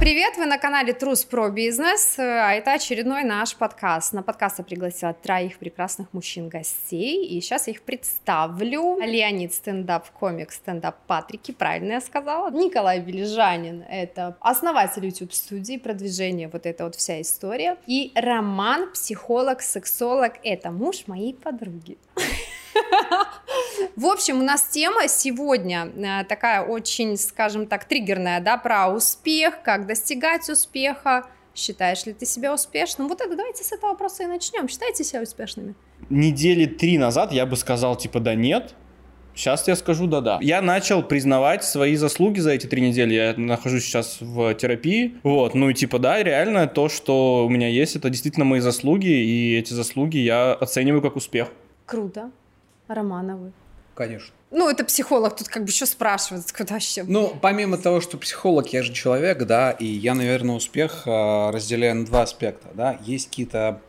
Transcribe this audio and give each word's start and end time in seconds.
привет! 0.00 0.38
Вы 0.38 0.46
на 0.46 0.56
канале 0.56 0.94
Трус 0.94 1.26
про 1.26 1.50
бизнес, 1.50 2.18
а 2.18 2.54
это 2.54 2.72
очередной 2.72 3.22
наш 3.22 3.54
подкаст. 3.54 4.14
На 4.14 4.22
подкаст 4.22 4.58
я 4.58 4.64
пригласила 4.64 5.12
троих 5.12 5.58
прекрасных 5.58 6.14
мужчин-гостей, 6.14 7.26
и 7.26 7.38
сейчас 7.42 7.66
я 7.66 7.74
их 7.74 7.82
представлю. 7.82 8.98
Леонид 8.98 9.52
стендап-комик, 9.52 10.52
стендап-патрики, 10.52 11.52
правильно 11.52 11.92
я 11.92 12.00
сказала. 12.00 12.50
Николай 12.50 13.00
Бележанин, 13.00 13.84
это 13.90 14.38
основатель 14.40 15.04
YouTube-студии, 15.04 15.76
продвижение, 15.76 16.48
вот 16.48 16.64
эта 16.64 16.84
вот 16.84 16.94
вся 16.94 17.20
история. 17.20 17.76
И 17.86 18.12
Роман, 18.14 18.90
психолог, 18.92 19.60
сексолог, 19.60 20.32
это 20.42 20.70
муж 20.70 21.08
моей 21.08 21.34
подруги. 21.34 21.98
В 23.96 24.06
общем, 24.06 24.40
у 24.40 24.42
нас 24.42 24.62
тема 24.62 25.08
сегодня 25.08 25.90
э, 25.96 26.24
такая 26.24 26.62
очень, 26.62 27.16
скажем 27.16 27.66
так, 27.66 27.84
триггерная, 27.84 28.40
да, 28.40 28.56
про 28.56 28.88
успех, 28.88 29.62
как 29.62 29.86
достигать 29.86 30.48
успеха. 30.48 31.26
Считаешь 31.54 32.06
ли 32.06 32.12
ты 32.12 32.26
себя 32.26 32.54
успешным? 32.54 33.08
Вот 33.08 33.20
это 33.20 33.36
давайте 33.36 33.64
с 33.64 33.72
этого 33.72 33.90
вопроса 33.90 34.22
и 34.22 34.26
начнем. 34.26 34.68
Считаете 34.68 35.04
себя 35.04 35.22
успешными? 35.22 35.74
Недели 36.08 36.66
три 36.66 36.96
назад 36.96 37.32
я 37.32 37.44
бы 37.44 37.56
сказал, 37.56 37.96
типа, 37.96 38.20
да 38.20 38.34
нет. 38.34 38.74
Сейчас 39.34 39.66
я 39.68 39.76
скажу 39.76 40.06
да-да. 40.06 40.38
Я 40.42 40.60
начал 40.60 41.02
признавать 41.02 41.64
свои 41.64 41.96
заслуги 41.96 42.40
за 42.40 42.50
эти 42.50 42.66
три 42.66 42.82
недели. 42.82 43.14
Я 43.14 43.34
нахожусь 43.36 43.84
сейчас 43.84 44.18
в 44.20 44.54
терапии. 44.54 45.16
Вот, 45.22 45.54
ну 45.54 45.70
и 45.70 45.74
типа 45.74 45.98
да, 45.98 46.22
реально 46.22 46.66
то, 46.66 46.88
что 46.88 47.46
у 47.46 47.48
меня 47.48 47.68
есть, 47.68 47.96
это 47.96 48.10
действительно 48.10 48.44
мои 48.44 48.60
заслуги, 48.60 49.08
и 49.08 49.56
эти 49.56 49.72
заслуги 49.72 50.18
я 50.18 50.52
оцениваю 50.52 51.00
как 51.00 51.16
успех. 51.16 51.48
Круто. 51.86 52.30
Романовы. 52.94 53.52
Конечно. 53.94 54.34
Ну, 54.50 54.68
это 54.68 54.84
психолог, 54.84 55.36
тут 55.36 55.48
как 55.48 55.62
бы 55.64 55.68
еще 55.68 55.86
спрашивает, 55.86 56.50
куда 56.50 56.74
вообще. 56.74 57.04
Ну, 57.04 57.36
помимо 57.40 57.76
того, 57.78 58.00
что 58.00 58.16
психолог, 58.16 58.72
я 58.72 58.82
же 58.82 58.92
человек, 58.92 59.44
да, 59.44 59.70
и 59.70 59.84
я, 59.84 60.14
наверное, 60.14 60.56
успех 60.56 61.02
э, 61.06 61.50
разделяю 61.50 61.96
на 61.96 62.06
два 62.06 62.22
аспекта, 62.22 62.68
да. 62.74 62.98
Есть 63.02 63.28
какие-то 63.28 63.80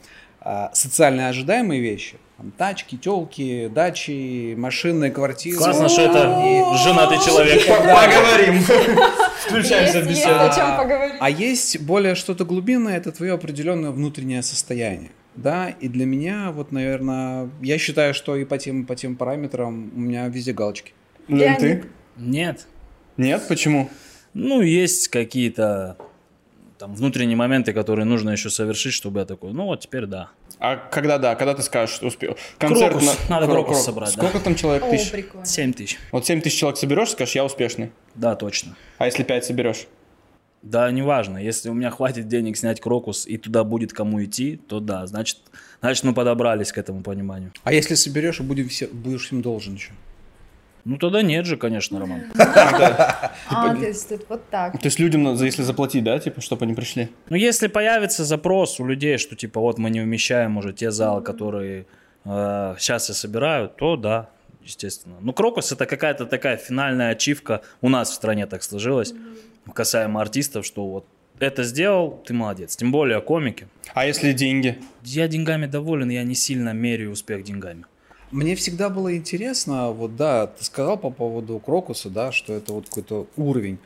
э, 0.41 0.67
социально 0.73 1.29
ожидаемые 1.29 1.81
вещи, 1.81 2.17
там, 2.37 2.51
тачки, 2.51 2.97
телки, 2.97 3.71
дачи, 3.73 4.53
машины, 4.55 5.09
квартиры. 5.09 5.57
Классно, 5.57 5.89
что 5.89 6.01
это 6.01 6.77
женатый 6.77 7.17
человек. 7.19 7.65
Поговорим. 7.67 8.61
Включаемся 9.47 10.01
в 10.01 10.07
беседу. 10.07 10.51
А 11.19 11.29
есть 11.29 11.79
более 11.79 12.15
что-то 12.15 12.45
глубинное, 12.45 12.97
это 12.97 13.11
твое 13.11 13.33
определенное 13.33 13.91
внутреннее 13.91 14.43
состояние. 14.43 15.11
Да, 15.35 15.69
и 15.69 15.87
для 15.87 16.05
меня, 16.05 16.51
вот, 16.51 16.71
наверное, 16.71 17.49
я 17.61 17.77
считаю, 17.77 18.13
что 18.13 18.35
и 18.35 18.43
по 18.43 18.57
тем, 18.57 18.85
по 18.85 18.95
тем 18.95 19.15
параметрам 19.15 19.91
у 19.95 19.99
меня 19.99 20.27
везде 20.27 20.53
галочки. 20.53 20.93
Лен, 21.27 21.55
ты? 21.55 21.85
Нет. 22.17 22.67
Нет? 23.17 23.43
Почему? 23.47 23.89
Ну, 24.33 24.61
есть 24.61 25.07
какие-то 25.07 25.97
там 26.81 26.95
внутренние 26.95 27.37
моменты, 27.37 27.73
которые 27.73 28.05
нужно 28.05 28.31
еще 28.31 28.49
совершить, 28.49 28.93
чтобы 28.93 29.19
я 29.19 29.25
такой, 29.25 29.53
ну 29.53 29.65
вот 29.65 29.81
теперь 29.81 30.07
да. 30.07 30.31
А 30.57 30.77
когда 30.77 31.19
да, 31.19 31.35
когда 31.35 31.53
ты 31.53 31.61
скажешь, 31.61 31.95
что 31.95 32.07
успел? 32.07 32.35
Концерт 32.57 32.93
крокус. 32.93 33.29
на... 33.29 33.35
Надо 33.35 33.45
крокус, 33.45 33.65
крокус 33.67 33.85
собрать, 33.85 34.09
Сколько 34.09 34.39
да. 34.39 34.43
там 34.45 34.55
человек 34.55 34.83
О, 34.83 34.89
тысяч? 34.89 35.11
прикольно. 35.11 35.45
7 35.45 35.73
тысяч. 35.73 35.99
Вот 36.11 36.25
7 36.25 36.41
тысяч 36.41 36.57
человек 36.57 36.79
соберешь, 36.79 37.11
скажешь, 37.11 37.35
я 37.35 37.45
успешный. 37.45 37.91
Да, 38.15 38.35
точно. 38.35 38.75
А 38.97 39.05
если 39.05 39.21
5 39.21 39.45
соберешь? 39.45 39.85
Да, 40.61 40.91
неважно. 40.91 41.37
Если 41.37 41.69
у 41.69 41.73
меня 41.73 41.89
хватит 41.89 42.27
денег 42.27 42.55
снять 42.55 42.79
крокус 42.79 43.25
и 43.25 43.37
туда 43.37 43.63
будет 43.63 43.93
кому 43.93 44.23
идти, 44.23 44.57
то 44.57 44.79
да, 44.79 45.07
значит, 45.07 45.39
значит 45.81 46.03
мы 46.03 46.13
подобрались 46.13 46.71
к 46.71 46.77
этому 46.77 47.01
пониманию. 47.01 47.51
А 47.63 47.73
если 47.73 47.95
соберешь 47.95 48.39
и 48.39 48.43
будешь, 48.43 48.67
все, 48.67 48.87
будешь 48.87 49.25
всем 49.25 49.41
должен 49.41 49.73
еще? 49.75 49.91
Ну 50.83 50.97
тогда 50.97 51.21
нет 51.21 51.45
же, 51.45 51.57
конечно, 51.57 51.99
Роман. 51.99 52.23
А, 53.53 53.75
то 53.75 53.85
есть 53.85 54.07
тут 54.07 54.25
вот 54.29 54.49
так. 54.49 54.73
То 54.73 54.85
есть 54.85 54.97
людям 54.97 55.35
если 55.35 55.63
заплатить, 55.63 56.03
да, 56.03 56.17
типа, 56.19 56.39
чтобы 56.39 56.63
они 56.63 56.73
пришли? 56.73 57.09
Ну 57.29 57.35
если 57.35 57.67
появится 57.67 58.23
запрос 58.23 58.79
у 58.79 58.85
людей, 58.85 59.17
что 59.17 59.35
типа 59.35 59.59
вот 59.59 59.77
мы 59.77 59.89
не 59.89 59.99
умещаем 59.99 60.57
уже 60.57 60.71
те 60.71 60.89
залы, 60.89 61.21
которые 61.21 61.85
э, 62.23 62.75
сейчас 62.79 63.09
я 63.09 63.15
собираю, 63.15 63.67
то 63.67 63.97
да, 63.97 64.29
естественно. 64.63 65.17
Ну 65.19 65.33
крокус 65.33 65.71
это 65.73 65.85
какая-то 65.85 66.25
такая 66.25 66.55
финальная 66.55 67.11
ачивка 67.11 67.61
у 67.81 67.89
нас 67.89 68.09
в 68.09 68.13
стране 68.13 68.45
так 68.47 68.63
сложилось, 68.63 69.13
касаемо 69.73 70.21
артистов, 70.21 70.65
что 70.65 70.87
вот 70.87 71.05
это 71.39 71.63
сделал, 71.63 72.21
ты 72.25 72.33
молодец. 72.33 72.75
Тем 72.75 72.91
более 72.91 73.19
комики. 73.21 73.67
А 73.93 74.05
если 74.05 74.31
деньги? 74.31 74.79
Я 75.03 75.27
деньгами 75.27 75.65
доволен, 75.65 76.09
я 76.09 76.23
не 76.23 76.35
сильно 76.35 76.71
меряю 76.71 77.11
успех 77.11 77.43
деньгами. 77.43 77.85
Мне 78.31 78.55
всегда 78.55 78.89
было 78.89 79.17
интересно, 79.17 79.91
вот 79.91 80.15
да, 80.15 80.47
ты 80.47 80.63
сказал 80.63 80.97
по 80.97 81.09
поводу 81.09 81.59
Крокуса, 81.59 82.09
да, 82.09 82.31
что 82.31 82.53
это 82.53 82.71
вот 82.71 82.87
какой-то 82.87 83.27
уровень. 83.35 83.77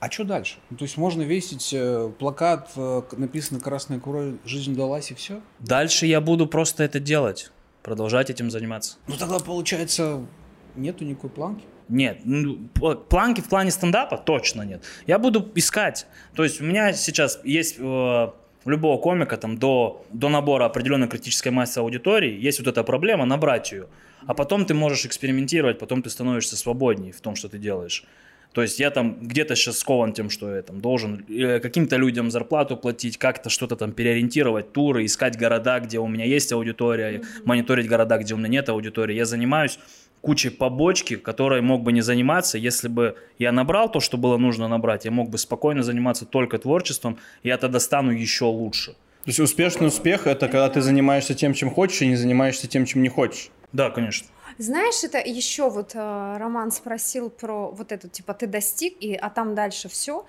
А 0.00 0.10
что 0.10 0.24
дальше? 0.24 0.56
Ну, 0.68 0.76
то 0.76 0.84
есть 0.84 0.98
можно 0.98 1.22
весить 1.22 1.70
э, 1.72 2.10
плакат, 2.18 2.70
э, 2.76 3.02
написано 3.16 3.60
«Красная 3.60 3.98
кровь, 3.98 4.34
жизнь 4.44 4.76
далась» 4.76 5.10
и 5.10 5.14
все? 5.14 5.40
Дальше 5.60 6.04
я 6.04 6.20
буду 6.20 6.46
просто 6.46 6.84
это 6.84 7.00
делать, 7.00 7.50
продолжать 7.82 8.28
этим 8.28 8.50
заниматься. 8.50 8.98
Ну 9.06 9.16
тогда 9.16 9.38
получается 9.38 10.26
нету 10.74 11.04
никакой 11.04 11.30
планки. 11.30 11.64
Нет, 11.88 12.20
ну, 12.24 12.68
планки 13.08 13.40
в 13.40 13.48
плане 13.48 13.70
стендапа 13.70 14.16
точно 14.16 14.62
нет. 14.62 14.82
Я 15.06 15.18
буду 15.18 15.50
искать. 15.54 16.06
То 16.34 16.42
есть 16.42 16.60
у 16.60 16.64
меня 16.64 16.92
сейчас 16.92 17.40
есть 17.44 17.76
э, 17.78 17.82
у 17.82 18.70
любого 18.70 19.00
комика 19.00 19.36
там 19.36 19.56
до, 19.56 20.04
до 20.12 20.28
набора 20.28 20.64
определенной 20.64 21.08
критической 21.08 21.52
массы 21.52 21.78
аудитории 21.78 22.36
есть 22.36 22.58
вот 22.58 22.66
эта 22.66 22.82
проблема 22.82 23.24
набрать 23.24 23.70
ее. 23.70 23.86
А 24.26 24.34
потом 24.34 24.66
ты 24.66 24.74
можешь 24.74 25.06
экспериментировать, 25.06 25.78
потом 25.78 26.02
ты 26.02 26.10
становишься 26.10 26.56
свободней 26.56 27.12
в 27.12 27.20
том, 27.20 27.36
что 27.36 27.48
ты 27.48 27.58
делаешь. 27.58 28.04
То 28.52 28.62
есть 28.62 28.80
я 28.80 28.90
там 28.90 29.18
где-то 29.20 29.54
сейчас 29.54 29.78
скован 29.78 30.14
тем, 30.14 30.30
что 30.30 30.56
я 30.56 30.62
там 30.62 30.80
должен 30.80 31.24
э, 31.28 31.60
каким-то 31.60 31.96
людям 31.96 32.30
зарплату 32.30 32.76
платить, 32.76 33.18
как-то 33.18 33.50
что-то 33.50 33.76
там 33.76 33.92
переориентировать, 33.92 34.72
туры, 34.72 35.04
искать 35.04 35.38
города, 35.38 35.78
где 35.78 35.98
у 35.98 36.08
меня 36.08 36.24
есть 36.24 36.52
аудитория, 36.52 37.22
мониторить 37.44 37.86
города, 37.86 38.16
где 38.18 38.34
у 38.34 38.38
меня 38.38 38.48
нет 38.48 38.68
аудитории. 38.70 39.14
Я 39.14 39.26
занимаюсь 39.26 39.78
кучей 40.20 40.50
побочки, 40.50 41.16
которой 41.16 41.62
мог 41.62 41.82
бы 41.82 41.92
не 41.92 42.00
заниматься, 42.00 42.58
если 42.58 42.88
бы 42.88 43.16
я 43.38 43.52
набрал 43.52 43.90
то, 43.90 44.00
что 44.00 44.16
было 44.16 44.36
нужно 44.36 44.68
набрать, 44.68 45.04
я 45.04 45.10
мог 45.10 45.30
бы 45.30 45.38
спокойно 45.38 45.82
заниматься 45.82 46.26
только 46.26 46.58
творчеством, 46.58 47.18
и 47.42 47.48
я 47.48 47.58
тогда 47.58 47.80
стану 47.80 48.10
еще 48.10 48.44
лучше. 48.46 48.92
То 48.92 49.30
есть 49.30 49.40
успешный 49.40 49.88
успех– 49.88 50.26
это 50.28 50.46
когда 50.46 50.68
ты 50.68 50.80
занимаешься 50.80 51.34
тем, 51.34 51.52
чем 51.52 51.70
хочешь, 51.70 52.02
и 52.02 52.06
не 52.06 52.16
занимаешься 52.16 52.68
тем, 52.68 52.86
чем 52.86 53.02
не 53.02 53.08
хочешь. 53.08 53.50
Да, 53.72 53.90
конечно. 53.90 54.28
Знаешь, 54.58 55.04
это 55.04 55.18
еще 55.18 55.68
вот 55.68 55.94
э, 55.94 56.36
Роман 56.38 56.70
спросил 56.70 57.28
про 57.28 57.70
вот 57.70 57.92
это, 57.92 58.08
типа, 58.08 58.32
ты 58.32 58.46
достиг, 58.46 58.94
и, 59.00 59.14
а 59.14 59.28
там 59.28 59.54
дальше 59.54 59.88
все, 59.88 60.24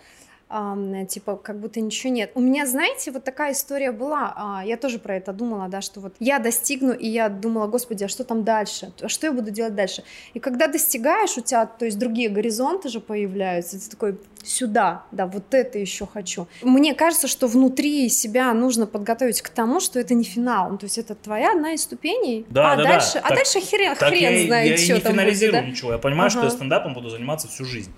типа, 1.10 1.36
как 1.36 1.60
будто 1.60 1.82
ничего 1.82 2.14
нет. 2.14 2.32
У 2.36 2.40
меня, 2.40 2.66
знаете, 2.66 3.12
вот 3.12 3.24
такая 3.24 3.52
история 3.52 3.92
была, 3.92 4.34
а, 4.36 4.64
я 4.66 4.78
тоже 4.78 4.98
про 4.98 5.16
это 5.18 5.34
думала, 5.34 5.68
да, 5.68 5.82
что 5.82 6.00
вот 6.00 6.14
я 6.20 6.40
достигну, 6.40 6.94
и 6.94 7.08
я 7.08 7.28
думала, 7.28 7.68
господи, 7.68 8.06
а 8.06 8.08
что 8.08 8.24
там 8.24 8.44
дальше? 8.44 8.92
А 9.02 9.10
что 9.10 9.28
я 9.28 9.34
буду 9.34 9.52
делать 9.52 9.76
дальше? 9.76 10.04
И 10.34 10.40
когда 10.40 10.68
достигаешь, 10.68 11.38
у 11.38 11.42
тебя, 11.42 11.66
то 11.66 11.84
есть 11.86 12.00
другие 12.00 12.30
горизонты 12.30 12.88
же 12.88 13.02
появляются, 13.02 13.78
ты 13.80 13.90
такой, 13.90 14.18
сюда, 14.44 15.04
да, 15.12 15.28
вот 15.28 15.54
это 15.54 15.78
еще 15.80 16.08
хочу. 16.08 16.48
Мне 16.62 16.96
кажется, 16.96 17.28
что 17.28 17.48
внутри 17.48 18.08
себя 18.08 18.54
нужно 18.54 18.88
подготовить 18.88 19.42
к 19.42 19.50
тому, 19.50 19.82
что 19.82 20.00
это 20.00 20.14
не 20.14 20.24
финал, 20.24 20.70
ну, 20.70 20.78
то 20.78 20.86
есть 20.86 20.98
это 20.98 21.16
твоя 21.16 21.52
одна 21.52 21.74
из 21.74 21.82
ступеней, 21.84 22.46
Да, 22.50 22.72
а 22.72 22.76
да, 22.78 22.84
дальше, 22.84 23.16
да. 23.16 23.20
а 23.20 23.30
Так- 23.30 23.38
дальше 23.40 23.60
хрен, 23.60 23.96
Так 23.98 24.10
хрен 24.10 24.34
я, 24.34 24.46
знает, 24.48 24.72
я 24.72 24.78
что 24.78 24.94
не 24.94 25.00
там 25.02 25.12
будет, 25.12 25.22
финализирую 25.22 25.62
да? 25.64 25.68
ничего. 25.70 25.92
Я 25.92 25.98
понимаю, 25.98 26.30
что 26.30 26.40
Ага. 26.40 26.48
я 26.48 26.56
стендапом 26.56 26.94
буду 26.94 27.10
заниматься 27.10 27.50
всю 27.50 27.66
жизнь. 27.66 27.92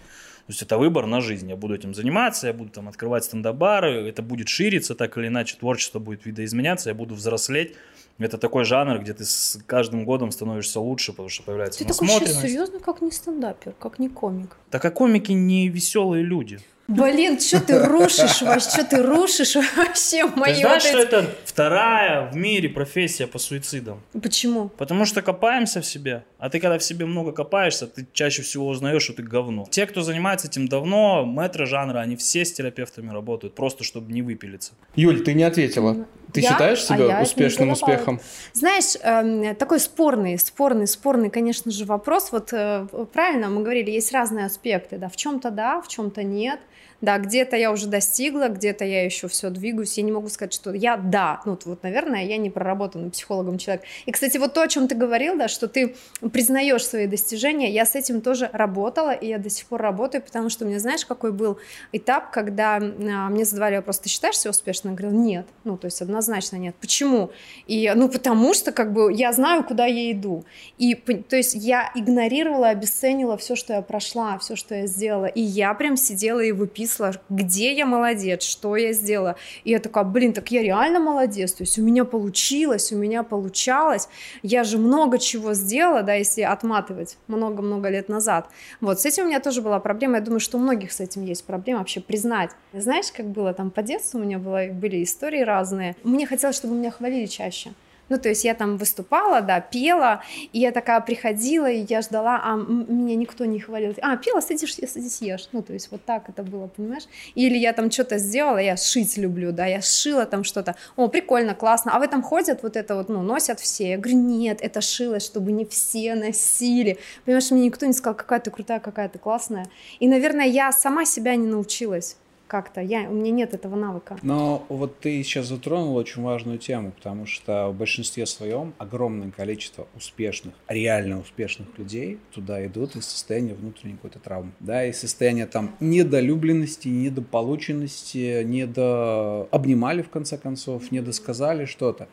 То 0.50 0.52
есть 0.52 0.64
это 0.64 0.80
выбор 0.80 1.06
на 1.06 1.22
жизнь. 1.22 1.48
Я 1.48 1.56
буду 1.56 1.76
этим 1.76 1.94
заниматься, 1.94 2.48
я 2.48 2.54
буду 2.54 2.72
там 2.72 2.90
открывать 2.90 3.24
стендап-бары, 3.24 4.10
это 4.10 4.24
будет 4.24 4.50
шириться 4.50 4.96
так 4.96 5.16
или 5.20 5.28
иначе, 5.28 5.56
творчество 5.56 6.00
будет 6.00 6.26
видоизменяться, 6.26 6.90
я 6.90 6.96
буду 6.96 7.14
взрослеть. 7.14 7.76
Это 8.18 8.40
такой 8.40 8.66
жанр, 8.66 8.98
где 8.98 9.14
ты 9.14 9.26
с 9.26 9.60
каждым 9.68 10.06
годом 10.06 10.32
становишься 10.32 10.80
лучше, 10.80 11.12
потому 11.12 11.30
что 11.30 11.44
появляется 11.44 11.78
Ты 11.78 11.86
такой 11.86 12.08
сейчас 12.08 12.10
насмотренность. 12.10 12.48
серьезно, 12.48 12.80
как 12.80 13.02
не 13.04 13.12
стендапер, 13.12 13.74
как 13.78 14.00
не 14.00 14.10
комик. 14.10 14.58
Так 14.72 14.84
а 14.84 14.90
комики 14.90 15.34
не 15.34 15.70
веселые 15.70 16.24
люди. 16.24 16.60
Блин, 16.90 17.40
что 17.40 17.62
ты 17.62 17.86
рушишь 17.86 18.42
вообще, 18.42 18.69
что 18.72 18.84
ты 18.84 19.04
рушишь 19.04 19.56
вообще 19.78 20.25
мои 20.25 20.56
Ты 20.56 20.60
знаешь, 20.62 20.84
вот 20.84 20.92
что 20.92 21.00
это 21.00 21.25
вторая 21.46 22.31
в 22.31 22.36
мире 22.36 22.68
профессия 22.68 23.28
по 23.28 23.38
суицидам? 23.38 24.02
Почему? 24.19 24.69
Потому 24.69 25.06
что 25.06 25.22
копаемся 25.22 25.81
в 25.81 25.86
себе. 25.86 26.24
А 26.40 26.50
ты 26.50 26.60
когда 26.60 26.80
в 26.80 26.84
себе 26.84 27.06
много 27.06 27.31
копаешься, 27.31 27.86
ты 27.86 28.08
чаще 28.12 28.42
всего 28.42 28.68
узнаешь, 28.68 29.04
что 29.04 29.13
ты 29.13 29.22
говно. 29.22 29.68
Те, 29.69 29.86
кто 29.86 30.02
занимается 30.02 30.48
этим 30.48 30.68
давно, 30.68 31.25
мэтры 31.25 31.68
жанра, 31.68 32.00
они 32.00 32.16
все 32.16 32.44
с 32.44 32.52
терапевтами 32.54 33.12
работают, 33.12 33.54
просто 33.54 33.84
чтобы 33.84 34.12
не 34.12 34.24
выпилиться. 34.24 34.74
Юль, 34.96 35.24
ты 35.24 35.36
не 35.36 35.44
ответила. 35.44 36.08
Ты 36.34 36.42
Я? 36.42 36.50
считаешь 36.50 36.80
А 36.80 36.96
себя 36.96 37.18
не 37.18 37.24
успешным 37.24 37.69
успехом? 37.69 38.19
Знаешь, 38.54 38.96
эм, 39.02 39.56
такой 39.56 39.80
спорный, 39.80 40.40
спорный, 40.40 40.88
спорный, 40.88 41.30
конечно 41.30 41.72
же, 41.72 41.86
вопрос. 41.86 42.31
Вот 42.31 42.52
э, 42.52 42.88
правильно 43.13 43.50
мы 43.50 43.62
говорили, 43.62 43.92
есть 43.92 44.12
разные 44.12 44.46
аспекты, 44.46 44.98
да, 44.98 45.10
в 45.10 45.16
чем-то 45.16 45.52
да, 45.52 45.81
в 45.81 45.88
чем-то 45.88 46.24
нет. 46.24 46.60
Да, 47.01 47.18
где-то 47.18 47.56
я 47.56 47.72
уже 47.72 47.88
достигла, 47.88 48.50
где-то 48.50 48.84
я 48.84 49.06
еще 49.06 49.30
все 49.30 49.50
двигаюсь. 49.50 49.98
Я 49.98 50.04
не 50.04 50.12
могу 50.12 50.28
сказать, 50.28 50.54
что 50.54 50.74
я 50.74 50.98
да. 50.98 51.42
Ну, 51.46 51.57
вот, 51.63 51.84
наверное, 51.84 52.25
я 52.25 52.38
не 52.38 52.50
проработанный 52.50 53.10
психологом 53.10 53.57
человек. 53.57 53.84
И, 54.06 54.12
кстати, 54.12 54.38
вот 54.38 54.54
то, 54.54 54.62
о 54.62 54.68
чем 54.68 54.88
ты 54.88 54.96
говорил, 54.96 55.38
да, 55.38 55.48
что 55.48 55.69
ты 55.69 55.96
признаешь 56.34 56.86
свои 56.86 57.07
достижения, 57.07 57.72
я 57.72 57.86
с 57.86 57.96
этим 57.96 58.19
тоже 58.19 58.50
работала, 58.51 59.12
и 59.12 59.28
я 59.28 59.38
до 59.38 59.50
сих 59.50 59.68
пор 59.68 59.81
работаю, 59.81 60.22
потому 60.22 60.50
что 60.50 60.66
меня, 60.66 60.80
знаешь, 60.80 61.06
какой 61.06 61.31
был 61.31 61.57
этап, 61.94 62.31
когда 62.31 62.75
а, 62.78 62.81
мне 63.30 63.46
задавали 63.46 63.78
вопрос, 63.78 64.00
ты 64.00 64.10
считаешь 64.10 64.38
себя 64.38 64.51
успешным? 64.51 64.94
Я 64.94 64.98
говорила, 64.98 65.19
нет. 65.19 65.46
Ну, 65.63 65.78
то 65.78 65.86
есть 65.86 66.01
однозначно 66.01 66.57
нет. 66.57 66.75
Почему? 66.81 67.31
И, 67.68 67.92
ну, 67.96 68.10
потому 68.10 68.54
что, 68.54 68.74
как 68.74 68.92
бы, 68.92 69.13
я 69.13 69.31
знаю, 69.31 69.63
куда 69.63 69.86
я 69.86 70.12
иду. 70.12 70.44
И, 70.78 70.96
то 70.96 71.38
есть 71.38 71.56
я 71.56 71.92
игнорировала, 71.96 72.69
обесценила 72.69 73.38
все, 73.38 73.56
что 73.56 73.74
я 73.74 73.81
прошла, 73.81 74.38
все, 74.40 74.57
что 74.57 74.75
я 74.75 74.86
сделала. 74.86 75.28
И 75.28 75.42
я 75.42 75.74
прям 75.74 75.96
сидела 75.96 76.42
и 76.42 76.51
выписывала 76.51 76.88
зависла, 76.89 77.21
где 77.30 77.74
я 77.74 77.86
молодец, 77.86 78.44
что 78.44 78.75
я 78.75 78.94
сделала. 78.94 79.36
И 79.63 79.71
я 79.71 79.80
такая, 79.80 80.03
блин, 80.03 80.33
так 80.33 80.51
я 80.51 80.62
реально 80.62 81.00
молодец, 81.00 81.53
то 81.53 81.63
есть 81.63 81.77
у 81.80 81.83
меня 81.83 82.06
получилось, 82.06 82.91
у 82.91 82.97
меня 82.97 83.24
получалось, 83.24 84.09
я 84.44 84.63
же 84.63 84.77
много 84.77 85.19
чего 85.19 85.53
сделала, 85.53 86.03
да, 86.03 86.13
если 86.13 86.41
отматывать 86.41 87.18
много-много 87.27 87.89
лет 87.89 88.09
назад. 88.09 88.50
Вот, 88.81 89.00
с 89.00 89.06
этим 89.06 89.24
у 89.24 89.27
меня 89.27 89.39
тоже 89.39 89.62
была 89.62 89.80
проблема, 89.80 90.18
я 90.18 90.21
думаю, 90.21 90.39
что 90.39 90.57
у 90.57 90.62
многих 90.62 90.91
с 90.91 91.00
этим 91.00 91.25
есть 91.25 91.45
проблема 91.45 91.80
вообще 91.80 92.01
признать. 92.01 92.51
Знаешь, 92.74 93.12
как 93.12 93.27
было 93.27 93.53
там 93.53 93.71
по 93.71 93.81
детству, 93.81 94.19
у 94.19 94.24
меня 94.24 94.39
было, 94.39 94.68
были 94.71 95.03
истории 95.03 95.41
разные, 95.41 95.95
мне 96.03 96.25
хотелось, 96.25 96.56
чтобы 96.56 96.75
меня 96.75 96.91
хвалили 96.91 97.25
чаще. 97.25 97.71
Ну, 98.10 98.18
то 98.18 98.30
есть 98.30 98.44
я 98.44 98.54
там 98.54 98.78
выступала, 98.78 99.42
да, 99.42 99.62
пела, 99.62 100.22
и 100.52 100.60
я 100.60 100.72
такая 100.72 101.00
приходила, 101.02 101.70
и 101.70 101.86
я 101.88 102.02
ждала, 102.02 102.42
а 102.44 102.56
меня 102.56 103.16
никто 103.16 103.46
не 103.46 103.60
хвалил. 103.60 103.94
А, 104.02 104.18
пела, 104.18 104.42
садишь, 104.42 104.76
садись, 104.76 105.22
ешь. 105.22 105.50
Ну, 105.52 105.62
то 105.62 105.74
есть 105.74 105.92
вот 105.92 106.04
так 106.06 106.30
это 106.30 106.44
было, 106.44 106.68
понимаешь? 106.68 107.04
Или 107.36 107.58
я 107.58 107.74
там 107.74 107.92
что-то 107.92 108.18
сделала, 108.18 108.58
я 108.58 108.78
шить 108.78 109.18
люблю, 109.18 109.52
да, 109.52 109.66
я 109.66 109.82
шила 109.82 110.26
там 110.26 110.44
что-то. 110.44 110.76
О, 110.96 111.08
прикольно, 111.08 111.56
классно. 111.56 111.96
А 111.96 112.00
в 112.00 112.02
этом 112.02 112.22
ходят 112.22 112.64
вот 112.64 112.76
это 112.76 112.96
вот, 112.96 113.10
ну, 113.10 113.22
носят 113.22 113.60
все. 113.60 113.92
Я 113.92 113.98
говорю, 113.98 114.18
нет, 114.18 114.60
это 114.62 114.82
шилось, 114.82 115.26
чтобы 115.26 115.52
не 115.52 115.66
все 115.66 116.16
носили. 116.16 116.98
Понимаешь, 117.26 117.52
мне 117.52 117.66
никто 117.66 117.86
не 117.86 117.94
сказал, 117.94 118.16
какая 118.16 118.40
ты 118.40 118.52
крутая, 118.52 118.80
какая 118.80 119.10
ты 119.10 119.20
классная. 119.20 119.68
И, 120.00 120.08
наверное, 120.08 120.46
я 120.46 120.72
сама 120.72 121.06
себя 121.06 121.36
не 121.36 121.48
научилась 121.48 122.18
как-то. 122.50 122.81
Я, 122.81 123.10
у 123.10 123.13
меня 123.13 123.31
нет 123.31 123.54
этого 123.54 123.75
навыка. 123.75 124.18
Но 124.24 124.66
вот 124.68 125.00
ты 125.00 125.24
сейчас 125.24 125.46
затронул 125.46 125.96
очень 125.96 126.22
важную 126.22 126.57
тему, 126.57 126.92
потому 126.92 127.25
что 127.25 127.69
в 127.69 127.75
большинстве 127.75 128.25
своем 128.25 128.74
огромное 128.78 129.31
количество 129.31 129.88
успешных, 129.96 130.54
реально 130.68 131.19
успешных 131.19 131.78
людей 131.78 132.19
туда 132.34 132.66
идут 132.66 132.96
из 132.96 133.06
состояния 133.06 133.54
внутренней 133.54 133.94
какой-то 133.94 134.19
травмы. 134.19 134.51
Да, 134.60 134.84
из 134.84 135.00
состояния 135.00 135.46
там 135.46 135.75
недолюбленности, 135.80 136.88
недополученности, 136.88 138.44
недо... 138.44 139.48
обнимали 139.51 140.01
в 140.01 140.10
конце 140.10 140.38
концов, 140.38 140.92
недосказали 140.92 141.66
что-то. 141.66 142.10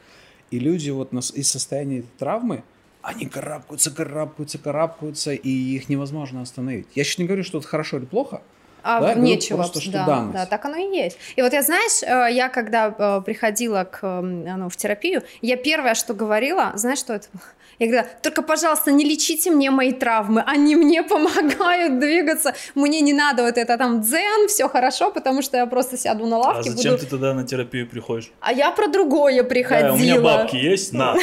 И 0.50 0.59
люди 0.59 0.91
вот 0.91 1.12
из 1.12 1.50
состояния 1.50 2.05
травмы, 2.19 2.62
они 3.03 3.27
карабкаются, 3.27 3.91
карабкаются, 3.91 4.59
карабкаются, 4.59 5.33
и 5.33 5.49
их 5.49 5.88
невозможно 5.88 6.43
остановить. 6.43 6.87
Я 6.94 7.05
сейчас 7.05 7.19
не 7.19 7.25
говорю, 7.25 7.44
что 7.44 7.59
это 7.59 7.67
хорошо 7.67 7.99
или 7.99 8.05
плохо, 8.05 8.43
а 8.87 9.00
да, 9.00 9.15
нечего. 9.15 9.56
Просто, 9.56 9.81
что 9.81 9.93
да, 9.93 10.06
данность. 10.06 10.33
да, 10.35 10.47
так 10.47 10.65
оно 10.65 10.77
и 10.77 10.97
есть. 10.97 11.19
И 11.35 11.43
вот 11.43 11.53
я, 11.53 11.62
знаешь, 11.62 12.03
э, 12.03 12.33
я 12.33 12.49
когда 12.49 12.94
э, 12.97 13.21
приходила 13.25 13.83
к, 13.85 14.21
ну, 14.21 14.69
в 14.69 14.77
терапию, 14.77 15.23
я 15.43 15.56
первое, 15.56 15.94
что 15.94 16.15
говорила, 16.15 16.73
знаешь, 16.77 17.00
что 17.00 17.15
это? 17.15 17.27
Я 17.79 17.88
говорю, 17.88 18.06
только, 18.23 18.41
пожалуйста, 18.41 18.91
не 18.91 19.05
лечите 19.05 19.50
мне 19.50 19.71
мои 19.71 19.93
травмы, 19.93 20.43
они 20.47 20.77
мне 20.77 21.03
помогают 21.03 21.99
двигаться, 22.00 22.55
мне 22.75 23.03
не 23.03 23.12
надо 23.12 23.43
вот 23.43 23.59
это 23.59 23.77
там 23.77 24.00
дзен, 24.00 24.49
все 24.49 24.67
хорошо, 24.67 25.11
потому 25.11 25.43
что 25.43 25.59
я 25.59 25.67
просто 25.67 25.99
сяду 25.99 26.25
на 26.27 26.38
лавке. 26.38 26.71
А 26.71 26.73
зачем 26.73 26.93
буду... 26.93 27.05
ты 27.05 27.11
тогда 27.11 27.35
на 27.35 27.44
терапию 27.44 27.87
приходишь? 27.87 28.31
А 28.41 28.50
я 28.55 28.71
про 28.71 28.88
другое 28.88 29.43
приходила. 29.43 29.91
Да, 29.91 29.94
у 29.94 29.99
меня 29.99 30.21
бабки 30.23 30.56
есть, 30.56 30.94
на. 30.94 31.17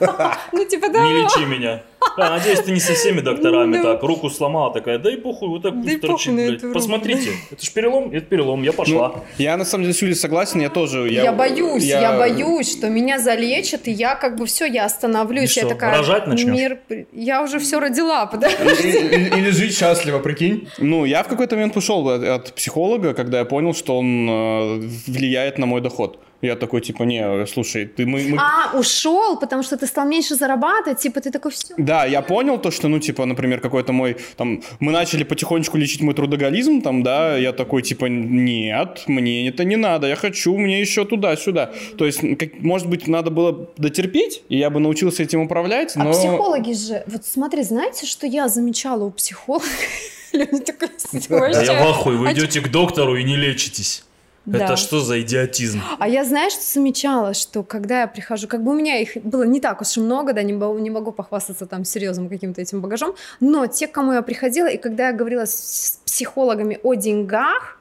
Ну, 0.52 0.64
типа, 0.64 0.88
да. 0.88 1.02
Не 1.02 1.22
лечи 1.22 1.44
меня. 1.44 1.82
А, 2.16 2.30
надеюсь, 2.30 2.60
ты 2.60 2.72
не 2.72 2.80
со 2.80 2.94
всеми 2.94 3.20
докторами 3.20 3.76
ну, 3.76 3.82
так. 3.82 4.02
Руку 4.02 4.28
сломала 4.30 4.72
такая, 4.72 4.98
да 4.98 5.12
и 5.12 5.16
похуй, 5.16 5.48
вот 5.48 5.62
так 5.62 5.74
пусть 5.74 6.00
торчит, 6.00 6.34
блядь. 6.34 6.72
Посмотрите, 6.72 7.30
это 7.50 7.64
ж 7.64 7.70
перелом, 7.72 8.10
это 8.12 8.26
перелом, 8.26 8.62
я 8.62 8.72
пошла. 8.72 9.12
Ну, 9.16 9.22
я 9.38 9.56
на 9.56 9.64
самом 9.64 9.84
деле 9.84 9.94
с 9.94 10.02
Юлей 10.02 10.16
согласен, 10.16 10.60
я 10.60 10.68
тоже. 10.68 11.08
Я, 11.08 11.24
я 11.24 11.32
боюсь, 11.32 11.84
я... 11.84 12.00
я 12.00 12.18
боюсь, 12.18 12.72
что 12.72 12.88
меня 12.88 13.18
залечат, 13.18 13.86
и 13.88 13.92
я 13.92 14.14
как 14.14 14.36
бы 14.36 14.46
все, 14.46 14.64
я 14.64 14.84
остановлюсь. 14.84 15.56
И 15.56 15.60
я 15.60 15.66
что, 15.66 15.74
такая, 15.74 15.96
рожать 15.96 16.26
начнешь? 16.26 16.52
Мир... 16.52 16.78
Я 17.12 17.42
уже 17.42 17.58
все 17.58 17.80
родила, 17.80 18.26
подожди. 18.26 18.88
Или 18.88 19.50
жить 19.50 19.76
счастливо, 19.76 20.18
прикинь. 20.18 20.68
Ну, 20.78 21.04
я 21.04 21.22
в 21.22 21.28
какой-то 21.28 21.56
момент 21.56 21.76
ушел 21.76 22.08
от 22.08 22.52
психолога, 22.54 23.14
когда 23.14 23.38
я 23.38 23.44
понял, 23.44 23.74
что 23.74 23.98
он 23.98 24.28
э, 24.28 24.80
влияет 25.06 25.58
на 25.58 25.66
мой 25.66 25.80
доход. 25.80 26.18
Я 26.40 26.54
такой, 26.54 26.80
типа, 26.80 27.02
не, 27.02 27.46
слушай, 27.46 27.84
ты 27.86 28.06
мы, 28.06 28.22
мы... 28.28 28.38
А, 28.38 28.78
ушел, 28.78 29.36
потому 29.40 29.64
что 29.64 29.76
ты 29.76 29.86
стал 29.86 30.06
меньше 30.06 30.36
зарабатывать, 30.36 31.00
типа, 31.00 31.20
ты 31.20 31.32
такой, 31.32 31.50
все. 31.50 31.74
Да, 31.76 32.04
я 32.04 32.22
понял 32.22 32.58
то, 32.58 32.70
что, 32.70 32.86
ну, 32.86 33.00
типа, 33.00 33.24
например, 33.26 33.60
какой-то 33.60 33.92
мой, 33.92 34.16
там, 34.36 34.62
мы 34.78 34.92
начали 34.92 35.24
потихонечку 35.24 35.76
лечить 35.76 36.00
мой 36.00 36.14
трудоголизм, 36.14 36.80
там, 36.80 37.02
да, 37.02 37.36
я 37.36 37.52
такой, 37.52 37.82
типа, 37.82 38.04
нет, 38.06 39.02
мне 39.08 39.48
это 39.48 39.64
не 39.64 39.74
надо, 39.76 40.06
я 40.06 40.14
хочу, 40.14 40.56
мне 40.56 40.80
еще 40.80 41.04
туда-сюда. 41.04 41.72
То 41.96 42.06
есть, 42.06 42.20
как, 42.38 42.60
может 42.60 42.88
быть, 42.88 43.08
надо 43.08 43.30
было 43.30 43.68
дотерпеть, 43.76 44.42
и 44.48 44.58
я 44.58 44.70
бы 44.70 44.78
научился 44.78 45.24
этим 45.24 45.40
управлять, 45.40 45.96
а 45.96 46.04
но... 46.04 46.10
А 46.10 46.12
психологи 46.12 46.72
же, 46.72 47.02
вот 47.08 47.24
смотри, 47.24 47.64
знаете, 47.64 48.06
что 48.06 48.28
я 48.28 48.48
замечала 48.48 49.02
у 49.04 49.10
психологов? 49.10 49.68
Люди 50.32 50.60
такой, 50.60 50.90
Да 51.28 51.62
я 51.62 51.82
в 51.82 51.88
ахуе, 51.88 52.16
вы 52.16 52.32
идете 52.32 52.60
к 52.60 52.70
доктору 52.70 53.16
и 53.16 53.24
не 53.24 53.36
лечитесь. 53.36 54.04
Да. 54.48 54.64
Это 54.64 54.76
что 54.76 55.00
за 55.00 55.20
идиотизм? 55.20 55.82
А 55.98 56.08
я, 56.08 56.24
знаешь, 56.24 56.52
что 56.52 56.62
замечала, 56.62 57.34
что 57.34 57.62
когда 57.62 58.00
я 58.00 58.06
прихожу, 58.06 58.48
как 58.48 58.62
бы 58.62 58.72
у 58.72 58.74
меня 58.74 58.98
их 58.98 59.16
было 59.22 59.42
не 59.42 59.60
так 59.60 59.82
уж 59.82 59.96
и 59.96 60.00
много, 60.00 60.32
да, 60.32 60.42
не, 60.42 60.54
могу, 60.54 60.78
не 60.78 60.90
могу 60.90 61.12
похвастаться 61.12 61.66
там 61.66 61.84
серьезным 61.84 62.30
каким-то 62.30 62.62
этим 62.62 62.80
багажом, 62.80 63.14
но 63.40 63.66
те, 63.66 63.86
к 63.86 63.92
кому 63.92 64.12
я 64.12 64.22
приходила, 64.22 64.66
и 64.66 64.78
когда 64.78 65.08
я 65.08 65.12
говорила 65.12 65.44
с 65.44 66.00
психологами 66.06 66.78
о 66.82 66.94
деньгах, 66.94 67.77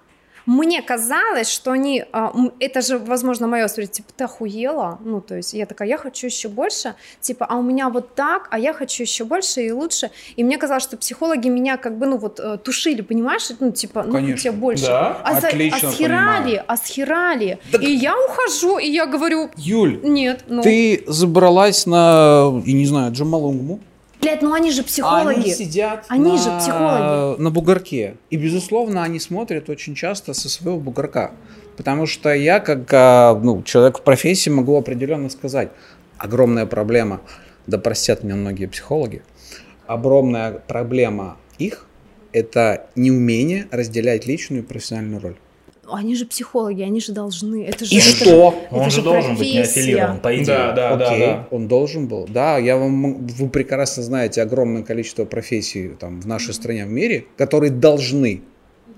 мне 0.47 0.81
казалось, 0.81 1.49
что 1.49 1.71
они, 1.71 2.05
а, 2.13 2.33
это 2.59 2.81
же, 2.81 2.97
возможно, 2.97 3.47
мое 3.47 3.65
восприятие, 3.65 3.95
типа, 3.95 4.09
ты 4.15 4.23
охуела? 4.23 4.97
Ну, 5.03 5.19
то 5.19 5.35
есть 5.35 5.53
я 5.53 5.65
такая, 5.65 5.89
я 5.89 5.97
хочу 5.97 6.27
еще 6.27 6.47
больше, 6.47 6.95
типа, 7.19 7.45
а 7.45 7.57
у 7.57 7.61
меня 7.61 7.89
вот 7.89 8.15
так, 8.15 8.47
а 8.49 8.57
я 8.57 8.73
хочу 8.73 9.03
еще 9.03 9.25
больше 9.25 9.61
и 9.61 9.71
лучше. 9.71 10.09
И 10.37 10.45
мне 10.45 10.57
казалось, 10.57 10.83
что 10.83 10.95
психологи 10.95 11.49
меня 11.49 11.75
как 11.75 11.97
бы, 11.97 12.05
ну, 12.05 12.17
вот, 12.17 12.39
э, 12.39 12.57
тушили, 12.63 13.01
понимаешь? 13.01 13.49
Ну, 13.59 13.71
типа, 13.71 14.03
ну, 14.03 14.13
Конечно. 14.13 14.37
тебе 14.37 14.51
больше. 14.53 14.85
Да, 14.85 15.21
а 15.21 15.37
отлично 15.37 15.79
за, 15.79 15.87
асхерали, 15.89 16.63
асхерали. 16.65 17.59
Так... 17.71 17.83
И 17.83 17.93
я 17.93 18.15
ухожу, 18.17 18.77
и 18.77 18.87
я 18.87 19.05
говорю... 19.05 19.51
Юль, 19.57 19.99
нет, 20.01 20.45
ну... 20.47 20.61
ты 20.61 21.03
забралась 21.07 21.85
на, 21.85 22.61
я 22.65 22.73
не 22.73 22.85
знаю, 22.85 23.11
Джамалунгму? 23.11 23.81
Блядь, 24.21 24.41
ну 24.41 24.53
они 24.53 24.71
же 24.71 24.83
психологи. 24.83 25.37
Они 25.37 25.53
сидят 25.53 26.05
они 26.07 26.31
на, 26.31 26.37
же 26.37 26.57
психологи. 26.59 27.41
на 27.41 27.51
бугорке. 27.51 28.17
И, 28.29 28.37
безусловно, 28.37 29.03
они 29.03 29.19
смотрят 29.19 29.69
очень 29.69 29.95
часто 29.95 30.33
со 30.33 30.49
своего 30.49 30.79
бугорка. 30.79 31.31
Потому 31.75 32.07
что 32.07 32.33
я, 32.33 32.59
как 32.59 32.91
а, 32.91 33.35
ну, 33.35 33.61
человек 33.63 33.99
в 33.99 34.01
профессии, 34.01 34.49
могу 34.49 34.75
определенно 34.75 35.29
сказать, 35.29 35.69
огромная 36.17 36.65
проблема, 36.65 37.21
да 37.67 37.77
простят 37.77 38.23
меня 38.23 38.35
многие 38.35 38.65
психологи, 38.65 39.21
огромная 39.85 40.51
проблема 40.51 41.37
их– 41.59 41.85
это 42.31 42.87
неумение 42.95 43.67
разделять 43.71 44.25
личную 44.25 44.63
и 44.63 44.65
профессиональную 44.65 45.21
роль 45.21 45.37
они 45.91 46.15
же 46.15 46.25
психологи, 46.25 46.81
они 46.81 46.99
же 46.99 47.11
должны. 47.11 47.63
Это 47.65 47.85
же, 47.85 47.93
и 47.93 47.97
это 47.97 48.07
что? 48.07 48.25
Же, 48.25 48.35
он 48.71 48.81
это 48.81 48.89
же 48.89 49.01
должен 49.01 49.35
профессия. 49.35 49.59
быть 49.59 49.75
не 49.75 49.81
аффилирован, 49.81 50.19
по 50.19 50.35
идее. 50.35 50.45
Да, 50.45 50.71
да, 50.73 50.93
Окей, 50.93 51.19
да, 51.19 51.33
да. 51.33 51.47
Он 51.51 51.67
должен 51.67 52.07
был. 52.07 52.25
Да, 52.27 52.57
я 52.57 52.77
вам, 52.77 53.25
вы 53.25 53.49
прекрасно 53.49 54.03
знаете 54.03 54.41
огромное 54.41 54.83
количество 54.83 55.25
профессий 55.25 55.89
там, 55.89 56.21
в 56.21 56.27
нашей 56.27 56.53
стране, 56.53 56.85
в 56.85 56.89
мире, 56.89 57.25
которые 57.37 57.71
должны, 57.71 58.41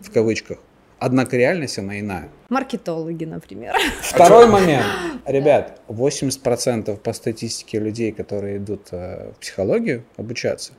в 0.02 0.12
кавычках, 0.12 0.58
однако 1.00 1.38
реальность 1.38 1.78
она 1.78 2.00
иная. 2.00 2.30
Маркетологи, 2.50 3.26
например. 3.26 3.76
Второй 4.02 4.48
момент. 4.48 4.86
Ребят, 5.26 5.82
80% 5.88 6.98
по 6.98 7.14
статистике 7.14 7.80
людей, 7.80 8.12
которые 8.12 8.58
идут 8.58 8.88
э, 8.92 9.32
в 9.36 9.40
психологию 9.40 10.04
обучаться, 10.18 10.74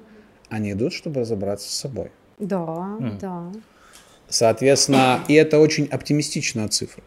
они 0.48 0.72
идут, 0.72 0.92
чтобы 0.92 1.20
разобраться 1.20 1.70
с 1.70 1.74
собой. 1.74 2.10
Да, 2.38 2.56
mm. 2.56 3.18
да. 3.20 3.52
Соответственно, 4.30 5.24
и 5.28 5.34
это 5.34 5.58
очень 5.58 5.86
оптимистичная 5.86 6.68
цифра. 6.68 7.02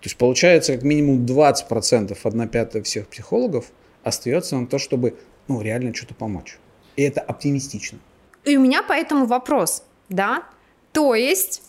То 0.00 0.06
есть 0.06 0.16
получается, 0.16 0.74
как 0.74 0.82
минимум 0.82 1.24
20%, 1.24 2.18
1 2.22 2.48
пятая 2.48 2.82
всех 2.82 3.08
психологов 3.08 3.66
остается 4.02 4.56
на 4.56 4.66
то, 4.66 4.78
чтобы 4.78 5.16
ну, 5.48 5.62
реально 5.62 5.94
что-то 5.94 6.14
помочь. 6.14 6.58
И 6.96 7.02
это 7.02 7.20
оптимистично. 7.20 7.98
И 8.44 8.56
у 8.56 8.60
меня 8.60 8.82
поэтому 8.82 9.26
вопрос, 9.26 9.84
да? 10.08 10.44
То 10.92 11.14
есть 11.14 11.62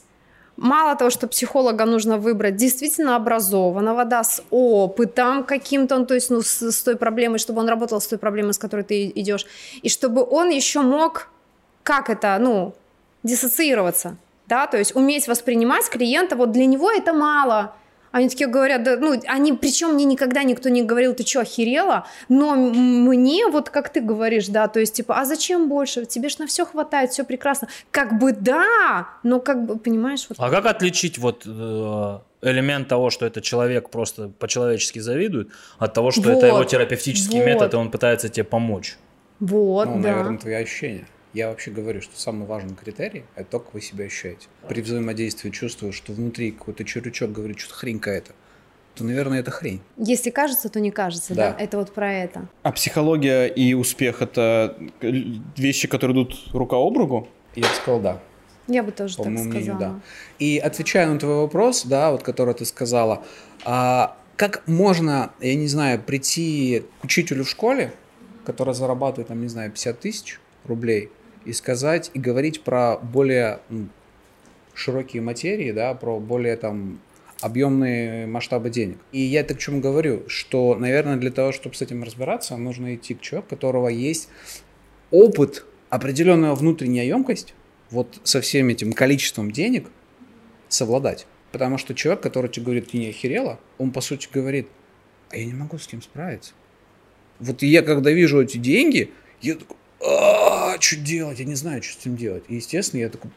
мало 0.55 0.95
того, 0.95 1.09
что 1.09 1.27
психолога 1.27 1.85
нужно 1.85 2.17
выбрать 2.17 2.55
действительно 2.55 3.15
образованного, 3.15 4.05
да, 4.05 4.23
с 4.23 4.41
опытом 4.49 5.43
каким-то, 5.43 6.05
то 6.05 6.13
есть, 6.13 6.29
ну, 6.29 6.41
с, 6.41 6.71
с 6.71 6.83
той 6.83 6.95
проблемой, 6.95 7.39
чтобы 7.39 7.61
он 7.61 7.69
работал 7.69 7.99
с 7.99 8.07
той 8.07 8.19
проблемой, 8.19 8.53
с 8.53 8.57
которой 8.57 8.83
ты 8.83 9.11
идешь, 9.13 9.45
и 9.81 9.89
чтобы 9.89 10.23
он 10.23 10.49
еще 10.49 10.81
мог, 10.81 11.29
как 11.83 12.09
это, 12.09 12.37
ну, 12.39 12.73
диссоциироваться, 13.23 14.17
да, 14.51 14.67
то 14.67 14.77
есть 14.77 14.95
уметь 14.97 15.29
воспринимать 15.29 15.89
клиента, 15.89 16.35
вот 16.35 16.51
для 16.51 16.65
него 16.65 16.91
это 16.91 17.13
мало, 17.13 17.73
они 18.11 18.27
такие 18.27 18.49
говорят, 18.49 18.83
да, 18.83 18.97
ну, 18.97 19.13
они, 19.27 19.53
причем 19.53 19.93
мне 19.93 20.03
никогда 20.03 20.43
никто 20.43 20.67
не 20.67 20.83
говорил, 20.83 21.13
ты 21.13 21.25
что, 21.25 21.39
охерела? 21.39 22.05
Но 22.27 22.55
мне, 22.55 23.47
вот 23.47 23.69
как 23.69 23.87
ты 23.87 24.01
говоришь, 24.01 24.47
да, 24.47 24.67
то 24.67 24.81
есть, 24.81 24.95
типа, 24.95 25.21
а 25.21 25.23
зачем 25.23 25.69
больше? 25.69 26.05
Тебе 26.05 26.27
ж 26.27 26.39
на 26.39 26.47
все 26.47 26.65
хватает, 26.65 27.11
все 27.11 27.23
прекрасно. 27.23 27.69
Как 27.91 28.19
бы 28.19 28.33
да, 28.33 29.07
но 29.23 29.39
как 29.39 29.65
бы, 29.65 29.79
понимаешь, 29.79 30.25
вот... 30.27 30.37
А 30.37 30.49
как 30.49 30.65
отличить 30.65 31.17
вот 31.17 31.43
э, 31.45 32.19
элемент 32.41 32.89
того, 32.89 33.09
что 33.09 33.25
этот 33.25 33.45
человек 33.45 33.89
просто 33.89 34.27
по-человечески 34.27 34.99
завидует, 34.99 35.47
от 35.79 35.93
того, 35.93 36.11
что 36.11 36.23
Вот, 36.23 36.31
это 36.31 36.47
его 36.47 36.63
терапевтический 36.65 37.39
вот. 37.39 37.45
метод, 37.45 37.73
и 37.73 37.77
он 37.77 37.89
пытается 37.89 38.27
тебе 38.27 38.43
помочь? 38.43 38.97
Вот, 39.39 39.85
ну, 39.87 40.01
да. 40.01 40.09
наверное, 40.09 40.37
твои 40.37 40.55
ощущения. 40.55 41.07
Я 41.33 41.47
вообще 41.49 41.71
говорю, 41.71 42.01
что 42.01 42.19
самый 42.19 42.45
важный 42.45 42.75
критерий– 42.75 43.23
это 43.35 43.51
то, 43.51 43.59
как 43.59 43.73
вы 43.73 43.81
себя 43.81 44.05
ощущаете. 44.05 44.47
При 44.67 44.81
взаимодействии 44.81 45.49
чувствую, 45.49 45.93
что 45.93 46.11
внутри 46.11 46.51
какой-то 46.51 46.83
червячок 46.83 47.31
говорит, 47.31 47.59
что 47.59 47.73
хрень 47.73 47.99
какая-то, 47.99 48.33
то, 48.95 49.05
наверное, 49.05 49.39
это 49.39 49.51
хрень. 49.51 49.79
Если 49.95 50.29
кажется, 50.29 50.67
то 50.67 50.81
не 50.81 50.91
кажется, 50.91 51.33
да. 51.33 51.51
Да. 51.51 51.63
Это 51.63 51.77
вот 51.77 51.93
про 51.93 52.11
это. 52.13 52.49
А 52.63 52.71
психология 52.73 53.45
и 53.47 53.73
успех 53.73 54.21
это 54.21 54.77
вещи, 55.01 55.87
которые 55.87 56.15
идут 56.23 56.35
рука 56.51 56.75
об 56.75 56.97
руку? 56.97 57.29
Я 57.55 57.63
бы 57.63 57.75
сказал, 57.75 57.99
да. 58.01 58.19
Я 58.67 58.83
бы 58.83 58.91
тоже 58.91 59.15
По 59.15 59.23
так 59.23 59.31
мнению, 59.31 59.63
сказала. 59.63 59.79
да. 59.79 59.99
И 60.39 60.57
отвечая 60.57 61.07
на 61.07 61.17
твой 61.17 61.35
вопрос, 61.35 61.85
да, 61.85 62.11
вот 62.11 62.23
который 62.23 62.53
ты 62.53 62.65
сказала, 62.65 63.23
а, 63.63 64.17
как 64.35 64.67
можно, 64.67 65.31
я 65.39 65.55
не 65.55 65.67
знаю, 65.67 66.01
прийти 66.01 66.83
к 66.99 67.05
учителю 67.05 67.45
в 67.45 67.49
школе, 67.49 67.93
который 68.45 68.73
зарабатывает, 68.73 69.29
там, 69.29 69.41
не 69.41 69.47
знаю, 69.47 69.71
50 69.71 69.99
тысяч 69.99 70.39
рублей, 70.65 71.09
и 71.45 71.53
сказать, 71.53 72.11
и 72.13 72.19
говорить 72.19 72.61
про 72.61 72.97
более 72.97 73.59
широкие 74.73 75.21
материи, 75.21 75.71
да, 75.71 75.93
про 75.93 76.19
более 76.19 76.55
там 76.55 76.99
объемные 77.41 78.27
масштабы 78.27 78.69
денег. 78.69 78.97
И 79.11 79.19
я 79.19 79.41
это 79.41 79.55
к 79.55 79.59
чему 79.59 79.81
говорю, 79.81 80.23
что, 80.27 80.75
наверное, 80.75 81.17
для 81.17 81.31
того, 81.31 81.51
чтобы 81.51 81.75
с 81.75 81.81
этим 81.81 82.03
разбираться, 82.03 82.55
нужно 82.55 82.95
идти 82.95 83.15
к 83.15 83.21
человеку, 83.21 83.47
у 83.47 83.55
которого 83.55 83.87
есть 83.87 84.29
опыт, 85.09 85.65
определенная 85.89 86.53
внутренняя 86.53 87.05
емкость, 87.05 87.53
вот 87.89 88.19
со 88.23 88.41
всем 88.41 88.69
этим 88.69 88.93
количеством 88.93 89.51
денег 89.51 89.87
совладать. 90.69 91.27
Потому 91.51 91.77
что 91.77 91.93
человек, 91.93 92.23
который 92.23 92.49
тебе 92.49 92.65
говорит, 92.65 92.91
ты 92.91 92.97
не 92.97 93.09
охерела, 93.09 93.59
он 93.77 93.91
по 93.91 93.99
сути 93.99 94.29
говорит, 94.31 94.69
а 95.29 95.37
я 95.37 95.45
не 95.45 95.53
могу 95.53 95.77
с 95.77 95.87
этим 95.87 96.01
справиться. 96.01 96.53
Вот 97.39 97.61
я 97.63 97.81
когда 97.81 98.11
вижу 98.11 98.41
эти 98.41 98.57
деньги, 98.57 99.11
я 99.41 99.55
такой, 99.55 99.75
а 100.05 100.75
что 100.79 100.95
делать, 100.97 101.39
я 101.39 101.45
не 101.45 101.55
знаю, 101.55 101.81
что 101.83 101.93
с 101.93 101.97
этим 102.01 102.15
делать. 102.15 102.43
И, 102.47 102.55
естественно, 102.55 103.01
я 103.01 103.09
такой, 103.09 103.31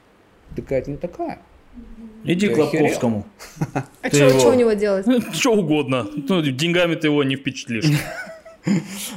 такая 0.56 0.84
не 0.86 0.96
такая. 0.96 1.38
Иди 2.24 2.48
к 2.48 2.56
Лобковскому. 2.56 3.26
А 4.02 4.08
что 4.08 4.28
его- 4.28 4.48
у 4.50 4.54
него 4.54 4.72
делать? 4.72 5.06
Что 5.34 5.52
угодно. 5.52 6.06
Ну, 6.28 6.40
деньгами 6.42 6.94
ты 6.94 7.08
его 7.08 7.22
не 7.24 7.36
впечатлишь. 7.36 7.84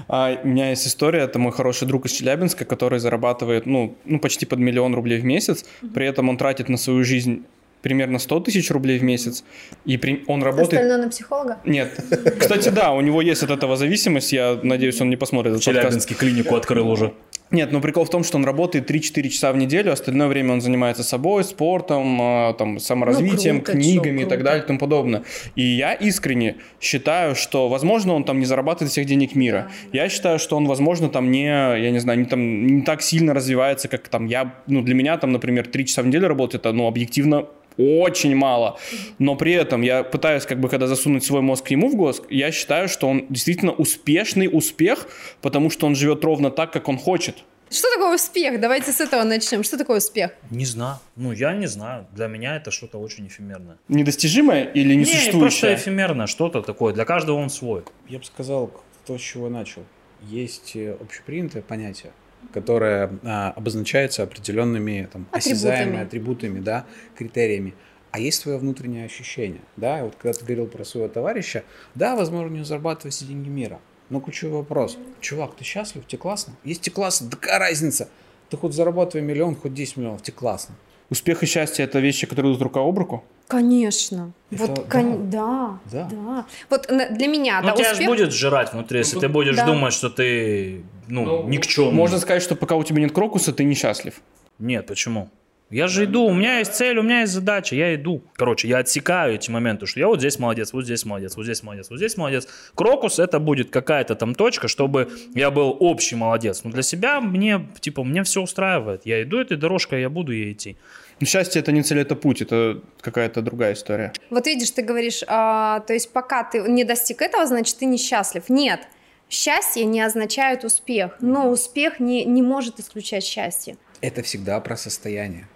А 0.10 0.38
у 0.44 0.48
меня 0.48 0.72
есть 0.72 0.86
история, 0.88 1.20
это 1.22 1.40
мой 1.40 1.54
хороший 1.54 1.88
друг 1.88 2.06
из 2.06 2.12
Челябинска, 2.12 2.66
который 2.66 3.00
зарабатывает, 3.00 3.66
ну, 3.66 3.96
ну, 4.04 4.20
почти 4.20 4.46
под 4.46 4.60
миллион 4.60 4.94
рублей 4.94 5.20
в 5.22 5.24
месяц, 5.24 5.64
при 5.94 6.06
этом 6.06 6.28
он 6.28 6.38
тратит 6.38 6.68
на 6.68 6.76
свою 6.78 7.06
жизнь 7.06 7.46
примерно 7.82 8.20
100 8.20 8.40
тысяч 8.42 8.70
рублей 8.72 9.00
в 9.00 9.04
месяц, 9.04 9.46
и 9.86 9.96
при- 9.98 10.24
он 10.28 10.44
работает... 10.44 10.74
Остальное 10.74 10.98
на 10.98 11.10
психолога? 11.10 11.60
Нет. 11.64 11.98
Кстати, 12.40 12.68
да, 12.70 12.92
у 12.92 13.00
него 13.00 13.22
есть 13.22 13.42
от 13.44 13.52
этого 13.52 13.78
зависимость, 13.78 14.34
я 14.34 14.60
надеюсь, 14.64 15.00
он 15.00 15.10
не 15.10 15.16
посмотрит 15.16 15.54
этот 15.54 15.64
подкаст. 15.66 15.86
Челябинский 15.88 16.16
клинику 16.18 16.56
открыл 16.58 16.90
уже. 16.90 17.14
Нет, 17.50 17.72
ну 17.72 17.80
прикол 17.80 18.04
в 18.04 18.10
том, 18.10 18.24
что 18.24 18.38
он 18.38 18.46
работает 18.46 18.90
3-4 18.92 19.30
часа 19.30 19.52
в 19.54 19.58
неделю, 19.58 19.94
остальное 19.94 20.28
время 20.28 20.54
он 20.54 20.62
занимается 20.62 21.04
собой, 21.04 21.44
спортом, 21.44 22.20
а, 22.22 22.54
там, 22.54 22.80
саморазвитием, 22.80 23.58
Ну, 23.58 23.62
круто, 23.62 23.80
книгами 23.80 24.20
чё, 24.20 24.26
и 24.26 24.30
так 24.30 24.44
далее 24.44 24.64
и 24.64 24.68
тому 24.68 24.80
подобное. 24.80 25.24
И 25.56 25.62
я 25.62 25.94
искренне 25.94 26.58
считаю, 26.82 27.36
что, 27.36 27.70
возможно, 27.70 28.14
он 28.14 28.24
там 28.26 28.40
не 28.40 28.46
зарабатывает 28.46 28.92
всех 28.92 29.06
денег 29.06 29.36
мира. 29.36 29.72
Я 29.94 30.10
считаю, 30.10 30.40
что 30.40 30.58
он, 30.58 30.68
возможно, 30.68 31.08
там 31.10 31.32
не, 31.32 31.46
я 31.48 31.92
не 31.92 32.00
знаю, 32.00 32.20
не, 32.20 32.26
там, 32.26 32.68
не 32.68 32.82
так 32.82 33.02
сильно 33.02 33.34
развивается, 33.34 33.88
как 33.88 34.10
там 34.10 34.26
я, 34.26 34.56
ну, 34.68 34.82
для 34.82 34.96
меня 34.96 35.18
там, 35.18 35.32
например, 35.32 35.68
3 35.68 35.86
часа 35.86 36.02
в 36.02 36.08
неделю 36.08 36.28
работать, 36.28 36.62
это, 36.62 36.74
ну, 36.74 36.88
объективно 36.88 37.46
очень 37.78 38.36
мало. 38.36 38.80
Но 39.20 39.36
при 39.36 39.54
этом 39.54 39.82
я 39.82 40.04
пытаюсь, 40.04 40.46
как 40.46 40.60
бы, 40.60 40.70
когда 40.70 40.88
засунуть 40.88 41.24
свой 41.24 41.42
мозг 41.42 41.70
ему 41.70 41.90
в 41.90 41.96
мозг, 41.96 42.24
я 42.30 42.52
считаю, 42.52 42.90
что 42.90 43.08
он 43.08 43.26
действительно 43.30 43.72
успешный 43.72 44.50
успех, 44.52 45.08
потому 45.42 45.70
что 45.70 45.86
он 45.88 45.96
живет 45.96 46.24
ровно 46.24 46.52
так, 46.52 46.72
как 46.72 46.88
он 46.90 46.98
хочет. 46.98 47.44
Что 47.70 47.90
такое 47.94 48.16
успех? 48.16 48.62
Давайте 48.62 48.94
с 48.94 49.02
этого 49.02 49.24
начнем. 49.24 49.62
Что 49.64 49.78
такое 49.78 49.98
успех? 49.98 50.32
Не 50.52 50.64
знаю. 50.66 51.00
Ну, 51.18 51.34
я 51.34 51.54
не 51.54 51.68
знаю. 51.68 52.08
Для 52.16 52.28
меня 52.28 52.56
это 52.56 52.72
что-то 52.72 52.98
очень 52.98 53.28
эфемерное. 53.28 53.78
Недостижимое 53.90 54.64
или 54.64 54.94
Не, 54.96 55.04
просто 55.04 55.16
несуществующее? 55.18 55.76
эфемерное, 55.76 56.28
что-то 56.28 56.62
такое. 56.62 56.94
Для 56.94 57.04
каждого 57.04 57.38
он 57.38 57.50
свой. 57.50 57.84
Я 58.08 58.20
бы 58.20 58.24
сказал, 58.24 58.72
то, 59.06 59.18
с 59.18 59.22
чего 59.22 59.50
начал. 59.50 59.84
Есть 60.24 60.78
э, 60.78 60.96
общепринятое 61.02 61.62
понятие, 61.62 62.14
которое 62.54 63.12
а, 63.24 63.52
обозначается 63.56 64.24
определенными 64.24 65.08
там, 65.12 65.28
осязаемыми 65.32 66.02
атрибутами, 66.02 66.60
да, 66.60 66.86
критериями. 67.18 67.74
А 68.12 68.20
есть 68.20 68.44
твое 68.44 68.58
внутреннее 68.58 69.06
ощущение, 69.06 69.62
да, 69.76 70.04
вот 70.04 70.16
когда 70.16 70.38
ты 70.38 70.46
говорил 70.46 70.68
про 70.68 70.84
своего 70.84 71.10
товарища, 71.10 71.64
да, 71.94 72.16
возможно, 72.16 72.48
у 72.48 72.56
него 72.56 72.66
зарабатывают 72.66 73.14
все 73.14 73.26
деньги 73.26 73.50
мира, 73.50 73.80
но 74.10 74.22
ключевой 74.22 74.60
вопрос, 74.60 74.98
чувак, 75.20 75.56
ты 75.56 75.64
счастлив, 75.64 76.08
тебе 76.08 76.20
классно? 76.20 76.54
Если 76.64 76.84
тебе 76.84 76.96
классно, 76.96 77.30
да 77.30 77.38
какая 77.38 77.60
разница? 77.60 78.08
Ты 78.50 78.58
хоть 78.58 78.74
зарабатывай 78.74 79.26
миллион, 79.26 79.56
хоть 79.56 79.74
10 79.74 79.98
миллионов, 79.98 80.22
тебе 80.24 80.38
классно. 80.38 80.76
Успех 81.10 81.44
и 81.44 81.46
счастье 81.46 81.86
это 81.86 82.00
вещи, 82.00 82.28
которые 82.28 82.54
идут 82.54 82.62
рука 82.62 82.80
об 82.80 82.98
руку. 82.98 83.24
Конечно. 83.48 84.34
Это 84.52 84.66
вот, 84.68 84.88
кон- 84.90 85.30
да. 85.30 85.80
Да. 85.92 86.10
да, 86.12 86.46
Вот 86.70 86.88
для 86.88 87.28
меня, 87.28 87.62
Ну, 87.62 87.68
да, 87.70 87.74
тебя 87.76 87.86
же 87.90 87.92
успех... 87.94 88.08
будет 88.10 88.34
сжирать 88.34 88.74
внутри, 88.74 89.00
если 89.00 89.20
ты 89.20 89.30
будешь 89.30 89.56
Да. 89.56 89.66
думать, 89.66 89.94
что 89.94 90.10
ты, 90.10 90.84
ну, 91.08 91.48
никчемный. 91.48 91.94
Можно 91.94 92.20
сказать, 92.20 92.44
что 92.44 92.56
пока 92.56 92.76
у 92.76 92.84
тебя 92.84 93.02
нет 93.02 93.12
крокуса, 93.14 93.54
ты 93.54 93.64
несчастлив. 93.64 94.16
Нет, 94.60 94.86
почему? 94.88 95.30
Я 95.70 95.90
же 95.90 96.06
иду, 96.06 96.24
у 96.24 96.34
меня 96.34 96.60
есть 96.60 96.76
цель, 96.76 96.98
у 96.98 97.04
меня 97.04 97.22
есть 97.22 97.34
задача, 97.34 97.76
я 97.76 97.94
иду. 97.94 98.24
Короче, 98.36 98.70
я 98.70 98.78
отсекаю 98.78 99.36
эти 99.36 99.52
моменты, 99.52 99.86
что 99.86 100.00
я 100.00 100.08
вот 100.08 100.20
здесь 100.20 100.40
молодец, 100.40 100.72
вот 100.72 100.86
здесь 100.86 101.04
молодец, 101.04 101.36
вот 101.36 101.44
здесь 101.44 101.62
молодец, 101.62 101.90
вот 101.90 101.98
здесь 101.98 102.16
молодец. 102.16 102.48
Крокус 102.74 103.20
это 103.20 103.40
будет 103.40 103.70
какая-то 103.70 104.16
там 104.16 104.34
точка, 104.34 104.70
чтобы 104.70 105.10
я 105.36 105.52
был 105.52 105.76
общий 105.78 106.16
молодец. 106.16 106.62
Но 106.64 106.72
для 106.72 106.84
себя 106.84 107.20
мне, 107.20 107.68
типа, 107.82 108.06
мне 108.06 108.24
все 108.24 108.42
устраивает. 108.42 109.02
Я 109.06 109.22
иду 109.24 109.40
этой 109.40 109.58
дорожкой, 109.58 110.00
я 110.02 110.10
буду 110.10 110.32
ей 110.32 110.54
идти. 110.54 110.78
Но 111.20 111.26
счастье 111.26 111.62
это 111.62 111.72
не 111.72 111.82
цель, 111.82 112.00
это 112.00 112.16
путь, 112.16 112.42
это 112.42 112.82
какая-то 113.02 113.42
другая 113.42 113.74
история. 113.74 114.14
Вот 114.30 114.46
видишь, 114.46 114.72
ты 114.72 114.82
говоришь, 114.82 115.24
а, 115.28 115.80
то 115.82 115.94
есть 115.94 116.12
пока 116.12 116.44
ты 116.44 116.60
не 116.62 116.84
достиг 116.84 117.22
этого, 117.22 117.46
значит, 117.46 117.78
ты 117.78 117.86
несчастлив. 117.86 118.50
Нет, 118.50 118.82
счастье 119.30 119.84
не 119.86 120.02
означает 120.02 120.64
успех, 120.64 121.18
но 121.20 121.50
успех 121.50 122.00
не, 122.00 122.24
не 122.26 122.42
может 122.42 122.80
исключать 122.80 123.24
счастье. 123.24 123.78
Это 124.02 124.22
всегда 124.22 124.60
про 124.60 124.78
состояние. 124.78 125.48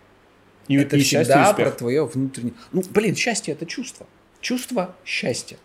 И, 0.67 0.75
это 0.75 0.97
и 0.97 0.99
счастье, 0.99 1.19
и 1.19 1.23
всегда 1.23 1.51
успех. 1.51 1.67
про 1.67 1.77
твое 1.77 2.05
внутреннее. 2.05 2.53
Ну, 2.71 2.83
блин, 2.89 3.15
счастье 3.15 3.53
это 3.53 3.65
чувство. 3.65 4.07
Чувство 4.39 4.95
счастья. 5.05 5.57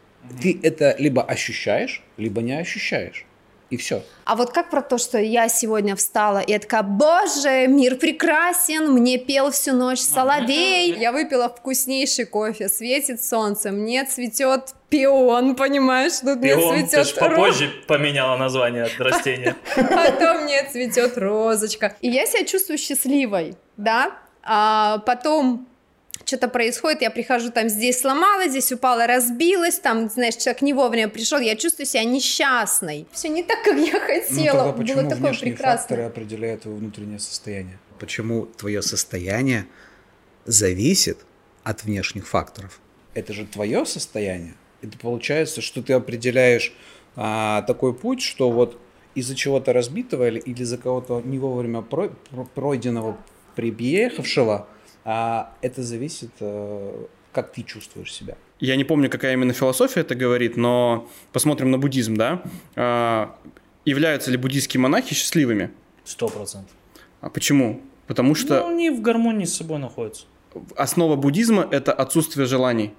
Ты 0.43 0.59
это 0.63 0.95
либо 0.99 1.23
ощущаешь, 1.23 2.03
либо 2.17 2.43
не 2.43 2.59
ощущаешь. 2.59 3.25
И 3.69 3.77
все. 3.77 4.03
А 4.25 4.37
вот 4.37 4.53
как 4.53 4.71
про 4.71 4.81
то, 4.81 4.97
что 4.97 5.19
я 5.19 5.49
сегодня 5.49 5.97
встала 5.97 6.39
и 6.39 6.53
я 6.53 6.59
такая, 6.61 6.83
боже, 6.83 7.67
мир 7.67 7.97
прекрасен, 7.97 8.93
мне 8.93 9.19
пел 9.19 9.51
всю 9.51 9.73
ночь 9.73 10.01
соловей, 10.01 10.95
я 10.97 11.11
выпила 11.11 11.49
вкуснейший 11.49 12.27
кофе, 12.27 12.69
светит 12.69 13.23
солнце, 13.23 13.73
мне 13.73 14.05
цветет 14.05 14.75
пион, 14.89 15.57
понимаешь, 15.57 16.21
тут 16.21 16.39
мне 16.39 16.55
Пион, 16.55 16.75
ты 16.75 16.87
цветет 16.87 17.07
ж 17.09 17.15
попозже 17.15 17.71
поменяла 17.89 18.37
название 18.37 18.85
от 18.85 19.01
растения. 19.01 19.57
потом 19.75 20.45
мне 20.45 20.63
цветет 20.71 21.19
розочка. 21.19 21.97
И 22.01 22.09
я 22.09 22.27
себя 22.27 22.45
чувствую 22.45 22.79
счастливой, 22.79 23.57
да, 23.77 24.13
а 24.43 24.99
потом 24.99 25.67
что-то 26.27 26.49
происходит, 26.49 27.03
я 27.03 27.11
прихожу, 27.11 27.51
там 27.51 27.69
здесь 27.69 28.01
сломалась, 28.01 28.51
здесь 28.51 28.73
упала, 28.73 29.07
разбилась, 29.07 29.79
там, 29.79 30.09
знаешь, 30.11 30.35
человек 30.37 30.61
не 30.61 30.73
вовремя 30.75 31.09
пришел, 31.09 31.39
я 31.39 31.55
чувствую 31.57 31.87
себя 31.87 32.05
несчастной. 32.05 33.07
Все 33.13 33.29
не 33.29 33.43
так, 33.45 33.63
как 33.63 33.79
я 33.79 33.93
Ну, 33.93 34.01
хотела, 34.01 34.59
тогда 34.65 34.73
почему 34.73 34.97
было 35.03 35.11
такое 35.11 35.29
внешние 35.31 35.53
прекрасно. 35.55 35.79
факторы 35.79 36.03
определяют 36.03 36.63
твое 36.63 36.77
внутреннее 36.77 37.21
состояние? 37.21 37.79
Почему 38.01 38.47
твое 38.47 38.83
состояние 38.83 39.67
зависит 40.45 41.19
от 41.63 41.85
внешних 41.85 42.27
факторов? 42.29 42.81
Это 43.15 43.33
же 43.33 43.47
твое 43.47 43.87
состояние. 43.87 44.55
Это 44.83 44.99
получается, 44.99 45.61
что 45.63 45.83
ты 45.83 45.93
определяешь 45.95 46.73
а, 47.15 47.63
такой 47.63 47.95
путь, 47.95 48.21
что 48.21 48.51
вот 48.51 48.79
из-за 49.15 49.35
чего-то 49.35 49.73
разбитого 49.73 50.29
или 50.29 50.39
или 50.41 50.63
из-за 50.63 50.77
кого-то 50.77 51.23
не 51.25 51.39
вовремя 51.39 51.81
про- 51.83 52.11
про- 52.31 52.45
пройденного, 52.45 53.17
приехавшего, 53.55 54.69
а, 55.09 55.53
это 55.63 55.83
зависит, 55.85 56.31
э, 56.41 57.05
как 57.33 57.53
ты 57.53 57.63
чувствуешь 57.63 58.13
себя. 58.13 58.37
Я 58.59 58.75
не 58.75 58.83
помню, 58.85 59.09
какая 59.09 59.35
именно 59.35 59.53
философия 59.53 60.01
это 60.01 60.17
говорит, 60.17 60.57
но 60.57 61.09
посмотрим 61.33 61.71
на 61.71 61.79
буддизм, 61.79 62.17
да? 62.17 62.43
А, 62.75 63.39
являются 63.85 64.31
ли 64.33 64.37
буддийские 64.37 64.81
монахи 64.81 65.15
счастливыми? 65.15 65.71
Сто 66.05 66.29
процентов. 66.29 66.73
А 67.21 67.31
почему? 67.31 67.81
Потому 68.09 68.35
что 68.35 68.61
Ну, 68.61 68.69
они 68.71 68.91
в 68.91 69.01
гармонии 69.01 69.45
с 69.45 69.55
собой 69.55 69.79
находятся. 69.79 70.27
основа 70.77 71.15
буддизма– 71.15 71.69
это 71.71 71.93
отсутствие 71.93 72.47
желаний. 72.47 72.93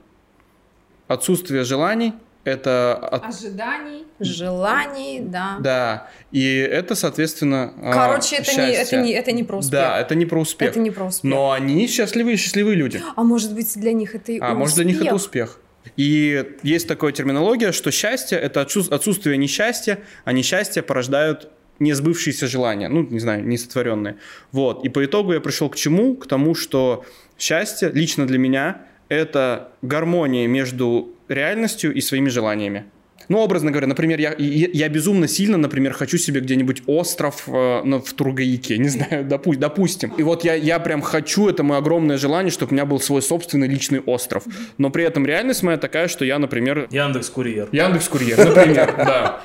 Отсутствие 1.07 1.63
желаний– 1.65 2.13
это... 2.47 2.95
от- 2.95 3.25
Ожиданий, 3.25 4.05
желаний, 4.19 5.19
да. 5.21 5.57
Да, 5.59 6.09
и 6.31 6.55
это, 6.55 6.95
соответственно, 6.95 7.73
а, 7.81 7.91
Короче, 7.93 8.37
это 8.37 8.51
не, 8.53 8.57
это, 8.69 8.73
счастье. 8.77 9.01
не, 9.01 9.11
это 9.11 9.31
не 9.31 9.43
про 9.43 9.57
успех. 9.57 9.71
Да, 9.71 9.99
это 9.99 10.15
не 10.15 10.25
про 10.25 10.39
успех. 10.41 10.69
Это 10.69 10.79
не 10.79 10.91
про 10.91 11.05
успех. 11.05 11.23
Но 11.29 11.51
они 11.51 11.87
счастливые, 11.87 12.37
счастливые 12.37 12.75
люди. 12.75 13.01
А 13.15 13.23
может 13.23 13.53
быть, 13.53 13.71
для 13.77 13.93
них 13.93 14.15
это 14.15 14.31
и 14.31 14.39
А 14.39 14.53
может 14.53 14.75
для 14.75 14.85
них 14.85 15.01
это 15.01 15.13
успех? 15.15 15.49
успех. 15.49 15.61
И 15.97 16.45
есть 16.63 16.87
такая 16.87 17.11
терминология, 17.11 17.71
что 17.71 17.91
счастье 17.91 18.37
это 18.37 18.61
отсу- 18.61 18.93
отсутствие 18.93 19.37
несчастья, 19.37 19.99
а 20.25 20.31
несчастье 20.33 20.81
порождают 20.83 21.49
несбывшиеся 21.79 22.47
желания, 22.47 22.89
ну, 22.89 23.03
не 23.07 23.19
знаю, 23.19 23.47
несотворенные. 23.47 24.17
Вот. 24.51 24.83
И 24.83 24.89
по 24.89 25.05
итогу 25.05 25.33
я 25.33 25.39
пришел 25.39 25.69
к 25.69 25.75
чему? 25.75 26.15
К 26.15 26.27
тому, 26.27 26.55
что 26.55 27.05
счастье 27.37 27.89
лично 27.93 28.25
для 28.25 28.37
меня 28.39 28.81
это 29.09 29.69
гармония 29.81 30.47
между 30.47 31.13
реальностью 31.27 31.93
и 31.93 32.01
своими 32.01 32.29
желаниями. 32.29 32.85
Ну, 33.29 33.39
образно 33.39 33.71
говоря, 33.71 33.87
например, 33.87 34.19
я, 34.19 34.33
я, 34.37 34.69
я 34.71 34.89
безумно 34.89 35.27
сильно, 35.27 35.57
например, 35.57 35.93
хочу 35.93 36.17
себе 36.17 36.39
где-нибудь 36.39 36.83
остров 36.85 37.43
э, 37.47 37.81
ну, 37.83 37.99
в 38.01 38.13
Тургаяке, 38.13 38.77
не 38.77 38.87
знаю, 38.87 39.25
допу- 39.29 39.57
допустим. 39.57 40.13
И 40.17 40.23
вот 40.23 40.45
я, 40.45 40.53
я 40.53 40.79
прям 40.79 41.01
хочу, 41.01 41.49
это 41.49 41.63
мое 41.63 41.79
огромное 41.79 42.17
желание, 42.17 42.51
чтобы 42.51 42.71
у 42.71 42.73
меня 42.73 42.85
был 42.85 42.99
свой 43.01 43.21
собственный 43.21 43.67
личный 43.67 43.99
остров. 43.99 44.43
Но 44.77 44.91
при 44.91 45.03
этом 45.03 45.25
реальность 45.25 45.61
моя 45.63 45.77
такая, 45.77 46.07
что 46.07 46.23
я, 46.23 46.39
например, 46.39 46.87
Яндекс 46.89 47.29
Курьер. 47.29 47.67
Яндекс 47.71 48.07
Курьер, 48.07 48.37
например, 48.37 48.93
да, 48.97 49.41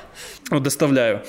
доставляю. 0.49 1.23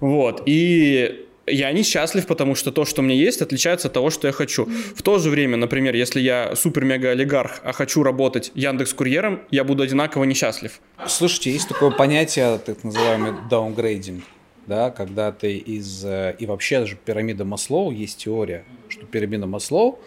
Вот, 0.00 0.42
и 0.46 1.28
я 1.50 1.72
несчастлив, 1.72 2.26
потому 2.26 2.54
что 2.54 2.72
то, 2.72 2.84
что 2.84 3.02
у 3.02 3.04
меня 3.04 3.14
есть, 3.14 3.42
отличается 3.42 3.88
от 3.88 3.94
того, 3.94 4.10
что 4.10 4.26
я 4.26 4.32
хочу. 4.32 4.66
В 4.66 5.02
то 5.02 5.18
же 5.18 5.30
время, 5.30 5.56
например, 5.56 5.94
если 5.94 6.20
я 6.20 6.54
супер-мега-олигарх, 6.56 7.60
а 7.64 7.72
хочу 7.72 8.02
работать 8.02 8.52
Яндекс 8.54 8.94
Курьером, 8.94 9.42
я 9.50 9.64
буду 9.64 9.82
одинаково 9.82 10.24
несчастлив. 10.24 10.80
Слушайте, 11.06 11.52
есть 11.52 11.68
такое 11.68 11.90
понятие, 11.90 12.58
так 12.58 12.84
называемый 12.84 13.32
даунгрейдинг, 13.50 14.24
да, 14.66 14.90
когда 14.90 15.32
ты 15.32 15.56
из... 15.56 16.04
э, 16.04 16.36
И 16.38 16.46
вообще 16.46 16.80
даже 16.80 16.96
пирамида 16.96 17.44
Маслоу, 17.44 17.90
есть 17.90 18.18
теория, 18.18 18.64
что 18.88 19.06
пирамида 19.06 19.46
Маслоу, 19.46 19.98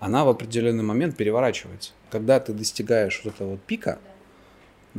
она 0.00 0.24
в 0.24 0.28
определенный 0.28 0.84
момент 0.84 1.16
переворачивается. 1.16 1.92
Когда 2.10 2.40
ты 2.40 2.52
достигаешь 2.52 3.20
вот 3.24 3.34
этого 3.34 3.56
пика, 3.56 3.98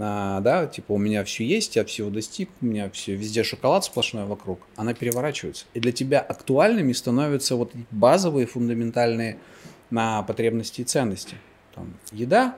а, 0.01 0.39
да, 0.41 0.67
типа 0.67 0.93
у 0.93 0.97
меня 0.97 1.23
все 1.23 1.45
есть, 1.45 1.75
я 1.75 1.85
всего 1.85 2.09
достиг, 2.09 2.49
у 2.61 2.65
меня 2.65 2.89
все, 2.89 3.15
везде 3.15 3.43
шоколад 3.43 3.85
сплошной 3.85 4.25
вокруг, 4.25 4.59
она 4.75 4.93
переворачивается. 4.93 5.65
И 5.73 5.79
для 5.79 5.91
тебя 5.91 6.19
актуальными 6.19 6.93
становятся 6.93 7.55
вот 7.55 7.71
базовые, 7.91 8.47
фундаментальные 8.47 9.37
на 9.89 10.23
потребности 10.23 10.81
и 10.81 10.83
ценности. 10.83 11.35
Там, 11.75 11.93
еда, 12.11 12.57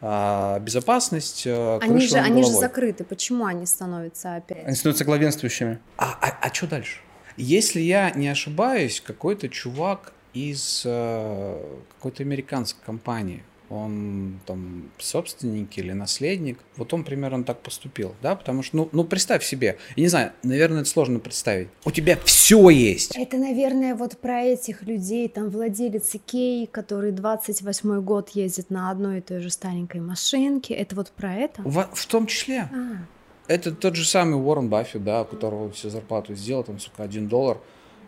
а, 0.00 0.58
безопасность, 0.60 1.44
а, 1.46 1.78
Они 1.80 2.06
же, 2.06 2.16
они 2.18 2.42
же 2.42 2.50
закрыты. 2.50 3.04
Почему 3.04 3.46
они 3.46 3.66
становятся 3.66 4.30
Они 4.30 4.38
опять? 4.38 4.76
становятся 4.76 5.04
главенствующими. 5.04 5.78
А, 5.96 6.50
что 6.52 6.66
дальше? 6.66 7.00
Если 7.36 7.80
я 7.80 8.10
не 8.12 8.28
ошибаюсь, 8.28 9.00
какой-то 9.00 9.48
чувак 9.48 10.12
из 10.32 10.82
э, 10.84 11.78
какой-то 11.96 12.22
американской 12.22 12.82
компании, 12.84 13.42
он 13.68 14.38
там 14.46 14.90
собственник 14.98 15.76
или 15.78 15.92
наследник, 15.92 16.58
вот 16.76 16.92
он 16.94 17.04
примерно 17.04 17.42
так 17.44 17.60
поступил, 17.60 18.14
да, 18.22 18.36
потому 18.36 18.62
что, 18.62 18.76
ну, 18.76 18.88
ну 18.92 19.04
представь 19.04 19.44
себе, 19.44 19.78
я 19.96 20.02
не 20.02 20.08
знаю, 20.08 20.32
наверное, 20.42 20.82
это 20.82 20.88
сложно 20.88 21.18
представить. 21.18 21.68
У 21.84 21.90
тебя 21.90 22.16
все 22.24 22.70
есть. 22.70 23.16
Это, 23.16 23.36
наверное, 23.36 23.94
вот 23.94 24.18
про 24.18 24.42
этих 24.42 24.82
людей, 24.82 25.28
там 25.28 25.50
владелец 25.50 26.14
Икеи, 26.14 26.66
который 26.66 27.10
28 27.10 28.00
год 28.02 28.30
ездит 28.30 28.70
на 28.70 28.90
одной 28.90 29.18
и 29.18 29.20
той 29.20 29.40
же 29.40 29.50
старенькой 29.50 30.00
машинке. 30.00 30.74
Это 30.74 30.94
вот 30.94 31.10
про 31.10 31.34
это? 31.34 31.62
В, 31.62 31.88
в 31.92 32.06
том 32.06 32.26
числе. 32.26 32.68
А, 32.72 33.04
Это 33.48 33.72
тот 33.72 33.96
же 33.96 34.06
самый 34.06 34.34
Уоррен 34.34 34.68
Баффет, 34.68 35.02
да, 35.02 35.22
у 35.22 35.24
которого 35.24 35.72
всю 35.72 35.90
зарплату 35.90 36.34
сделал, 36.34 36.62
там, 36.62 36.78
сука, 36.78 37.02
один 37.02 37.26
доллар, 37.26 37.58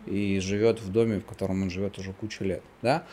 и 0.05 0.39
живет 0.39 0.81
в 0.81 0.91
доме, 0.91 1.19
в 1.19 1.25
котором 1.25 1.63
он 1.63 1.69
живет 1.69 1.97
уже 1.97 2.13
кучу 2.13 2.43
лет, 2.45 2.63
да. 2.81 3.03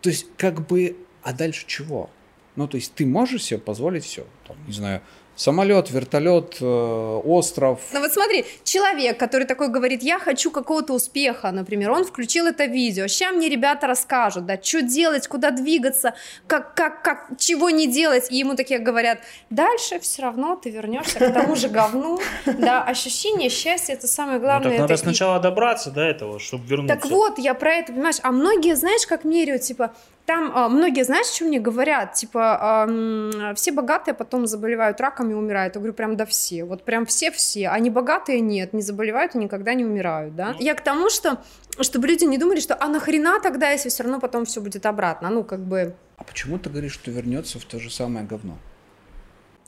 То 0.00 0.10
есть, 0.10 0.26
как 0.36 0.66
бы, 0.66 0.96
а 1.26 1.32
дальше 1.32 1.64
чего? 1.66 2.08
Ну, 2.54 2.68
то 2.68 2.76
есть, 2.76 2.94
ты 2.94 3.04
можешь 3.04 3.42
себе 3.42 3.58
позволить 3.58 4.04
все, 4.04 4.24
там, 4.46 4.56
не 4.66 4.72
знаю, 4.72 5.02
самолет, 5.34 5.90
вертолет, 5.90 6.56
э, 6.60 7.20
остров. 7.24 7.80
Ну 7.92 8.00
вот 8.00 8.12
смотри, 8.12 8.46
человек, 8.64 9.18
который 9.18 9.46
такой 9.46 9.68
говорит, 9.68 10.02
я 10.02 10.18
хочу 10.18 10.50
какого-то 10.50 10.94
успеха, 10.94 11.50
например, 11.52 11.90
он 11.90 12.04
включил 12.04 12.46
это 12.46 12.64
видео, 12.64 13.06
сейчас 13.06 13.34
мне 13.34 13.48
ребята 13.48 13.86
расскажут, 13.86 14.46
да, 14.46 14.58
что 14.62 14.80
делать, 14.82 15.28
куда 15.28 15.50
двигаться, 15.50 16.14
как, 16.46 16.74
как, 16.74 17.02
как, 17.02 17.28
чего 17.38 17.68
не 17.70 17.86
делать, 17.86 18.30
и 18.30 18.36
ему 18.36 18.54
такие 18.54 18.80
говорят, 18.80 19.18
дальше 19.50 20.00
все 20.00 20.22
равно 20.22 20.56
ты 20.56 20.70
вернешься 20.70 21.18
к 21.18 21.32
тому 21.34 21.54
же 21.54 21.68
говну, 21.68 22.18
да, 22.46 22.82
ощущение 22.82 23.50
счастья, 23.50 23.92
это 23.92 24.06
самое 24.06 24.38
Ну, 24.38 24.44
главное. 24.44 24.70
так 24.70 24.80
надо 24.80 24.96
сначала 24.96 25.38
добраться 25.38 25.90
до 25.90 26.00
этого, 26.00 26.38
чтобы 26.38 26.66
вернуться. 26.66 26.96
Так 26.96 27.10
вот, 27.10 27.38
я 27.38 27.52
про 27.52 27.74
это, 27.74 27.92
понимаешь, 27.92 28.16
а 28.22 28.32
многие, 28.32 28.74
знаешь, 28.74 29.06
как 29.06 29.24
меряют, 29.24 29.62
типа, 29.62 29.92
там 30.26 30.52
а, 30.54 30.68
многие, 30.68 31.04
знаешь, 31.04 31.26
что 31.26 31.44
мне 31.44 31.60
говорят, 31.60 32.14
типа, 32.14 32.58
ам, 32.84 33.54
все 33.54 33.72
богатые 33.72 34.14
потом 34.14 34.46
заболевают 34.46 35.00
раком 35.00 35.30
и 35.30 35.34
умирают. 35.34 35.76
Я 35.76 35.80
говорю, 35.80 35.94
прям 35.94 36.16
да 36.16 36.26
все, 36.26 36.64
вот 36.64 36.82
прям 36.82 37.06
все-все, 37.06 37.68
а 37.68 37.78
не 37.78 37.90
богатые 37.90 38.40
нет, 38.40 38.72
не 38.72 38.82
заболевают 38.82 39.34
и 39.34 39.38
никогда 39.38 39.74
не 39.74 39.84
умирают, 39.84 40.34
да. 40.34 40.56
Я 40.58 40.74
к 40.74 40.82
тому, 40.82 41.10
что, 41.10 41.38
чтобы 41.80 42.08
люди 42.08 42.24
не 42.24 42.38
думали, 42.38 42.60
что, 42.60 42.76
а 42.78 42.88
нахрена 42.88 43.40
тогда, 43.40 43.70
если 43.70 43.88
все 43.88 44.02
равно 44.02 44.20
потом 44.20 44.44
все 44.44 44.60
будет 44.60 44.84
обратно, 44.84 45.30
ну, 45.30 45.44
как 45.44 45.60
бы, 45.60 45.94
А 46.16 46.24
почему 46.24 46.58
ты 46.58 46.70
говоришь, 46.70 46.92
что 46.94 47.10
вернется 47.10 47.58
в 47.58 47.64
то 47.64 47.78
же 47.78 47.90
самое 47.90 48.26
говно? 48.26 48.58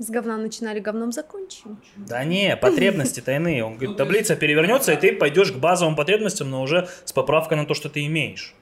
с 0.00 0.10
говна 0.10 0.36
начинали, 0.36 0.78
говном 0.78 1.10
закончим. 1.10 1.76
Да 1.96 2.22
не, 2.22 2.56
потребности 2.56 3.18
тайные. 3.18 3.64
Он 3.64 3.76
говорит, 3.76 3.96
таблица 3.96 4.36
перевернется, 4.36 4.92
и 4.92 4.96
ты 4.96 5.12
пойдешь 5.12 5.50
к 5.50 5.56
базовым 5.56 5.96
потребностям, 5.96 6.50
но 6.50 6.62
уже 6.62 6.88
с 7.04 7.12
поправкой 7.12 7.56
на 7.56 7.66
то, 7.66 7.74
что 7.74 7.88
ты 7.88 8.06
имеешь. 8.06 8.54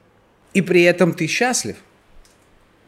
И 0.53 0.61
при 0.63 0.81
этом 0.81 1.13
ты 1.13 1.27
счастлив. 1.27 1.77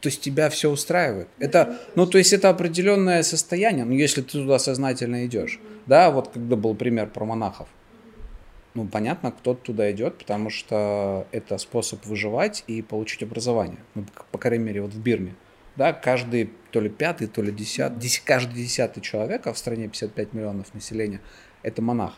То 0.02 0.08
есть 0.10 0.22
тебя 0.22 0.50
все 0.50 0.70
устраивает. 0.70 1.28
Это, 1.40 1.78
ну, 1.96 2.06
то 2.06 2.18
есть 2.18 2.32
это 2.34 2.50
определенное 2.50 3.22
состояние, 3.24 3.84
ну, 3.86 3.92
если 3.94 4.22
ты 4.22 4.32
туда 4.40 4.58
сознательно 4.60 5.26
идешь. 5.26 5.60
Да, 5.88 6.10
вот 6.12 6.30
когда 6.30 6.56
был 6.56 6.74
пример 6.76 7.08
про 7.10 7.26
монахов. 7.26 7.68
Ну, 8.76 8.88
понятно, 8.88 9.32
кто 9.32 9.56
туда 9.56 9.92
идет, 9.92 10.18
потому 10.20 10.50
что 10.50 11.28
это 11.32 11.58
способ 11.58 12.06
выживать 12.06 12.64
и 12.68 12.82
получить 12.82 13.24
образование. 13.24 13.80
Ну, 13.96 14.06
по- 14.32 14.38
крайней 14.38 14.64
мере, 14.64 14.82
вот 14.82 14.94
в 14.94 15.00
Бирме. 15.02 15.34
Да, 15.76 15.92
каждый 15.92 16.52
то 16.72 16.80
ли 16.80 16.90
пятый, 16.90 17.28
то 17.28 17.42
ли 17.42 17.52
десятый, 17.52 18.00
дес- 18.00 18.22
каждый 18.24 18.54
десятый 18.64 19.02
человек, 19.02 19.48
а 19.48 19.54
в 19.54 19.58
стране 19.58 19.88
55 19.88 20.34
миллионов 20.34 20.74
населения, 20.74 21.20
это 21.64 21.82
монах. 21.82 22.14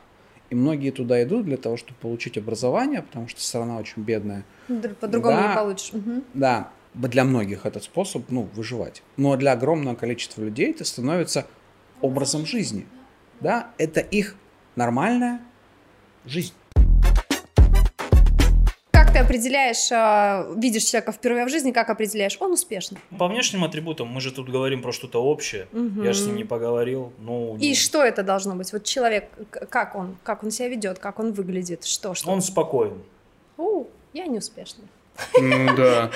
И 0.50 0.56
многие 0.56 0.92
туда 0.92 1.24
идут 1.24 1.46
для 1.46 1.58
того, 1.58 1.78
чтобы 1.78 1.98
получить 2.02 2.38
образование, 2.38 3.02
потому 3.02 3.28
что 3.30 3.42
страна 3.42 3.78
очень 3.78 4.02
бедная. 4.04 4.44
Д- 4.68 4.90
По-другому 4.90 5.38
Да. 5.38 5.48
не 5.50 5.56
получишь. 5.56 5.94
Мгм. 5.94 6.24
Да, 6.34 6.70
для 6.94 7.24
многих 7.24 7.66
этот 7.66 7.84
способ, 7.84 8.30
ну, 8.30 8.50
выживать. 8.54 9.02
Но 9.18 9.36
для 9.36 9.54
огромного 9.54 9.96
количества 9.96 10.42
людей 10.42 10.72
это 10.72 10.84
становится 10.84 11.46
образом 12.02 12.46
жизни. 12.46 12.86
Да, 13.40 13.72
это 13.78 14.02
их 14.02 14.36
нормальная 14.76 15.42
жизнь. 16.26 16.54
Как 18.92 19.14
ты 19.14 19.20
определяешь, 19.20 19.92
а, 19.92 20.48
видишь 20.56 20.84
человека 20.84 21.12
впервые 21.12 21.46
в 21.46 21.50
жизни, 21.50 21.72
как 21.72 21.90
определяешь, 21.90 22.38
он 22.40 22.52
успешный? 22.52 23.00
По 23.18 23.28
внешним 23.28 23.64
атрибутам 23.64 24.08
мы 24.08 24.22
же 24.22 24.32
тут 24.32 24.50
говорим 24.50 24.82
про 24.82 24.92
что-то 24.92 25.24
общее. 25.24 25.68
Мгм. 25.72 26.04
Я 26.04 26.14
же 26.14 26.22
с 26.22 26.26
ним 26.28 26.36
не 26.36 26.44
поговорил. 26.44 27.12
Ну, 27.20 27.58
И 27.58 27.70
ну, 27.70 27.76
что 27.76 28.04
это 28.04 28.24
должно 28.24 28.56
быть? 28.56 28.72
Вот 28.72 28.84
человек, 28.84 29.30
как 29.70 29.96
он, 29.96 30.18
как 30.24 30.44
он 30.44 30.52
себя 30.52 30.70
ведет, 30.70 31.00
как 31.00 31.20
он 31.20 31.34
выглядит, 31.34 31.84
что, 31.84 32.14
что? 32.14 32.30
Он 32.30 32.42
спокоен. 32.42 33.02
У, 33.58 33.86
я 34.14 34.28
не 34.28 34.38
успешный. 34.38 34.86
Ну 35.40 35.76
да. 35.76 36.12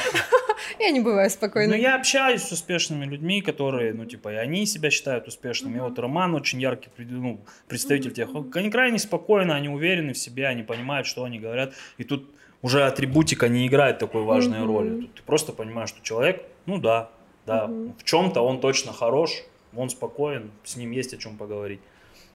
Я 0.79 0.91
не 0.91 0.99
бываю 0.99 1.25
Но 1.25 1.29
спокойной. 1.29 1.79
я 1.81 1.95
общаюсь 1.95 2.41
с 2.43 2.51
успешными 2.51 3.05
людьми, 3.05 3.41
которые, 3.41 3.93
ну, 3.93 4.05
типа, 4.05 4.33
и 4.33 4.35
они 4.35 4.65
себя 4.65 4.89
считают 4.89 5.27
успешными. 5.27 5.77
И 5.77 5.79
вот 5.79 5.97
Роман 5.99 6.35
очень 6.35 6.61
яркий 6.61 6.89
ну, 6.97 7.39
представитель 7.67 8.11
тех. 8.11 8.29
Они 8.53 8.69
крайне 8.69 8.99
спокойны, 8.99 9.51
они 9.51 9.69
уверены 9.69 10.13
в 10.13 10.17
себе, 10.17 10.47
они 10.47 10.63
понимают, 10.63 11.07
что 11.07 11.23
они 11.23 11.39
говорят. 11.39 11.73
И 11.97 12.03
тут 12.03 12.29
уже 12.61 12.83
атрибутика 12.85 13.47
не 13.47 13.67
играет 13.67 13.99
такой 13.99 14.23
важной 14.23 14.59
Мгм. 14.59 14.67
роли. 14.67 15.01
Тут 15.01 15.13
ты 15.15 15.23
просто 15.23 15.51
понимаешь, 15.53 15.89
что 15.89 16.01
человек, 16.03 16.43
ну 16.65 16.77
да, 16.79 17.09
да, 17.45 17.67
Мгм. 17.67 17.95
в 17.97 18.03
чем-то 18.03 18.41
он 18.41 18.59
точно 18.59 18.91
хорош, 18.93 19.43
он 19.75 19.89
спокоен, 19.89 20.51
с 20.63 20.75
ним 20.77 20.91
есть 20.91 21.13
о 21.13 21.17
чем 21.17 21.37
поговорить. 21.37 21.79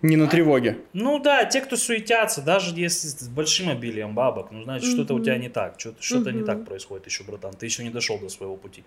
Не 0.02 0.16
на 0.16 0.26
тревоге. 0.28 0.78
Ну 0.94 1.18
да, 1.18 1.44
те, 1.44 1.60
кто 1.60 1.76
суетятся, 1.76 2.40
даже 2.40 2.74
если 2.74 3.08
с 3.08 3.28
большим 3.28 3.68
обилием 3.68 4.14
бабок, 4.14 4.50
ну 4.50 4.62
значит, 4.62 4.90
что-то 4.90 5.14
у 5.14 5.20
тебя 5.20 5.36
не 5.36 5.48
так, 5.50 5.74
что-то, 5.78 6.02
что-то 6.02 6.30
не 6.32 6.38
Мгм. 6.38 6.46
так 6.46 6.64
происходит 6.64 7.06
еще, 7.06 7.22
братан. 7.24 7.52
Ты 7.52 7.66
еще 7.66 7.84
не 7.84 7.90
дошел 7.90 8.18
до 8.18 8.28
своего 8.30 8.56
пути, 8.56 8.82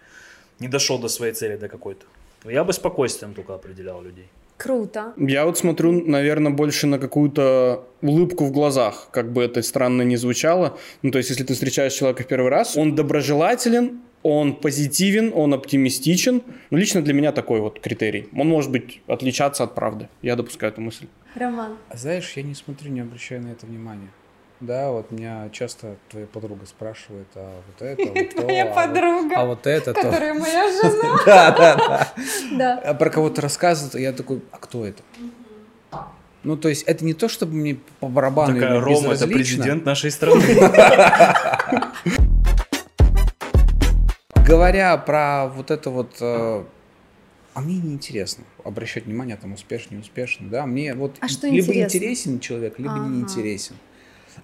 не 0.59 0.67
дошел 0.67 0.97
до 0.99 1.07
своей 1.09 1.33
цели, 1.33 1.55
до 1.57 1.67
какой-то. 1.67 2.05
Я 2.45 2.63
бы 2.63 2.73
спокойствием 2.73 3.33
только 3.33 3.53
определял 3.53 4.01
людей. 4.01 4.27
Круто. 4.57 5.13
Я 5.17 5.45
вот 5.45 5.57
смотрю, 5.57 5.91
наверное, 6.07 6.51
больше 6.51 6.87
на 6.87 6.97
какую-то 6.99 7.83
улыбку 8.01 8.45
в 8.45 8.51
глазах, 8.51 9.07
как 9.11 9.31
бы 9.31 9.43
это 9.43 9.61
странно 9.61 10.03
ни 10.03 10.15
звучало. 10.15 10.77
Ну, 11.01 11.11
то 11.11 11.17
есть, 11.17 11.29
если 11.31 11.43
ты 11.43 11.53
встречаешь 11.53 11.93
человека 11.93 12.23
в 12.23 12.27
первый 12.27 12.49
раз, 12.49 12.77
он 12.77 12.95
доброжелателен, 12.95 13.99
он 14.23 14.55
позитивен, 14.55 15.31
он 15.35 15.53
оптимистичен. 15.53 16.41
Ну, 16.69 16.77
лично 16.77 17.01
для 17.01 17.13
меня 17.13 17.31
такой 17.31 17.59
вот 17.59 17.79
критерий. 17.79 18.27
Он 18.35 18.47
может 18.47 18.71
быть 18.71 19.01
отличаться 19.07 19.63
от 19.63 19.75
правды. 19.75 20.07
Я 20.21 20.35
допускаю 20.35 20.71
эту 20.71 20.81
мысль. 20.81 21.07
Роман. 21.35 21.77
А 21.89 21.97
знаешь, 21.97 22.31
я 22.35 22.43
не 22.43 22.55
смотрю, 22.55 22.91
не 22.91 23.01
обращаю 23.01 23.41
на 23.41 23.49
это 23.49 23.65
внимания. 23.65 24.09
Да, 24.59 24.91
вот 24.91 25.11
меня 25.11 25.49
часто 25.51 25.97
твоя 26.09 26.25
подруга 26.25 26.65
спрашивает, 26.65 27.27
а 27.35 27.61
вот 27.67 27.81
это, 27.85 28.01
вот 28.05 28.29
то, 28.35 28.41
Твоя 28.43 28.63
а 28.63 28.65
вот- 28.67 28.75
подруга, 28.75 29.35
а 29.35 29.45
вот 29.45 29.67
это, 29.67 29.93
то. 29.93 30.01
которая 30.01 30.33
моя 30.35 30.71
жена. 30.81 31.19
Да, 31.25 31.51
да, 31.51 31.75
да. 31.75 32.13
Да. 32.57 32.81
А 32.85 32.93
про 32.93 33.09
кого-то 33.09 33.41
рассказывают, 33.41 33.95
и 33.95 34.01
я 34.01 34.13
такой, 34.13 34.41
а 34.51 34.57
кто 34.57 34.85
это? 34.85 35.03
Ну, 36.45 36.55
то 36.57 36.69
есть, 36.69 36.83
это 36.83 37.03
не 37.05 37.13
то, 37.13 37.27
чтобы 37.29 37.53
мне 37.55 37.77
по 37.99 38.07
барабану 38.07 38.53
Такая 38.53 38.79
Рома, 38.79 39.13
это 39.13 39.27
президент 39.27 39.85
нашей 39.85 40.11
страны. 40.11 40.43
Говоря 44.45 44.97
про 44.97 45.47
вот 45.47 45.71
это 45.71 45.89
вот... 45.89 46.17
э, 46.19 46.63
а 47.53 47.61
мне 47.61 47.77
неинтересно 47.77 48.43
обращать 48.63 49.05
внимание, 49.05 49.37
там, 49.37 49.53
успешно, 49.53 49.95
неуспешно, 49.95 50.49
да, 50.49 50.65
мне 50.65 50.93
вот 50.95 51.15
А 51.21 51.27
что 51.29 51.47
либо 51.47 51.67
интересно? 51.67 51.83
интересен 51.97 52.39
человек, 52.39 52.77
либо 52.77 52.95
Ага. 52.95 53.07
не 53.07 53.21
интересен. 53.21 53.75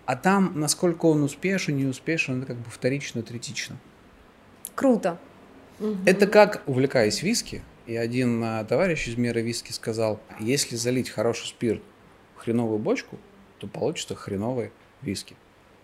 А 0.05 0.15
там, 0.15 0.59
насколько 0.59 1.07
он 1.07 1.23
успешен, 1.23 1.75
не 1.75 1.85
успешен, 1.85 2.37
это 2.37 2.47
как 2.53 2.57
бы 2.57 2.69
вторично, 2.69 3.23
третично. 3.23 3.77
Круто. 4.75 5.19
Это 6.05 6.27
как, 6.27 6.63
увлекаясь 6.65 7.21
виски, 7.23 7.61
и 7.85 7.95
один 7.95 8.41
а, 8.43 8.63
товарищ 8.63 9.07
из 9.07 9.17
мира 9.17 9.39
виски 9.39 9.71
сказал, 9.71 10.21
если 10.39 10.75
залить 10.75 11.09
хороший 11.09 11.47
спирт 11.47 11.81
в 12.35 12.39
хреновую 12.39 12.79
бочку, 12.79 13.17
то 13.57 13.67
получится 13.67 14.15
хреновый 14.15 14.71
виски. 15.01 15.35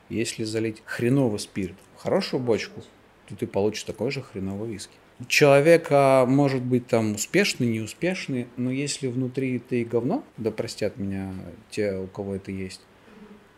Если 0.09 0.43
залить 0.43 0.83
хреновый 0.85 1.39
спирт 1.39 1.75
в 1.97 2.01
хорошую 2.01 2.41
бочку, 2.41 2.83
то 3.27 3.35
ты 3.35 3.47
получишь 3.47 3.83
такой 3.83 4.11
же 4.11 4.21
хреновый 4.21 4.71
виски. 4.71 4.93
Человек 5.27 5.87
а, 5.91 6.25
может 6.25 6.61
быть 6.61 6.87
там 6.87 7.13
успешный, 7.15 7.67
неуспешный, 7.67 8.47
но 8.57 8.69
если 8.69 9.07
внутри 9.07 9.59
ты 9.59 9.85
говно, 9.85 10.23
да 10.37 10.51
простят 10.51 10.97
меня 10.97 11.33
те, 11.69 11.93
у 11.95 12.07
кого 12.07 12.35
это 12.35 12.51
есть, 12.51 12.81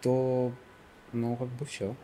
то, 0.02 0.52
ну, 1.14 1.36
как 1.36 1.48
бы 1.48 1.66
все. 1.66 1.96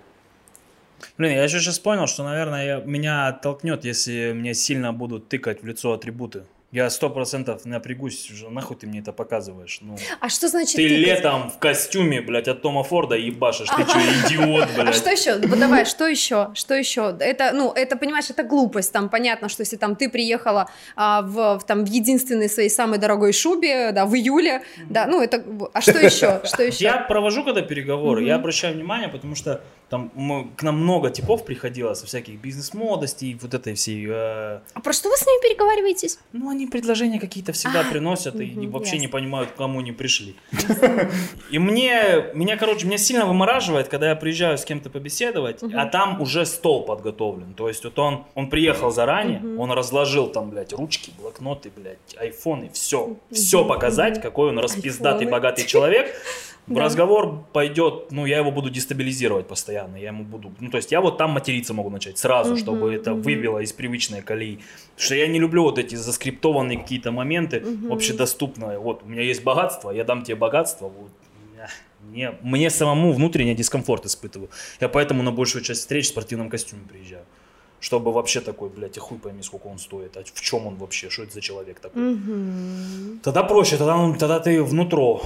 Блин, 1.18 1.34
я 1.34 1.44
еще 1.44 1.60
сейчас 1.60 1.80
понял, 1.80 2.08
что, 2.08 2.24
наверное, 2.24 2.66
я- 2.66 2.80
меня 2.80 3.28
оттолкнет, 3.28 3.86
если 3.86 4.34
мне 4.34 4.54
сильно 4.54 4.92
будут 4.94 5.28
тыкать 5.30 5.62
в 5.62 5.68
лицо 5.68 5.94
атрибуты. 5.94 6.46
Я 6.74 6.90
сто 6.90 7.12
процентов 7.12 7.66
напрягусь, 7.66 8.32
уже 8.32 8.50
нахуй 8.50 8.76
ты 8.76 8.88
мне 8.88 9.00
это 9.02 9.14
показываешь. 9.14 9.78
Ну, 9.82 9.96
А 10.20 10.28
что 10.28 10.48
значит 10.48 10.76
ты 10.76 10.88
тыкать? 10.90 10.98
летом 10.98 11.52
в 11.52 11.60
костюме, 11.60 12.20
блядь, 12.20 12.48
от 12.48 12.64
Тома 12.64 12.84
Форда 12.84 13.16
ебашишь. 13.16 13.68
Ты 13.70 13.84
что, 13.88 14.00
идиот, 14.00 14.70
А 14.78 14.82
блядь? 14.82 14.96
что 14.96 15.12
еще? 15.12 15.36
Вот 15.48 15.60
давай, 15.60 15.86
что 15.86 16.08
еще? 16.08 16.50
Что 16.56 16.74
еще? 16.74 17.16
Это, 17.20 17.52
ну, 17.54 17.72
это, 17.72 17.96
понимаешь, 17.96 18.32
это 18.32 18.42
глупость. 18.42 18.92
Там 18.92 19.10
понятно, 19.10 19.50
что 19.50 19.62
если 19.62 19.76
там 19.78 19.96
ты 19.96 20.10
приехала 20.10 20.68
а, 20.96 21.22
в, 21.22 21.60
в, 21.60 21.64
там, 21.64 21.86
в 21.86 21.88
единственной 21.90 22.50
своей 22.50 22.70
самой 22.70 22.98
дорогой 22.98 23.34
шубе, 23.34 23.92
да, 23.92 24.08
в 24.08 24.16
июле, 24.16 24.64
да, 24.90 25.06
ну, 25.06 25.22
это... 25.22 25.46
А 25.74 25.80
что 25.82 26.00
еще? 26.00 26.42
Что 26.44 26.64
еще? 26.64 26.84
Я 26.86 26.98
провожу 26.98 27.44
когда 27.44 27.62
переговоры, 27.62 28.24
я 28.24 28.34
обращаю 28.36 28.74
внимание, 28.74 29.10
потому 29.10 29.36
что 29.36 29.62
там 29.90 30.12
мы- 30.16 30.50
к 30.58 30.64
нам 30.64 30.78
много 30.82 31.12
типов 31.12 31.46
приходило 31.46 31.94
со 31.94 32.08
всяких 32.08 32.40
бизнес-молодостей, 32.42 33.38
вот 33.40 33.54
этой 33.54 33.76
всей... 33.76 34.08
э, 34.10 34.60
А 34.74 34.80
про 34.84 34.92
что 34.92 35.10
вы 35.10 35.18
с 35.18 35.22
ними 35.28 35.48
переговариваетесь? 35.48 36.18
ну, 36.32 36.50
они 36.50 36.63
предложения 36.68 37.20
какие-то 37.20 37.52
всегда 37.54 37.82
А, 37.82 37.84
приносят 37.84 38.36
и 38.40 38.46
мгм, 38.46 38.72
вообще 38.72 38.98
не 38.98 39.04
ясно. 39.04 39.10
понимают, 39.12 39.52
к 39.52 39.56
кому 39.56 39.80
они 39.80 39.92
пришли. 39.92 40.36
И 41.52 41.60
мне, 41.60 42.26
меня, 42.34 42.58
короче, 42.58 42.86
меня 42.86 42.98
сильно 42.98 43.26
вымораживает, 43.26 43.88
когда 43.88 44.10
я 44.10 44.16
приезжаю 44.16 44.58
с 44.58 44.66
кем-то 44.66 44.90
побеседовать, 44.90 45.62
Мгм. 45.62 45.78
а 45.80 45.86
там 45.86 46.22
уже 46.22 46.46
стол 46.46 46.84
подготовлен. 46.86 47.54
То 47.54 47.68
есть 47.68 47.84
вот 47.84 47.98
он, 48.00 48.26
он 48.36 48.50
приехал 48.50 48.92
заранее, 48.92 49.40
Мгм. 49.40 49.60
он 49.60 49.72
разложил 49.72 50.28
там, 50.28 50.50
блядь, 50.50 50.74
ручки, 50.74 51.12
блокноты, 51.20 51.72
блядь, 51.76 51.98
айфоны, 52.20 52.70
все. 52.74 53.16
Все 53.32 53.66
показать, 53.66 54.22
какой 54.22 54.50
он 54.50 54.60
распиздатый, 54.60 55.28
богатый 55.28 55.66
человек. 55.66 56.14
Да. 56.68 56.82
разговор 56.82 57.44
пойдет, 57.52 58.12
ну, 58.12 58.26
я 58.26 58.38
его 58.38 58.52
буду 58.52 58.70
дестабилизировать 58.70 59.48
постоянно, 59.48 59.98
я 59.98 60.08
ему 60.08 60.24
буду, 60.24 60.54
ну, 60.62 60.70
то 60.70 60.78
есть 60.78 60.92
я 60.94 61.02
вот 61.02 61.18
там 61.18 61.32
материться 61.32 61.74
могу 61.74 61.90
начать 61.90 62.18
сразу, 62.18 62.52
Мгм, 62.52 62.60
чтобы 62.60 62.94
это 62.94 63.12
мгм. 63.12 63.22
выбило 63.22 63.60
из 63.60 63.74
привычной 63.74 64.22
колеи. 64.22 64.56
Потому 64.56 65.06
что 65.06 65.16
я 65.16 65.28
не 65.28 65.40
люблю 65.40 65.64
вот 65.64 65.78
эти 65.78 65.96
заскриптованные 65.96 66.78
какие-то 66.80 67.12
моменты, 67.12 67.60
Мгм. 67.60 67.92
общедоступные. 67.92 68.80
Вот, 68.80 69.04
у 69.04 69.08
меня 69.08 69.24
есть 69.24 69.44
богатство, 69.44 69.92
я 69.92 70.04
дам 70.04 70.24
тебе 70.24 70.36
богатство, 70.36 70.88
вот. 70.88 71.12
Мне, 72.10 72.36
мне 72.42 72.70
самому 72.70 73.14
внутренний 73.14 73.56
дискомфорт 73.56 74.06
испытываю. 74.06 74.50
Я 74.82 74.90
поэтому 74.90 75.24
на 75.24 75.32
большую 75.32 75.64
часть 75.64 75.82
встреч 75.82 76.06
в 76.06 76.10
спортивном 76.10 76.50
костюме 76.50 76.84
приезжаю. 76.88 77.26
Чтобы 77.84 78.14
вообще 78.14 78.40
такой, 78.40 78.70
блядь, 78.70 78.96
и 78.96 79.00
хуй 79.02 79.18
пойми, 79.18 79.44
сколько 79.44 79.68
он 79.68 79.78
стоит, 79.78 80.16
а 80.16 80.24
в 80.24 80.42
чем 80.42 80.68
он 80.68 80.78
вообще, 80.78 81.10
что 81.10 81.24
это 81.24 81.34
за 81.34 81.42
человек 81.42 81.82
такой. 81.82 82.02
Мгм. 82.02 83.20
Тогда 83.22 83.44
проще, 83.44 83.76
тогда, 83.78 83.98
он- 83.98 84.18
тогда 84.18 84.40
ты 84.40 84.64
внутрь 84.64 85.20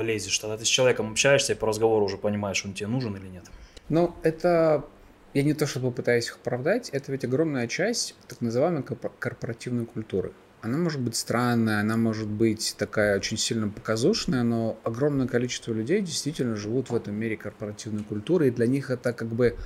лезешь, 0.00 0.38
тогда 0.38 0.56
ты 0.56 0.64
с 0.64 0.68
человеком 0.68 1.10
общаешься 1.10 1.52
и 1.52 1.54
по 1.56 1.66
разговору 1.66 2.06
уже 2.06 2.16
понимаешь, 2.16 2.64
он 2.64 2.72
тебе 2.72 2.86
нужен 2.86 3.14
или 3.16 3.28
нет. 3.28 3.44
Ну, 3.90 4.14
это, 4.22 4.86
я 5.34 5.42
не 5.42 5.52
то 5.52 5.66
чтобы 5.66 5.90
пытаюсь 5.92 6.28
их 6.28 6.36
оправдать, 6.36 6.88
это 6.88 7.12
ведь 7.12 7.24
огромная 7.26 7.68
часть 7.68 8.14
так 8.26 8.40
называемой 8.40 8.80
корпо- 8.84 9.12
корпоративной 9.18 9.84
культуры. 9.84 10.32
Она 10.62 10.78
может 10.78 11.02
быть 11.02 11.14
странная, 11.14 11.80
она 11.80 11.98
может 11.98 12.26
быть 12.28 12.74
такая 12.78 13.18
очень 13.18 13.36
сильно 13.36 13.68
показушная, 13.68 14.44
но 14.44 14.78
огромное 14.82 15.26
количество 15.28 15.74
людей 15.74 16.00
действительно 16.00 16.56
живут 16.56 16.88
в 16.88 16.94
этом 16.94 17.14
мире 17.14 17.36
корпоративной 17.36 18.02
культуры, 18.04 18.48
и 18.48 18.50
для 18.50 18.66
них 18.66 18.88
это 18.90 19.12
как 19.12 19.28
бы 19.28 19.56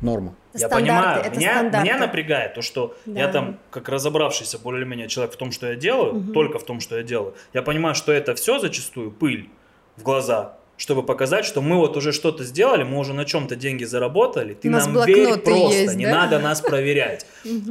норма. 0.00 0.34
Я 0.52 0.68
стандарты, 0.68 0.82
понимаю, 0.84 1.20
это 1.24 1.38
меня, 1.38 1.52
стандарты. 1.54 1.88
меня 1.88 1.98
напрягает 1.98 2.54
то, 2.54 2.62
что 2.62 2.96
я 3.06 3.26
Да. 3.26 3.32
там, 3.32 3.58
как 3.70 3.88
разобравшийся 3.88 4.58
более-менее 4.58 5.08
человек 5.08 5.34
в 5.34 5.36
том, 5.36 5.50
что 5.52 5.66
я 5.68 5.74
делаю, 5.76 6.14
Мгм. 6.14 6.32
только 6.32 6.58
в 6.58 6.64
том, 6.64 6.80
что 6.80 6.96
я 6.96 7.02
делаю, 7.02 7.34
я 7.52 7.62
понимаю, 7.62 7.94
что 7.94 8.12
это 8.12 8.34
все 8.34 8.58
зачастую 8.58 9.10
пыль 9.10 9.48
в 9.96 10.02
глаза, 10.02 10.56
чтобы 10.76 11.04
показать, 11.04 11.44
что 11.44 11.60
мы 11.62 11.76
вот 11.76 11.96
уже 11.96 12.12
что-то 12.12 12.42
сделали, 12.44 12.82
мы 12.82 12.98
уже 12.98 13.14
на 13.14 13.24
чем-то 13.24 13.54
деньги 13.56 13.84
заработали, 13.84 14.54
ты 14.54 14.68
У 14.68 14.72
нас 14.72 14.86
нам 14.86 15.06
верь 15.06 15.16
блокноты 15.28 15.44
просто, 15.50 15.78
есть, 15.78 15.94
не 15.96 16.04
да? 16.06 16.12
надо 16.12 16.38
нас 16.40 16.60
проверять. 16.60 17.26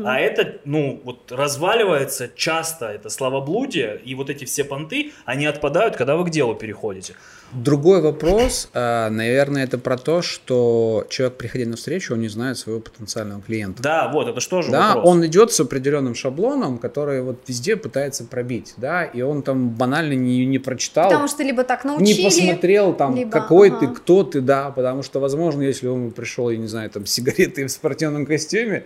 А 0.05 0.19
это, 0.19 0.59
ну, 0.65 1.01
вот 1.03 1.31
разваливается 1.31 2.29
часто, 2.35 2.87
это 2.87 3.09
славоблудие, 3.09 3.99
и 4.05 4.15
вот 4.15 4.29
эти 4.29 4.45
все 4.45 4.63
понты, 4.63 5.11
они 5.25 5.45
отпадают, 5.45 5.95
когда 5.97 6.15
вы 6.15 6.25
к 6.25 6.29
делу 6.29 6.55
переходите. 6.55 7.15
Другой 7.55 8.01
вопрос, 8.01 8.69
а, 8.73 9.09
наверное, 9.09 9.63
это 9.63 9.77
про 9.77 9.97
то, 9.97 10.21
что 10.21 11.05
человек, 11.09 11.37
приходя 11.37 11.65
на 11.69 11.75
встречу, 11.75 12.13
он 12.13 12.21
не 12.21 12.27
знает 12.27 12.57
своего 12.57 12.81
потенциального 12.81 13.41
клиента. 13.41 13.83
Да, 13.83 14.09
вот, 14.11 14.27
это 14.27 14.39
что 14.39 14.61
же 14.61 14.71
Да, 14.71 14.95
вопрос. 14.95 15.09
он 15.09 15.25
идет 15.25 15.51
с 15.51 15.59
определенным 15.59 16.15
шаблоном, 16.15 16.77
который 16.79 17.21
вот 17.21 17.41
везде 17.47 17.75
пытается 17.75 18.23
пробить, 18.25 18.73
да, 18.77 19.03
и 19.03 19.21
он 19.21 19.43
там 19.43 19.69
банально 19.69 20.13
не, 20.13 20.45
не 20.45 20.57
прочитал, 20.59 21.09
Потому 21.09 21.27
что 21.27 21.43
либо 21.43 21.63
так 21.63 21.83
научили, 21.85 22.21
не 22.21 22.23
посмотрел 22.25 22.93
там, 22.93 23.15
либо- 23.15 23.29
какой 23.31 23.69
ты, 23.69 23.85
ага. 23.85 23.95
кто 23.95 24.23
ты, 24.23 24.41
да, 24.41 24.71
потому 24.71 25.03
что, 25.03 25.19
возможно, 25.19 25.61
если 25.61 25.87
он 25.87 26.11
пришел, 26.11 26.49
я 26.49 26.57
не 26.57 26.67
знаю, 26.67 26.89
там, 26.89 27.05
с 27.05 27.11
сигаретой 27.11 27.65
в 27.65 27.69
спортивном 27.71 28.25
костюме, 28.25 28.85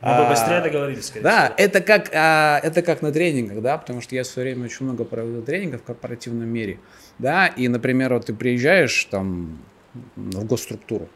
Мы 0.00 0.08
бы 0.08 0.26
а, 0.26 0.30
быстрее 0.30 0.60
договорились, 0.60 1.06
скорее 1.06 1.22
да, 1.22 1.44
всего. 1.46 1.54
это 1.58 1.80
как, 1.80 2.10
а, 2.12 2.58
это 2.62 2.82
как 2.82 3.02
на 3.02 3.12
тренингах, 3.12 3.62
да, 3.62 3.78
потому 3.78 4.00
что 4.00 4.14
я 4.16 4.24
в 4.24 4.26
свое 4.26 4.48
время 4.52 4.64
очень 4.66 4.86
много 4.86 5.04
проводил 5.04 5.42
тренингов 5.42 5.82
в 5.82 5.84
корпоративном 5.84 6.48
мире, 6.48 6.78
да, 7.18 7.46
и, 7.46 7.68
например, 7.68 8.14
вот 8.14 8.26
ты 8.26 8.34
приезжаешь 8.34 9.04
там 9.10 9.58
в 10.16 10.44
госструктуру, 10.44 11.08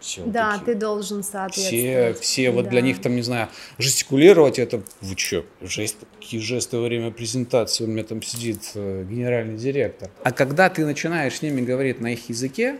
все 0.00 0.22
вот 0.22 0.32
да, 0.32 0.58
такие. 0.58 0.64
ты 0.66 0.74
должен 0.74 1.22
Все, 1.22 1.32
соответствовать. 1.32 2.18
все 2.20 2.50
вот 2.50 2.64
Да. 2.64 2.70
для 2.70 2.80
них 2.82 3.00
там, 3.00 3.16
не 3.16 3.22
знаю, 3.22 3.48
жестикулировать 3.78 4.58
это, 4.58 4.82
вы 5.00 5.16
что, 5.16 5.44
жест, 5.62 5.96
какие 6.20 6.40
жесты 6.40 6.76
во 6.76 6.84
время 6.84 7.10
презентации, 7.10 7.84
у 7.84 7.86
меня 7.86 8.04
там 8.04 8.20
сидит 8.22 8.70
э, 8.74 9.04
генеральный 9.08 9.56
директор. 9.56 10.10
А 10.22 10.30
когда 10.32 10.68
ты 10.68 10.84
начинаешь 10.84 11.34
с 11.36 11.42
ними 11.42 11.62
говорить 11.62 12.00
на 12.00 12.12
их 12.12 12.28
языке, 12.28 12.78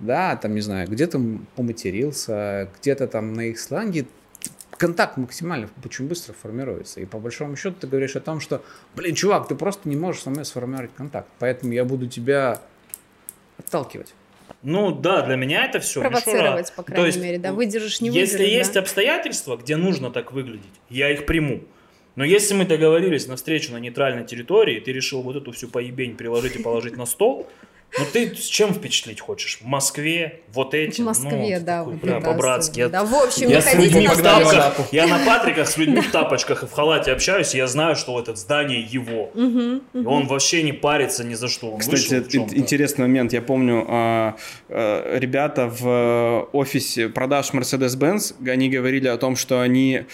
да, 0.00 0.34
там, 0.34 0.54
не 0.56 0.60
знаю, 0.60 0.88
где-то 0.88 1.20
поматерился, 1.54 2.68
где-то 2.80 3.06
там 3.06 3.32
на 3.32 3.42
их 3.42 3.60
сленге, 3.60 4.06
контакт 4.76 5.16
максимально 5.16 5.68
очень 5.84 6.06
быстро 6.06 6.32
формируется. 6.32 7.00
И 7.00 7.04
по 7.04 7.18
большому 7.18 7.56
счету 7.56 7.76
ты 7.80 7.86
говоришь 7.86 8.16
о 8.16 8.20
том, 8.20 8.40
что, 8.40 8.62
блин, 8.94 9.14
чувак, 9.14 9.48
ты 9.48 9.54
просто 9.54 9.88
не 9.88 9.96
можешь 9.96 10.22
со 10.22 10.30
мной 10.30 10.44
сформировать 10.44 10.90
контакт, 10.96 11.28
поэтому 11.38 11.72
я 11.72 11.84
буду 11.84 12.06
тебя 12.06 12.60
отталкивать. 13.58 14.14
Ну 14.62 14.92
да, 14.92 15.22
для 15.22 15.36
меня 15.36 15.64
это 15.64 15.80
все 15.80 16.00
Провоцировать, 16.00 16.72
по 16.74 16.82
крайней 16.82 17.02
То 17.02 17.06
есть, 17.06 17.18
мере, 17.20 17.38
да, 17.38 17.52
выдержишь, 17.52 18.00
не 18.00 18.08
Если 18.08 18.36
выдержишь, 18.36 18.56
есть 18.56 18.72
да. 18.74 18.80
обстоятельства, 18.80 19.56
где 19.56 19.76
нужно 19.76 20.10
так 20.10 20.32
выглядеть, 20.32 20.64
я 20.90 21.10
их 21.10 21.26
приму. 21.26 21.62
Но 22.16 22.24
если 22.24 22.54
мы 22.54 22.64
договорились 22.64 23.26
на 23.26 23.36
встречу 23.36 23.72
на 23.72 23.78
нейтральной 23.78 24.24
территории, 24.24 24.80
ты 24.80 24.92
решил 24.92 25.22
вот 25.22 25.36
эту 25.36 25.52
всю 25.52 25.68
поебень 25.68 26.16
приложить 26.16 26.56
и 26.56 26.62
положить 26.62 26.96
на 26.96 27.06
стол, 27.06 27.48
Ну 27.98 28.04
ты 28.12 28.34
с 28.34 28.46
чем 28.46 28.74
впечатлить 28.74 29.20
хочешь? 29.20 29.58
В 29.60 29.66
Москве, 29.66 30.40
вот 30.52 30.74
эти. 30.74 31.00
В 31.00 31.04
Москве, 31.04 31.58
ну, 31.58 31.64
да. 31.64 31.78
такой, 31.78 31.94
бля, 31.94 32.20
по-братски. 32.20 32.80
Я, 32.80 32.88
Да, 32.88 33.04
в 33.04 33.14
общем, 33.14 33.48
я 33.48 33.60
с 33.60 33.74
людьми 33.74 34.08
на 34.08 34.14
в 34.14 34.22
тапках, 34.22 34.92
я 34.92 35.06
на 35.06 35.24
Патриках 35.24 35.68
с 35.68 35.76
людьми 35.76 36.00
в 36.00 36.10
тапочках 36.10 36.64
и 36.64 36.66
в 36.66 36.72
халате 36.72 37.12
общаюсь, 37.12 37.54
и 37.54 37.58
я 37.58 37.66
знаю, 37.66 37.94
что 37.94 38.18
это 38.18 38.34
здание 38.34 38.80
его. 38.80 39.30
И 39.34 40.04
он 40.04 40.26
вообще 40.26 40.62
не 40.62 40.72
парится 40.72 41.24
ни 41.24 41.34
за 41.34 41.48
что. 41.48 41.70
Он 41.72 41.80
Кстати, 41.80 42.14
интересный 42.54 43.02
момент. 43.02 43.32
Я 43.32 43.42
помню, 43.42 43.84
а, 43.88 44.36
а, 44.68 45.18
ребята 45.18 45.66
в 45.68 45.86
э, 45.86 46.40
офисе 46.52 47.08
продаж 47.08 47.50
Mercedes-Benz, 47.52 48.34
они 48.48 48.68
говорили 48.68 49.08
о 49.08 49.16
том, 49.16 49.36
что 49.36 49.60
они, 49.60 50.04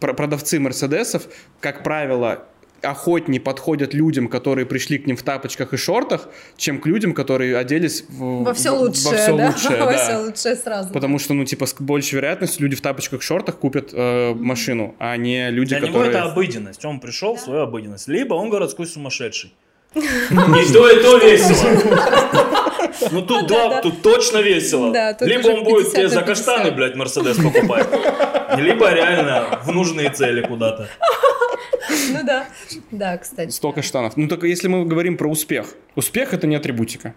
про- 0.00 0.14
продавцы 0.14 0.58
Мерседесов, 0.58 1.24
как 1.60 1.82
правило, 1.82 2.46
охотнее 2.82 3.40
подходят 3.40 3.94
людям, 3.94 4.28
которые 4.28 4.66
пришли 4.66 4.98
к 4.98 5.06
ним 5.06 5.16
в 5.16 5.22
тапочках 5.22 5.72
и 5.72 5.76
шортах, 5.76 6.28
чем 6.56 6.80
к 6.80 6.86
людям, 6.86 7.14
которые 7.14 7.56
оделись 7.56 8.04
в, 8.08 8.44
Во 8.44 8.54
все 8.54 8.70
лучшее, 8.70 9.10
во 9.10 9.16
всё 9.16 9.36
да? 9.36 9.46
лучшее, 9.46 9.76
Во 9.84 9.92
да. 9.92 9.98
все 9.98 10.16
лучшее 10.18 10.56
сразу. 10.56 10.92
Потому 10.92 11.18
что, 11.18 11.34
ну, 11.34 11.44
типа, 11.44 11.66
с 11.66 11.74
большей 11.78 12.16
вероятностью 12.16 12.62
люди 12.62 12.76
в 12.76 12.80
тапочках 12.80 13.20
и 13.20 13.22
шортах 13.24 13.58
купят 13.58 13.90
э, 13.92 14.34
машину, 14.34 14.94
а 14.98 15.16
не 15.16 15.50
люди, 15.50 15.70
Для 15.76 15.88
него 15.88 15.98
которые... 15.98 16.10
это 16.10 16.30
обыденность. 16.30 16.84
Он 16.84 17.00
пришел 17.00 17.36
в 17.36 17.40
свою 17.40 17.62
обыденность. 17.62 18.08
Либо 18.08 18.34
он 18.34 18.50
городской 18.50 18.86
сумасшедший. 18.86 19.54
И 19.94 20.72
то, 20.72 20.90
и 20.90 21.02
то 21.02 21.16
весело. 21.18 22.62
Ну 23.10 23.22
тут 23.22 23.46
два, 23.46 23.82
тут 23.82 24.02
точно 24.02 24.38
весело. 24.38 24.92
Да, 24.92 25.12
тут 25.12 25.28
Либо 25.28 25.48
он 25.48 25.64
будет 25.64 25.92
50 25.92 25.94
тебе 25.94 26.08
за 26.08 26.22
50. 26.22 26.26
каштаны, 26.26 26.70
блядь, 26.70 26.96
Мерседес 26.96 27.36
покупать. 27.36 27.86
Либо 28.56 28.90
реально 28.92 29.60
в 29.64 29.72
нужные 29.72 30.10
цели 30.10 30.40
куда-то. 30.42 30.88
Ну 32.12 32.24
да. 32.24 32.46
Да, 32.90 33.18
кстати. 33.18 33.50
Столько 33.50 33.82
штанов. 33.82 34.16
Ну, 34.16 34.28
только 34.28 34.46
если 34.46 34.68
мы 34.68 34.84
говорим 34.84 35.16
про 35.16 35.28
успех. 35.28 35.74
Успех— 35.94 36.32
это 36.34 36.46
не 36.46 36.56
атрибутика. 36.56 37.14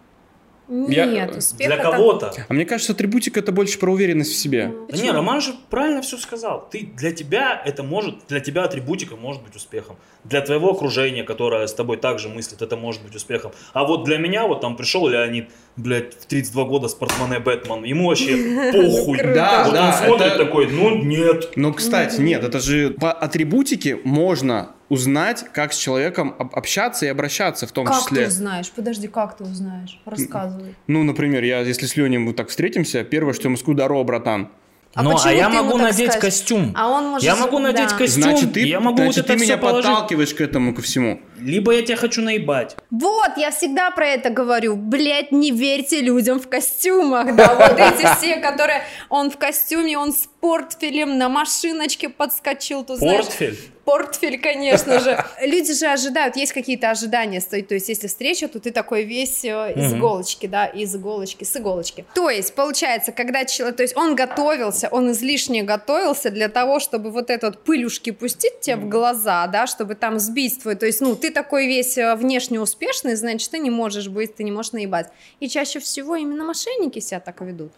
Я- 0.69 1.05
Нет, 1.05 1.35
успех 1.35 1.67
Для 1.67 1.77
это- 1.77 1.91
кого-то. 1.91 2.33
А 2.47 2.53
мне 2.53 2.65
кажется, 2.65 2.93
атрибутика 2.93 3.39
это 3.39 3.51
больше 3.51 3.79
про 3.79 3.91
уверенность 3.91 4.31
в 4.33 4.35
себе. 4.35 4.71
Да 4.89 4.97
не, 4.97 5.09
Роман 5.11 5.41
же 5.41 5.53
правильно 5.69 6.01
все 6.03 6.17
сказал. 6.17 6.67
Ты 6.69 6.87
для 6.95 7.11
тебя 7.11 7.59
это 7.65 7.81
может, 7.81 8.15
для 8.27 8.39
тебя 8.39 8.63
атрибутика 8.65 9.15
может 9.15 9.41
быть 9.43 9.55
успехом. 9.55 9.95
Для 10.23 10.41
твоего 10.41 10.69
окружения, 10.71 11.23
которое 11.23 11.65
с 11.65 11.73
тобой 11.73 11.97
также 11.97 12.29
мыслит, 12.29 12.61
это 12.61 12.77
может 12.77 13.01
быть 13.01 13.15
успехом. 13.15 13.51
А 13.73 13.83
вот 13.83 14.03
для 14.03 14.17
меня, 14.17 14.45
вот 14.47 14.61
там 14.61 14.75
пришел 14.77 15.07
Леонид, 15.07 15.49
блядь, 15.75 16.13
в 16.13 16.25
32 16.27 16.63
года 16.65 16.87
с 16.87 16.93
портмоне 16.93 17.39
Бэтмен, 17.39 17.83
ему 17.83 18.07
вообще 18.09 18.35
похуй. 18.71 19.17
Да, 19.17 19.63
Вот 19.65 19.73
да, 19.73 19.87
он 19.87 19.93
смотрит 20.07 20.37
такой, 20.37 20.67
ну 20.67 20.95
нет. 21.03 21.53
Но, 21.55 21.73
кстати, 21.73 22.21
нет, 22.21 22.43
это 22.43 22.59
же 22.59 22.91
по 22.91 23.11
атрибутике 23.11 23.95
можно 24.03 24.75
узнать, 24.89 25.45
как 25.53 25.71
с 25.73 25.77
человеком 25.77 26.35
об- 26.37 26.55
общаться 26.55 27.05
и 27.05 27.09
обращаться 27.09 27.67
в 27.67 27.71
том 27.71 27.85
Как 27.85 27.99
числе. 28.01 28.23
ты 28.23 28.27
узнаешь? 28.27 28.71
Подожди, 28.71 29.07
как 29.07 29.37
ты 29.37 29.43
узнаешь? 29.43 29.99
Рассказывай. 30.05 30.75
Ну, 30.87 31.03
например, 31.03 31.43
я, 31.43 31.59
если 31.61 31.85
с 31.85 31.95
Леней 31.95 32.17
мы 32.17 32.33
так 32.33 32.49
встретимся, 32.49 33.03
первое, 33.03 33.33
что 33.33 33.43
я 33.43 33.47
ему 33.49 33.57
скажу, 33.57 33.73
здорово, 33.73 34.03
братан. 34.03 34.49
А 34.95 35.03
ну, 35.03 35.11
а 35.11 35.13
почему 35.13 35.33
я 35.33 35.49
могу 35.49 35.77
надеть 35.77 36.11
скажешь? 36.13 36.19
костюм. 36.21 36.73
А 36.75 36.89
он 36.89 37.09
может... 37.09 37.23
Я 37.23 37.35
могу 37.35 37.59
надеть 37.59 37.89
да. 37.89 37.95
костюм, 37.95 38.23
Значит, 38.23 38.53
ты, 38.53 38.61
я 38.61 38.79
могу 38.79 38.97
значит, 38.97 39.17
вот 39.17 39.27
ты 39.27 39.35
меня 39.39 39.57
положить. 39.57 39.85
подталкиваешь 39.85 40.33
к 40.33 40.41
этому, 40.41 40.73
ко 40.73 40.81
всему. 40.81 41.21
Либо 41.41 41.73
я 41.73 41.81
тебя 41.81 41.97
хочу 41.97 42.21
наебать. 42.21 42.75
Вот, 42.91 43.37
я 43.37 43.51
всегда 43.51 43.91
про 43.91 44.07
это 44.07 44.29
говорю. 44.29 44.75
Блять, 44.75 45.31
не 45.31 45.51
верьте 45.51 46.01
людям 46.01 46.39
в 46.39 46.47
костюмах, 46.47 47.35
да, 47.35 47.55
вот 47.55 47.79
эти 47.79 48.05
все, 48.17 48.37
которые... 48.37 48.83
Он 49.09 49.31
в 49.31 49.37
костюме, 49.37 49.97
он 49.97 50.13
с 50.13 50.27
портфелем 50.39 51.17
на 51.17 51.29
машиночке 51.29 52.09
подскочил, 52.09 52.83
тут 52.83 52.99
знаешь... 52.99 53.25
Портфель. 53.25 53.57
Портфель, 53.89 54.39
конечно 54.39 54.99
же. 54.99 55.25
Люди 55.41 55.73
же 55.73 55.87
ожидают, 55.87 56.35
есть 56.35 56.53
какие-то 56.53 56.91
ожидания 56.91 57.41
стоит. 57.41 57.69
То 57.69 57.73
есть, 57.73 57.89
если 57.89 58.05
встреча, 58.05 58.47
то 58.47 58.59
ты 58.59 58.69
такой 58.69 59.03
весь 59.03 59.43
э, 59.43 59.73
из 59.75 59.95
иголочки, 59.95 60.45
да, 60.45 60.67
из 60.67 60.95
иголочки, 60.95 61.43
с 61.43 61.57
иголочки. 61.57 62.05
То 62.13 62.29
есть, 62.29 62.53
получается, 62.53 63.11
когда 63.11 63.45
человек, 63.45 63.77
то 63.77 63.81
есть 63.81 63.97
он 63.97 64.15
готовился, 64.15 64.89
он 64.91 65.11
излишне 65.11 65.63
готовился 65.63 66.29
для 66.29 66.49
того, 66.49 66.79
чтобы 66.79 67.09
вот 67.09 67.31
этот 67.31 67.63
пылюшки 67.63 68.11
пустить 68.11 68.59
тебе 68.61 68.75
в 68.75 68.87
глаза, 68.87 69.47
да, 69.47 69.65
чтобы 69.65 69.95
там 69.95 70.19
сбить 70.19 70.61
твой, 70.61 70.75
то 70.75 70.85
есть, 70.85 71.01
ну, 71.01 71.15
ты 71.15 71.28
такой 71.29 71.67
весь 71.67 71.97
э, 71.97 72.15
внешне 72.15 72.59
успешный, 72.59 73.15
значит, 73.15 73.49
ты 73.51 73.59
не 73.59 73.69
можешь 73.69 74.07
быть, 74.07 74.35
ты 74.35 74.43
не 74.43 74.51
можешь 74.51 74.71
наебать. 74.71 75.09
И 75.39 75.47
чаще 75.47 75.79
всего 75.79 76.15
именно 76.15 76.43
мошенники 76.45 76.99
себя 76.99 77.19
так 77.19 77.41
ведут. 77.41 77.71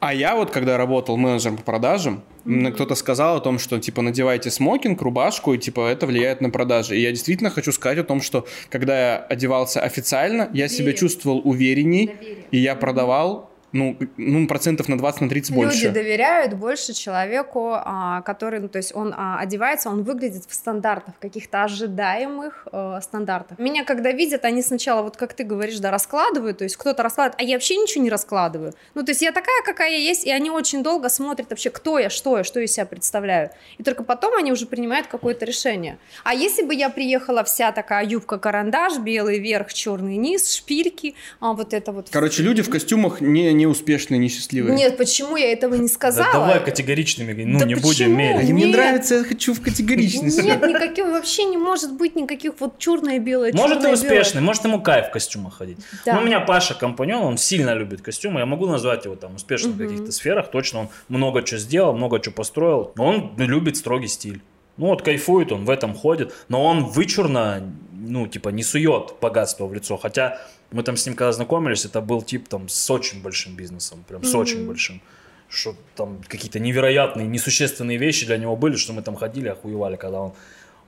А 0.00 0.12
я 0.12 0.36
вот, 0.36 0.50
когда 0.50 0.76
работал 0.76 1.16
менеджером 1.16 1.56
по 1.56 1.62
продажам, 1.62 2.22
мне 2.44 2.70
кто-то 2.72 2.94
сказал 2.94 3.36
о 3.38 3.40
том, 3.40 3.58
что, 3.58 3.78
типа, 3.80 4.02
надевайте 4.02 4.50
смокинг, 4.50 5.00
рубашку, 5.00 5.54
и, 5.54 5.58
типа, 5.58 5.88
это 5.88 6.06
влияет 6.06 6.42
на 6.42 6.50
продажи. 6.50 6.96
И 6.96 7.00
я 7.00 7.10
действительно 7.10 7.48
хочу 7.48 7.72
сказать 7.72 7.98
о 7.98 8.04
том, 8.04 8.20
что, 8.20 8.46
когда 8.68 8.98
я 8.98 9.16
одевался 9.16 9.80
официально, 9.80 10.50
я 10.52 10.68
себя 10.68 10.86
Доверие. 10.86 10.98
чувствовал 10.98 11.40
уверенней, 11.42 12.08
Доверие. 12.08 12.44
и 12.50 12.58
я 12.58 12.74
продавал, 12.74 13.50
ну, 13.74 13.98
ну, 14.16 14.46
процентов 14.46 14.88
на 14.88 14.96
20, 14.96 15.22
на 15.22 15.28
30 15.28 15.54
больше. 15.54 15.74
Люди 15.76 15.88
доверяют 15.88 16.54
больше 16.54 16.94
человеку, 16.94 17.72
а, 17.74 18.22
который, 18.22 18.60
ну, 18.60 18.68
то 18.68 18.78
есть 18.78 18.94
он 18.94 19.12
а, 19.16 19.40
одевается, 19.40 19.90
он 19.90 20.04
выглядит 20.04 20.44
в 20.48 20.54
стандартах, 20.54 21.16
в 21.16 21.18
каких-то 21.18 21.64
ожидаемых 21.64 22.68
э, 22.72 23.00
стандартах. 23.02 23.58
Меня 23.58 23.84
когда 23.84 24.12
видят, 24.12 24.44
они 24.44 24.62
сначала, 24.62 25.02
вот 25.02 25.16
как 25.16 25.34
ты 25.34 25.42
говоришь, 25.42 25.80
да, 25.80 25.90
раскладывают, 25.90 26.58
то 26.58 26.64
есть 26.64 26.76
кто-то 26.76 27.02
раскладывает, 27.02 27.40
а 27.40 27.42
я 27.42 27.56
вообще 27.56 27.76
ничего 27.76 28.04
не 28.04 28.10
раскладываю. 28.10 28.74
Ну, 28.94 29.02
то 29.02 29.10
есть 29.10 29.22
я 29.22 29.32
такая, 29.32 29.62
какая 29.64 29.90
я 29.90 29.98
есть, 29.98 30.24
и 30.24 30.30
они 30.30 30.50
очень 30.50 30.84
долго 30.84 31.08
смотрят 31.08 31.50
вообще, 31.50 31.70
кто 31.70 31.98
я, 31.98 32.10
что 32.10 32.38
я, 32.38 32.44
что 32.44 32.60
я 32.60 32.66
из 32.66 32.72
себя 32.72 32.86
представляю. 32.86 33.50
И 33.78 33.82
только 33.82 34.04
потом 34.04 34.36
они 34.36 34.52
уже 34.52 34.66
принимают 34.66 35.08
какое-то 35.08 35.44
решение. 35.44 35.98
А 36.22 36.32
если 36.32 36.62
бы 36.62 36.74
я 36.74 36.90
приехала 36.90 37.42
вся 37.42 37.72
такая 37.72 38.06
юбка-карандаш, 38.06 38.98
белый 38.98 39.40
верх, 39.40 39.74
черный 39.74 40.16
низ, 40.16 40.54
шпильки, 40.54 41.16
а, 41.40 41.54
вот 41.54 41.74
это 41.74 41.90
вот... 41.90 42.08
Короче, 42.10 42.44
люди 42.44 42.62
в 42.62 42.70
костюмах 42.70 43.20
не, 43.20 43.52
не 43.52 43.63
успешные, 43.66 44.18
не 44.18 44.28
счастливые. 44.28 44.74
Нет, 44.76 44.96
почему 44.96 45.36
я 45.36 45.52
этого 45.52 45.74
не 45.74 45.88
сказала? 45.88 46.26
Да 46.32 46.38
давай 46.38 46.64
категоричными, 46.64 47.44
ну 47.44 47.58
Да 47.58 47.64
не 47.64 47.74
почему? 47.74 47.88
будем 47.88 48.16
мерить. 48.16 48.50
мне 48.50 48.66
нравится, 48.66 49.16
я 49.16 49.24
хочу 49.24 49.54
в 49.54 49.60
категоричность. 49.60 50.42
Нет, 50.42 50.62
никаких 50.62 51.06
вообще 51.06 51.44
не 51.44 51.56
может 51.56 51.92
быть 51.94 52.16
никаких 52.16 52.52
вот 52.60 52.78
черное 52.78 53.16
и 53.16 53.18
белое. 53.18 53.52
Может 53.52 53.84
и 53.84 53.88
успешный, 53.88 54.40
может 54.40 54.64
ему 54.64 54.80
кайф 54.80 55.08
в 55.08 55.10
костюмах 55.10 55.58
ходить. 55.58 55.78
Да. 56.04 56.14
Ну, 56.14 56.22
у 56.22 56.24
меня 56.24 56.40
Паша 56.40 56.74
компаньон, 56.74 57.22
он 57.22 57.38
сильно 57.38 57.74
любит 57.74 58.02
костюмы. 58.02 58.40
Я 58.40 58.46
могу 58.46 58.66
назвать 58.66 59.04
его 59.04 59.16
там 59.16 59.36
успешным 59.36 59.72
в 59.72 59.78
каких-то 59.78 60.12
сферах. 60.12 60.50
Точно 60.50 60.80
он 60.80 60.88
много 61.08 61.42
чего 61.42 61.58
сделал, 61.58 61.94
много 61.94 62.20
чего 62.20 62.34
построил. 62.34 62.92
Но 62.96 63.06
он 63.06 63.32
любит 63.36 63.76
строгий 63.76 64.08
стиль. 64.08 64.42
Ну 64.76 64.86
вот 64.86 65.02
кайфует 65.02 65.52
он, 65.52 65.64
в 65.64 65.70
этом 65.70 65.94
ходит. 65.94 66.34
Но 66.48 66.64
он 66.64 66.84
вычурно, 66.86 67.62
ну 67.92 68.26
типа 68.26 68.48
не 68.48 68.62
сует 68.62 69.14
богатство 69.20 69.66
в 69.66 69.74
лицо. 69.74 69.96
Хотя 69.96 70.38
мы 70.74 70.82
там 70.82 70.96
с 70.96 71.06
ним 71.06 71.14
когда 71.14 71.32
знакомились, 71.32 71.84
это 71.84 72.00
был 72.00 72.20
тип 72.22 72.48
там 72.48 72.68
с 72.68 72.90
очень 72.90 73.22
большим 73.22 73.56
бизнесом. 73.56 74.04
Прям 74.08 74.24
с 74.24 74.34
очень 74.34 74.58
Мгм. 74.58 74.66
большим. 74.68 75.00
Что 75.48 75.74
там 75.94 76.20
какие-то 76.28 76.58
невероятные, 76.58 77.26
несущественные 77.26 77.96
вещи 77.96 78.26
для 78.26 78.36
него 78.38 78.56
были, 78.56 78.76
что 78.76 78.92
мы 78.92 79.02
там 79.02 79.14
ходили, 79.14 79.48
охуевали, 79.48 79.96
когда 79.96 80.20
он 80.20 80.32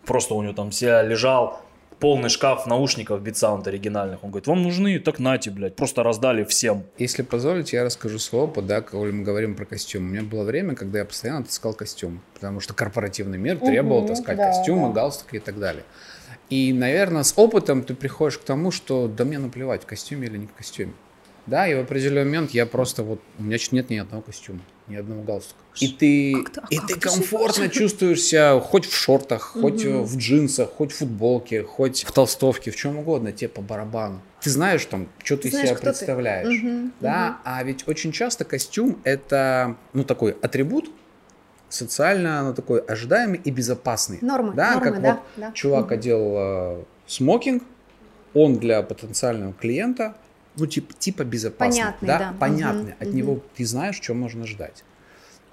просто 0.05 0.35
у 0.35 0.43
него 0.43 0.55
там 0.55 0.73
себя 0.73 1.03
лежал, 1.03 1.61
полный 2.01 2.29
шкаф 2.29 2.67
наушников 2.67 3.23
Sound 3.23 3.67
оригинальных. 3.69 4.23
Он 4.25 4.31
говорит, 4.31 4.47
вам 4.47 4.63
нужны? 4.63 4.99
Так 4.99 5.19
нате, 5.19 5.51
блядь. 5.51 5.77
Просто 5.77 6.03
раздали 6.03 6.45
всем. 6.45 6.85
Если 6.99 7.23
позволите, 7.23 7.77
я 7.77 7.85
расскажу 7.85 8.19
свой 8.19 8.43
опыт, 8.43 8.67
да, 8.67 8.81
когда 8.83 9.07
мы 9.07 9.23
говорим 9.25 9.55
про 9.55 9.65
костюм. 9.65 10.05
У 10.05 10.07
меня 10.09 10.23
было 10.23 10.43
время, 10.45 10.75
когда 10.75 10.99
я 10.99 11.05
постоянно 11.05 11.45
таскал 11.45 11.73
костюм, 11.75 12.21
потому 12.35 12.61
что 12.61 12.75
корпоративный 12.75 13.39
мир 13.39 13.59
требовал 13.59 14.01
Мгм, 14.01 14.09
таскать 14.09 14.37
да, 14.37 14.49
костюмы, 14.49 14.89
да. 14.89 14.95
галстуки 14.95 15.37
и 15.37 15.41
так 15.41 15.59
далее. 15.59 15.85
И, 16.51 16.73
наверное, 16.73 17.23
с 17.25 17.33
опытом 17.37 17.83
ты 17.83 17.95
приходишь 17.95 18.39
к 18.39 18.43
тому, 18.45 18.71
что 18.71 19.09
да 19.09 19.25
мне 19.25 19.39
наплевать, 19.39 19.83
в 19.83 19.87
костюме 19.87 20.27
или 20.29 20.39
не 20.39 20.47
в 20.47 20.53
костюме. 20.53 20.93
Да, 21.47 21.69
и 21.69 21.75
в 21.75 21.81
определенный 21.81 22.25
момент 22.25 22.51
я 22.53 22.67
просто 22.67 23.03
вот, 23.05 23.21
у 23.39 23.43
меня 23.45 23.59
чуть 23.59 23.71
нет 23.73 23.89
ни 23.91 23.97
одного 23.97 24.23
костюма, 24.23 24.61
ни 24.89 24.97
одного 24.97 25.23
галстука. 25.23 25.61
И 25.79 25.89
ты, 25.89 26.45
ты- 26.53 26.61
а 26.61 26.67
и 26.71 26.77
как 26.79 26.87
ты 26.89 26.95
ты 26.95 27.01
комфортно 27.01 27.65
живешь? 27.65 27.77
чувствуешь 27.77 28.21
себя 28.23 28.59
хоть 28.59 28.85
в 28.87 28.95
шортах, 28.97 29.43
хоть 29.43 29.85
Мгм. 29.85 30.03
в 30.05 30.17
джинсах, 30.17 30.71
хоть 30.71 30.91
в 30.93 30.97
футболке, 30.97 31.63
хоть 31.63 32.03
в 32.05 32.11
толстовке, 32.13 32.71
в 32.73 32.77
чем 32.77 32.99
угодно, 32.99 33.31
тебе 33.33 33.49
по 33.49 33.61
барабану. 33.63 34.21
Ты 34.41 34.51
знаешь 34.51 34.85
там, 34.87 35.09
что 35.23 35.37
ты 35.37 35.51
Знаешь, 35.51 35.69
себя 35.69 35.77
кто 35.77 35.85
ты. 35.87 35.91
представляешь. 35.93 36.63
Мгм, 36.63 36.93
Да, 37.01 37.39
а 37.45 37.63
ведь 37.63 37.87
очень 37.87 38.11
часто 38.11 38.45
костюм 38.45 38.99
это, 39.05 39.77
ну, 39.93 40.03
такой 40.05 40.33
атрибут 40.43 40.91
социально, 41.69 42.43
ну, 42.43 42.55
такой 42.55 42.81
ожидаемый 42.81 43.41
и 43.43 43.51
безопасный. 43.51 44.19
Нормы, 44.21 44.55
Да, 44.55 44.75
нормы, 44.75 44.91
как 44.93 45.03
да, 45.03 45.13
вот 45.15 45.21
да. 45.37 45.53
чувак 45.53 45.93
одел 45.93 46.35
э, 46.37 46.85
смокинг, 47.07 47.63
он 48.35 48.59
для 48.59 48.83
потенциального 48.83 49.53
клиента, 49.53 50.15
ну, 50.57 50.67
типа, 50.67 50.95
типа 50.95 51.25
безопасный. 51.25 51.81
Понятный, 51.83 52.07
да, 52.07 52.19
да. 52.19 52.35
понятный. 52.39 52.93
Мгм, 52.93 52.97
От 53.01 53.09
мгм. 53.09 53.17
него 53.17 53.41
ты 53.57 53.67
знаешь, 53.67 53.97
что 53.97 54.15
можно 54.15 54.47
ждать. 54.47 54.85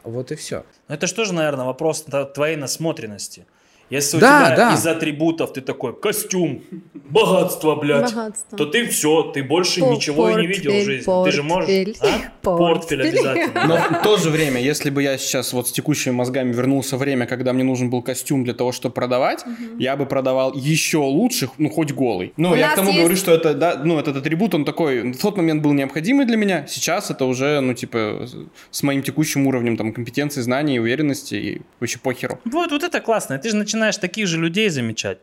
Вот 0.03 0.31
и 0.31 0.35
все. 0.35 0.65
Но 0.87 0.95
это 0.95 1.07
же 1.07 1.13
тоже, 1.13 1.33
наверное, 1.33 1.65
вопрос 1.65 2.05
твоей 2.33 2.57
насмотренности. 2.57 3.45
Если 3.93 4.17
Да, 4.17 4.41
у 4.41 4.45
тебя 4.47 4.55
да. 4.55 4.73
из 4.73 4.87
атрибутов 4.87 5.53
ты 5.53 5.61
такой 5.61 5.93
костюм, 5.95 6.63
богатство, 7.09 7.75
блядь, 7.75 8.11
Богатство. 8.13 8.57
то 8.57 8.65
ты 8.65 8.87
все, 8.87 9.23
ты 9.33 9.43
больше 9.43 9.81
По- 9.81 9.85
ничего 9.91 10.29
и 10.31 10.41
не 10.41 10.47
видел 10.47 10.71
в 10.71 10.73
портфель, 10.73 10.85
жизни. 10.97 11.23
Ты 11.25 11.31
же 11.31 11.43
можешь... 11.43 11.67
портфель, 11.67 11.97
а? 12.01 12.05
Портфель 12.41 12.97
портфель. 12.99 13.01
обязательно. 13.01 13.65
Но 13.67 13.77
в 13.99 14.01
то 14.03 14.17
же 14.17 14.29
время, 14.31 14.59
если 14.61 14.89
бы 14.89 15.03
я 15.03 15.17
сейчас 15.19 15.53
вот 15.53 15.67
с 15.67 15.71
текущими 15.71 16.11
мозгами 16.13 16.51
вернулся 16.51 16.97
в 16.97 16.99
время, 17.03 17.27
когда 17.27 17.53
мне 17.53 17.63
нужен 17.63 17.89
был 17.89 18.01
костюм 18.01 18.43
для 18.45 18.53
того, 18.53 18.71
чтобы 18.71 18.93
продавать, 18.95 19.45
я 19.77 19.95
бы 19.95 20.05
продавал 20.07 20.53
еще 20.55 20.97
лучше, 20.97 21.49
ну, 21.57 21.69
хоть 21.69 21.91
голый. 21.91 22.33
Ну, 22.37 22.51
У 22.51 22.55
я 22.55 22.69
к 22.71 22.75
тому 22.75 22.87
есть- 22.89 22.99
говорю, 22.99 23.15
что 23.17 23.31
это, 23.31 23.53
да, 23.53 23.81
ну, 23.83 23.99
этот 23.99 24.17
атрибут, 24.17 24.55
он 24.55 24.65
такой, 24.65 25.11
в 25.11 25.17
тот 25.19 25.37
момент 25.37 25.61
был 25.61 25.73
необходимый 25.73 26.25
для 26.25 26.37
меня, 26.37 26.65
сейчас 26.67 27.11
это 27.11 27.25
уже, 27.25 27.59
ну, 27.59 27.73
типа, 27.73 28.25
с- 28.25 28.35
с 28.71 28.81
моим 28.83 29.03
текущим 29.03 29.45
уровнем, 29.45 29.77
там, 29.77 29.93
компетенции, 29.93 30.41
знаний, 30.41 30.79
уверенности, 30.79 31.35
и 31.35 31.61
вообще 31.79 31.99
похеру. 31.99 32.39
Вот, 32.45 32.71
вот 32.71 32.83
это 32.83 32.99
классно. 33.01 33.37
Ты 33.37 33.49
же 33.49 33.55
начинаешь 33.57 33.82
таких 33.91 34.27
же 34.27 34.39
людей 34.39 34.69
замечать. 34.69 35.19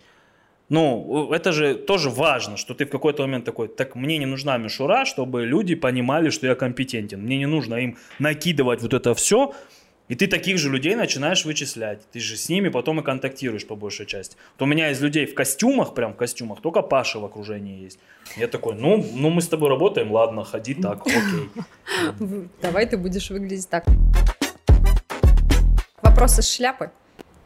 Ну, 0.71 1.33
это 1.33 1.51
же 1.53 1.75
тоже 1.75 2.11
важно, 2.11 2.57
что 2.57 2.75
ты 2.75 2.85
в 2.85 2.91
какой-то 2.91 3.23
момент 3.23 3.45
такой, 3.45 3.67
так 3.67 3.97
мне 3.97 4.19
не 4.19 4.27
нужна 4.27 4.57
мишура, 4.57 5.05
чтобы 5.05 5.45
люди 5.45 5.75
понимали, 5.75 6.31
что 6.31 6.47
я 6.47 6.55
компетентен. 6.55 7.21
Мне 7.21 7.39
не 7.39 7.47
нужно 7.47 7.75
им 7.75 7.97
накидывать 8.21 8.81
вот 8.81 8.95
это 8.95 9.15
все. 9.15 9.53
И 10.11 10.15
ты 10.17 10.27
таких 10.27 10.59
же 10.59 10.71
людей 10.71 10.97
начинаешь 10.97 11.45
вычислять. 11.45 12.01
Ты 12.11 12.21
же 12.21 12.37
с 12.37 12.49
ними 12.49 12.69
потом 12.69 13.01
и 13.01 13.03
контактируешь 13.03 13.65
по 13.65 13.77
большей 13.77 14.07
части. 14.07 14.37
Вот 14.59 14.65
у 14.65 14.69
меня 14.69 14.91
из 14.91 15.01
людей 15.01 15.27
в 15.27 15.35
костюмах, 15.35 15.95
прям 15.95 16.15
в 16.15 16.17
костюмах, 16.17 16.61
только 16.61 16.83
Паша 16.83 17.21
в 17.21 17.25
окружении 17.25 17.85
есть. 17.85 17.99
Я 18.37 18.49
такой, 18.49 18.75
ну, 18.75 19.05
ну 19.15 19.31
мы 19.31 19.41
с 19.41 19.49
тобой 19.49 19.69
работаем, 19.69 20.11
ладно, 20.11 20.45
ходи 20.45 20.75
так, 20.75 21.03
окей. 21.07 21.49
Давай 22.63 22.87
ты 22.87 22.97
будешь 22.97 23.31
выглядеть 23.31 23.69
так. 23.69 23.85
Вопрос 26.03 26.39
из 26.39 26.53
шляпы. 26.53 26.91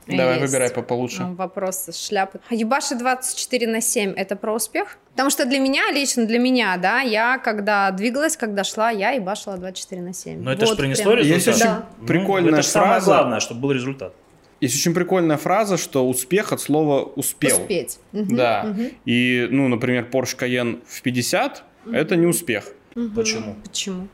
Давай, 0.06 0.38
Есть. 0.38 0.46
выбирай 0.52 0.70
по- 0.70 0.82
получше. 0.82 1.22
А, 1.22 1.32
Вопрос 1.34 1.88
из 1.88 1.96
шляпы. 1.98 2.40
Ебаши 2.50 2.94
24 2.94 3.66
на 3.66 3.80
7 3.80 4.12
это 4.12 4.36
про 4.36 4.52
успех? 4.54 4.98
Потому 5.12 5.30
что 5.30 5.46
для 5.46 5.58
меня, 5.58 5.90
лично 5.92 6.26
для 6.26 6.38
меня, 6.38 6.76
да, 6.76 7.00
я 7.00 7.38
когда 7.38 7.90
двигалась, 7.90 8.36
когда 8.36 8.64
шла, 8.64 8.90
я 8.90 9.10
ебашила 9.12 9.56
24 9.56 10.02
на 10.02 10.12
7. 10.12 10.42
Но 10.42 10.52
это 10.52 10.66
же 10.66 10.72
Вот 10.72 10.78
принесло 10.78 11.12
прям. 11.12 11.24
Есть 11.26 11.46
результат. 11.46 11.78
очень 11.90 12.00
Ну, 12.00 12.06
прикольная 12.06 12.52
это 12.52 12.62
же 12.62 12.68
самое 12.68 12.92
фраза. 12.92 13.06
главное, 13.06 13.40
чтобы 13.40 13.60
был 13.62 13.72
результат. 13.72 14.12
Есть 14.60 14.76
очень 14.76 14.94
прикольная 14.94 15.36
фраза, 15.36 15.76
что 15.76 16.08
успех 16.08 16.52
от 16.52 16.60
слова 16.60 17.02
«успел». 17.16 17.60
Успеть. 17.60 17.98
Мгм, 18.12 18.36
Да. 18.36 18.62
мгм, 18.64 18.88
И, 19.04 19.48
ну, 19.50 19.68
например, 19.68 20.08
Porsche 20.10 20.38
Cayenne 20.38 20.80
в 20.86 21.02
50 21.02 21.64
это 21.92 22.16
не 22.16 22.26
успех. 22.26 22.72
мгм. 22.94 23.14
Почему? 23.14 23.56
Почему? 23.62 24.08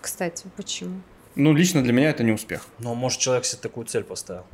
Кстати, 0.00 0.46
почему? 0.56 1.00
Ну, 1.36 1.52
лично 1.52 1.82
для 1.82 1.92
меня 1.92 2.10
это 2.10 2.22
не 2.24 2.32
успех. 2.32 2.66
Но 2.78 2.94
может 2.94 3.20
человек 3.20 3.44
себе 3.44 3.60
такую 3.62 3.86
цель 3.86 4.04
поставил. 4.04 4.44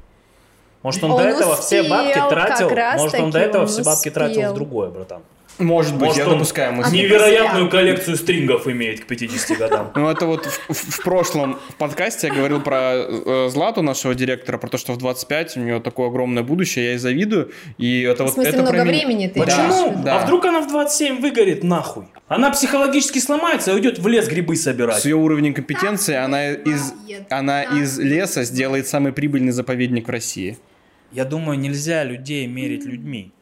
Может 0.83 1.05
он, 1.05 1.13
Он 1.13 1.19
до 1.19 1.25
этого 1.25 1.57
все 1.57 1.83
бабки 1.83 2.21
тратил, 2.31 2.71
может 2.99 3.21
он 3.21 3.31
до 3.31 3.39
этого 3.39 3.67
все 3.67 3.83
бабки 3.83 4.11
тратил 4.11 4.41
успел. 4.41 4.53
в 4.53 4.55
другое, 4.55 4.91
братан. 4.91 5.23
Может 5.61 5.93
быть, 5.95 6.03
Может 6.09 6.19
я 6.19 6.25
допускаю 6.25 6.73
мысль. 6.73 6.97
Невероятную 6.97 7.69
коллекцию 7.71 8.17
стрингов 8.17 8.67
имеет 8.67 9.01
к 9.01 9.07
50 9.07 9.59
годам. 9.59 9.93
Ну, 9.95 10.09
это 10.09 10.27
вот 10.27 10.47
в, 10.47 10.73
в- 10.73 11.03
прошлом 11.05 11.59
в 11.69 11.75
подкасте 11.75 12.29
я 12.29 12.35
говорил 12.35 12.61
про 12.61 12.93
э, 12.95 13.49
Злату, 13.51 13.83
нашего 13.83 14.15
директора, 14.15 14.59
про 14.59 14.69
то, 14.69 14.79
что 14.79 14.93
в 14.93 14.99
25 14.99 15.57
у 15.57 15.61
нее 15.61 15.81
такое 15.81 16.09
огромное 16.09 16.43
будущее, 16.43 16.85
я 16.87 16.91
ей 16.93 16.99
завидую. 16.99 17.51
И 17.79 18.03
это 18.03 18.23
В 18.25 18.27
вот 18.27 18.35
смысле, 18.35 18.53
это 18.53 18.63
много 18.63 18.83
меня. 18.83 18.85
времени 18.85 19.27
ты 19.29 19.39
Почему? 19.41 20.03
да. 20.03 20.19
А 20.21 20.25
вдруг 20.25 20.45
она 20.47 20.61
в 20.63 20.69
27 20.69 21.21
выгорит 21.21 21.63
нахуй? 21.63 22.05
Она 22.29 22.51
психологически 22.51 23.19
сломается 23.19 23.73
и 23.73 23.75
уйдет 23.75 23.99
в 23.99 24.07
лес 24.09 24.27
грибы 24.29 24.57
собирать. 24.57 25.01
С 25.03 25.05
ее 25.05 25.17
уровнем 25.17 25.53
компетенции 25.53 26.15
она 26.15 26.53
из, 26.53 26.95
она 27.29 27.63
из 27.65 27.99
леса 27.99 28.45
сделает 28.45 28.87
самый 28.89 29.13
прибыльный 29.13 29.53
заповедник 29.53 30.07
в 30.09 30.11
России. 30.11 30.57
Я 31.13 31.25
думаю, 31.25 31.59
нельзя 31.59 32.05
людей 32.05 32.47
мерить 32.47 32.85
людьми. 32.85 33.33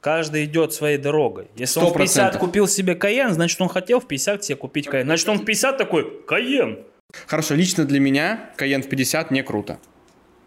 Каждый 0.00 0.44
идет 0.46 0.72
своей 0.72 0.96
дорогой. 0.98 1.48
Если 1.56 1.78
он 1.78 1.86
Сто 1.86 1.94
в 1.94 1.98
50 1.98 2.14
процентов. 2.16 2.40
купил 2.40 2.66
себе 2.66 2.94
Каен, 2.94 3.32
значит 3.32 3.60
он 3.60 3.68
хотел 3.68 4.00
в 4.00 4.06
50 4.06 4.44
себе 4.44 4.56
купить 4.56 4.86
Каен. 4.88 5.04
Значит 5.06 5.28
он 5.28 5.38
в 5.38 5.44
50 5.44 5.76
такой, 5.76 6.22
Каен. 6.26 6.78
Хорошо, 7.26 7.54
лично 7.54 7.84
для 7.84 8.00
меня 8.00 8.50
Cayenne 8.56 8.82
в 8.82 8.88
50 8.88 9.30
не 9.30 9.42
круто. 9.42 9.78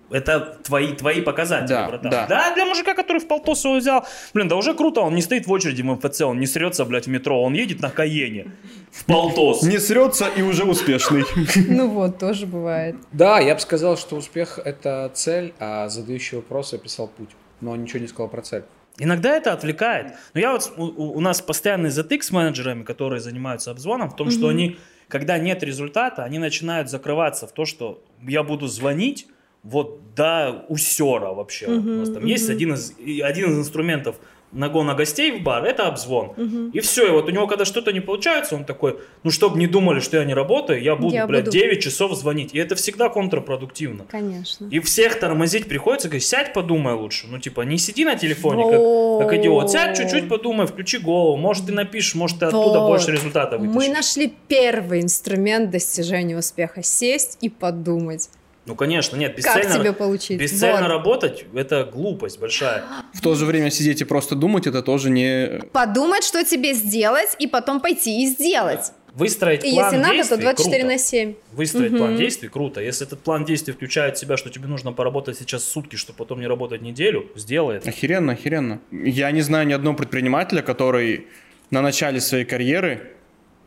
Это 0.10 0.60
твои, 0.64 0.94
твои 0.94 1.22
показатели, 1.22 1.70
Да, 1.70 1.88
братан. 1.88 2.12
да. 2.12 2.54
для 2.54 2.66
мужика, 2.66 2.94
который 2.94 3.18
в 3.20 3.28
полтос 3.28 3.66
его 3.66 3.76
взял, 3.78 4.06
блин, 4.34 4.48
да 4.48 4.56
уже 4.56 4.76
круто, 4.76 5.02
он 5.02 5.16
не 5.16 5.22
стоит 5.24 5.48
в 5.48 5.52
очереди 5.52 5.82
в 5.82 5.86
МФЦ, 5.86 6.22
он 6.22 6.40
не 6.40 6.46
срется, 6.46 6.86
блядь, 6.86 7.06
в 7.08 7.10
метро, 7.10 7.42
он 7.42 7.54
едет 7.54 7.82
на 7.82 7.90
Каене 7.90 8.52
в 8.92 9.06
полтос. 9.06 9.64
Не 9.64 9.80
срется 9.80 10.28
и 10.28 10.42
уже 10.42 10.66
успешный. 10.66 11.24
Ну 11.68 11.88
вот, 11.90 12.20
тоже 12.20 12.46
бывает. 12.46 12.96
Да, 13.12 13.40
я 13.40 13.56
бы 13.56 13.62
сказал, 13.62 13.98
что 13.98 14.16
успех– 14.16 14.60
это 14.64 15.10
цель, 15.16 15.54
а 15.60 15.90
задающий 15.90 16.38
вопрос 16.38 16.74
описал 16.74 17.08
путь. 17.08 17.30
Но 17.62 17.76
ничего 17.76 18.00
не 18.00 18.08
сказал 18.08 18.28
про 18.30 18.42
цель. 18.42 18.64
Иногда 19.00 19.36
это 19.36 19.54
отвлекает. 19.54 20.14
Но 20.34 20.40
я 20.40 20.52
вот, 20.52 20.72
у, 20.78 20.84
у- 20.84 21.20
нас 21.20 21.42
постоянный 21.42 21.90
затык 21.90 22.24
с 22.24 22.32
менеджерами, 22.32 22.84
которые 22.84 23.20
занимаются 23.22 23.72
обзвоном, 23.72 24.10
в 24.10 24.16
том, 24.16 24.30
что 24.30 24.50
они, 24.50 24.78
когда 25.08 25.38
нет 25.40 25.64
результата, 25.64 26.24
они 26.24 26.38
начинают 26.40 26.90
закрываться 26.90 27.48
в 27.48 27.52
то, 27.54 27.66
что 27.66 28.04
я 28.22 28.44
буду 28.44 28.68
звонить 28.68 29.28
вот 29.64 30.14
до 30.14 30.66
усера 30.70 31.34
вообще. 31.34 31.68
У 31.68 31.82
нас 31.82 32.10
там 32.10 32.26
есть 32.26 32.50
один 32.50 32.74
из, 32.74 32.92
один 33.24 33.52
из 33.52 33.58
инструментов 33.60 34.18
нагона 34.54 34.94
гостей 34.94 35.32
в 35.32 35.44
бар, 35.44 35.66
это 35.66 35.88
обзвон. 35.88 36.34
И 36.74 36.80
все, 36.80 37.08
и 37.08 37.12
вот 37.12 37.28
у 37.28 37.32
него, 37.32 37.48
когда 37.48 37.66
что-то 37.66 37.92
не 37.92 38.00
получается, 38.00 38.56
он 38.56 38.66
такой, 38.66 38.98
ну, 39.24 39.32
чтобы 39.32 39.58
не 39.60 39.68
думали, 39.68 40.00
что 40.00 40.18
я 40.18 40.26
не 40.26 40.34
работаю, 40.34 40.82
я 40.82 40.96
буду, 40.96 41.14
Я 41.14 41.28
блядь, 41.28 41.46
буду- 41.46 41.58
9 41.58 41.82
часов 41.82 42.14
звонить. 42.18 42.54
И 42.54 42.60
это 42.60 42.76
всегда 42.76 43.10
контрпродуктивно. 43.10 44.06
Конечно. 44.10 44.68
И 44.70 44.80
всех 44.80 45.20
тормозить 45.20 45.68
приходится, 45.68 46.08
говорить, 46.08 46.26
сядь, 46.26 46.54
подумай 46.54 46.94
лучше. 46.94 47.28
Ну, 47.30 47.40
типа, 47.40 47.62
не 47.62 47.78
сиди 47.78 48.06
на 48.06 48.16
телефоне, 48.16 48.64
как, 48.64 49.28
как 49.30 49.40
идиот. 49.40 49.72
Сядь 49.72 49.98
чуть-чуть, 49.98 50.30
подумай, 50.30 50.68
включи 50.68 50.98
голову. 50.98 51.38
Может, 51.38 51.66
ты 51.66 51.72
напишешь, 51.74 52.16
может, 52.16 52.40
ты 52.40 52.46
оттуда 52.46 52.80
Вот. 52.80 52.88
больше 52.88 53.12
результата 53.12 53.58
Мы 53.58 53.68
вытащишь. 53.70 53.94
нашли 53.94 54.34
первый 54.48 55.02
инструмент 55.02 55.70
достижения 55.72 56.38
успеха. 56.38 56.84
Сесть 56.84 57.38
и 57.42 57.50
подумать, 57.50 58.30
Ну, 58.66 58.76
конечно, 58.76 59.18
нет, 59.18 59.36
как 59.36 59.38
бесцельно, 59.58 59.80
тебе 59.80 59.92
получить. 59.94 60.40
бесцельно 60.40 60.84
Вот. 60.84 60.88
работать– 60.88 61.46
это 61.54 61.84
глупость 61.84 62.40
большая. 62.40 62.84
В 63.14 63.20
то 63.22 63.36
же 63.36 63.46
время 63.46 63.70
сидеть 63.70 64.00
и 64.02 64.06
просто 64.06 64.36
думать, 64.36 64.68
это 64.68 64.82
тоже 64.82 65.10
не... 65.10 65.62
Подумать, 65.74 66.24
что 66.24 66.44
тебе 66.46 66.74
сделать, 66.74 67.36
и 67.40 67.48
потом 67.48 67.82
пойти 67.82 68.24
и 68.24 68.28
сделать. 68.28 68.94
Выстроить 69.14 69.64
И 69.64 69.74
план 69.74 69.86
если 69.86 69.98
надо, 69.98 70.14
действий 70.16 70.38
то 70.38 70.42
24 70.42 70.80
круто. 70.82 70.94
на 70.94 70.98
7. 70.98 71.34
Выстроить 71.52 71.92
Мгм. 71.92 72.00
план 72.00 72.16
действий 72.18 72.50
круто. 72.50 72.82
Если 72.82 73.06
этот 73.06 73.20
план 73.20 73.46
действий 73.46 73.74
включает 73.74 74.18
в 74.18 74.20
себя, 74.20 74.38
что 74.38 74.50
тебе 74.50 74.68
нужно 74.68 74.92
поработать 74.92 75.38
сейчас 75.38 75.64
сутки, 75.66 75.98
чтобы 75.98 76.18
потом 76.18 76.40
не 76.40 76.48
работать 76.48 76.82
неделю, 76.82 77.28
сделай 77.36 77.78
это. 77.78 77.90
Охеренно, 77.90 78.34
охеренно. 78.34 78.80
Я 78.92 79.30
не 79.32 79.42
знаю 79.42 79.68
ни 79.68 79.74
одного 79.74 79.98
предпринимателя, 79.98 80.64
который 80.64 81.28
на 81.70 81.82
начале 81.82 82.22
своей 82.22 82.46
карьеры 82.46 83.12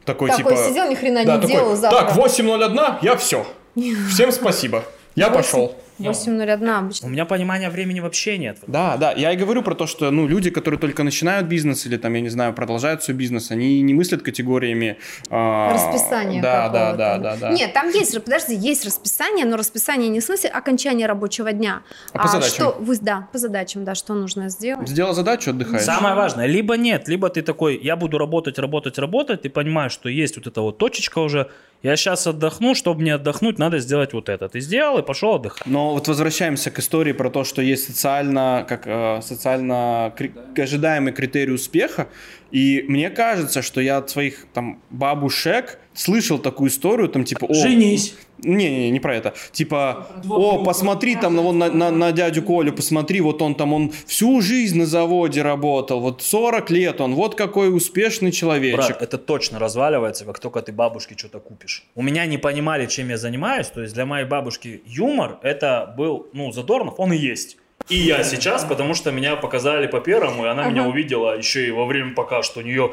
такой, 0.05 0.31
Такой 0.31 0.55
типа... 0.57 0.69
сидел, 0.69 0.91
ни 0.91 0.95
хрена 0.97 1.25
да, 1.25 1.37
не 1.37 1.43
такой, 1.43 1.57
делал 1.57 1.77
завтра. 1.77 2.07
Так, 2.07 2.17
8.01, 2.17 2.99
я 3.03 3.17
все. 3.17 3.47
Всем 4.11 4.33
спасибо. 4.33 4.85
Я 5.15 5.31
пошел. 5.31 5.75
8.01 5.99 6.79
обычно. 6.79 7.09
У 7.09 7.11
меня 7.11 7.25
понимания 7.25 7.71
времени 7.71 8.01
вообще 8.01 8.37
нет. 8.37 8.59
Да, 8.67 8.99
да, 8.99 9.13
я 9.13 9.33
и 9.33 9.37
говорю 9.37 9.63
про 9.63 9.75
то, 9.75 9.87
что, 9.87 10.11
ну, 10.11 10.27
люди, 10.27 10.51
которые 10.51 10.79
только 10.79 11.03
начинают 11.05 11.47
бизнес 11.47 11.87
или, 11.87 11.97
там, 11.97 12.13
я 12.13 12.21
не 12.21 12.29
знаю, 12.29 12.53
продолжают 12.53 13.03
свой 13.03 13.17
бизнес, 13.17 13.51
они 13.51 13.81
не 13.81 13.95
мыслят 13.95 14.23
категориями... 14.23 14.99
а, 15.31 15.73
Расписание 15.73 16.43
Да, 16.43 16.69
да, 16.69 16.93
да, 16.93 17.19
да, 17.19 17.37
да. 17.37 17.51
Нет, 17.51 17.73
там 17.73 17.89
есть, 17.89 18.23
подожди, 18.23 18.55
есть 18.55 18.85
расписание, 18.85 19.47
но 19.47 19.57
расписание 19.57 20.11
не 20.11 20.21
в 20.21 20.25
смысле 20.25 20.51
окончания 20.51 21.07
рабочего 21.07 21.53
дня. 21.53 21.81
А 22.13 22.19
по 22.19 22.29
задачам? 22.29 22.53
Что, 22.53 22.77
вы, 22.79 22.99
да, 23.01 23.29
по 23.33 23.39
задачам, 23.39 23.85
да, 23.85 23.95
что 23.95 24.13
нужно 24.13 24.51
сделать. 24.51 24.89
Сделал 24.89 25.15
задачу, 25.15 25.51
отдыхаешь. 25.51 25.83
Самое 25.83 26.15
важное, 26.15 26.47
либо 26.47 26.77
нет, 26.77 27.09
либо 27.09 27.31
ты 27.31 27.41
такой, 27.41 27.81
я 27.83 27.97
буду 27.97 28.19
работать, 28.19 28.59
работать, 28.59 28.99
работать, 28.99 29.43
ты 29.43 29.49
понимаешь, 29.49 29.93
что 29.93 30.11
есть 30.11 30.37
вот 30.37 30.47
эта 30.47 30.61
вот 30.61 30.77
точечка 30.77 31.21
уже, 31.21 31.51
я 31.87 31.97
сейчас 31.97 32.27
отдохну, 32.27 32.75
чтобы 32.75 33.03
не 33.05 33.11
отдохнуть, 33.11 33.59
надо 33.59 33.79
сделать 33.79 34.13
вот 34.13 34.29
это. 34.29 34.49
Ты 34.49 34.59
сделал 34.61 34.99
и 34.99 35.03
пошел 35.03 35.35
отдыхать. 35.37 35.67
Но 35.67 35.93
вот 35.93 36.09
возвращаемся 36.09 36.71
к 36.73 36.79
истории 36.81 37.13
про 37.13 37.31
то, 37.31 37.45
что 37.45 37.63
есть 37.63 37.87
социально, 37.87 38.67
как 38.69 38.87
э, 38.87 39.21
социально 39.23 40.13
кри- 40.17 40.33
ожидаемый 40.59 41.13
критерий 41.13 41.53
успеха. 41.53 42.09
И 42.51 42.85
мне 42.89 43.09
кажется, 43.11 43.63
что 43.63 43.81
я 43.81 43.99
от 43.99 44.11
своих 44.11 44.47
там 44.53 44.81
бабушек 44.91 45.79
слышал 45.97 46.39
такую 46.39 46.71
историю, 46.71 47.09
там 47.09 47.25
типа, 47.25 47.47
о, 47.47 47.55
Женись. 47.55 48.15
Не, 48.39 48.69
не, 48.69 48.91
не 48.91 49.01
про 49.01 49.17
это. 49.17 49.35
Типа, 49.53 50.09
о, 50.29 50.63
посмотри 50.63 51.17
там 51.17 51.35
на, 51.35 51.43
вон, 51.43 51.59
на, 51.59 51.71
на, 51.71 51.91
на 51.91 52.13
дядю 52.13 52.43
Колю, 52.43 52.73
посмотри, 52.73 53.21
вот 53.21 53.41
он 53.41 53.55
там, 53.55 53.73
он 53.73 53.93
всю 54.07 54.43
жизнь 54.43 54.79
на 54.79 54.87
заводе 54.87 55.43
работал, 55.43 56.01
вот 56.01 56.23
40 56.23 56.71
лет 56.71 57.01
он, 57.01 57.15
вот 57.15 57.35
какой 57.35 57.75
успешный 57.75 58.33
человечек. 58.33 58.99
Брат, 58.99 59.03
это 59.03 59.19
точно 59.19 59.59
разваливается, 59.59 60.25
как 60.25 60.39
только 60.39 60.61
ты 60.61 60.73
бабушке 60.73 61.17
что-то 61.17 61.41
купишь. 61.41 61.85
У 61.95 62.03
меня 62.03 62.27
не 62.27 62.39
понимали, 62.39 62.87
чем 62.87 63.09
я 63.09 63.17
занимаюсь, 63.17 63.69
то 63.69 63.81
есть 63.81 63.95
для 63.95 64.05
моей 64.05 64.27
бабушки 64.27 64.83
юмор 64.85 65.39
это 65.43 65.95
был, 65.97 66.29
ну, 66.33 66.53
Задорнов, 66.53 66.95
он 66.99 67.13
и 67.13 67.17
есть. 67.17 67.57
И 67.89 67.97
я 67.97 68.23
сейчас, 68.25 68.65
потому 68.65 68.95
что 68.95 69.13
меня 69.13 69.37
показали 69.37 69.87
по 69.87 70.01
первому, 70.01 70.45
и 70.45 70.49
она 70.49 70.69
меня 70.69 70.83
увидела 70.89 71.37
еще 71.39 71.67
и 71.67 71.71
во 71.71 71.87
время 71.87 72.15
пока, 72.15 72.43
что 72.43 72.61
у 72.61 72.63
нее, 72.63 72.93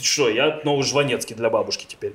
что, 0.00 0.28
я 0.28 0.60
новый 0.64 0.82
Жванецкий 0.84 1.36
для 1.36 1.50
бабушки 1.50 1.86
теперь. 1.88 2.14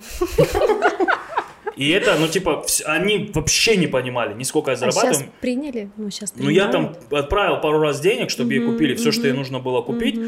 И 1.76 1.90
это, 1.90 2.16
ну, 2.20 2.28
типа, 2.28 2.64
они 2.86 3.32
вообще 3.34 3.78
не 3.78 3.88
понимали, 3.88 4.36
ни 4.36 4.44
сколько 4.44 4.70
я 4.70 4.76
А 4.76 4.78
сейчас 4.78 4.94
зарабатываю. 4.96 5.32
приняли? 5.42 5.90
Ну, 5.98 6.12
сейчас 6.12 6.34
Ну, 6.36 6.50
я 6.50 6.68
там 6.68 6.96
отправил 7.10 7.60
пару 7.62 7.80
раз 7.80 8.00
денег, 8.00 8.30
чтобы 8.30 8.54
ей 8.54 8.60
Мгм, 8.60 8.74
купили 8.74 8.94
все, 8.94 9.12
что 9.12 9.26
ей 9.26 9.34
нужно 9.34 9.60
было 9.60 9.82
купить. 9.82 10.20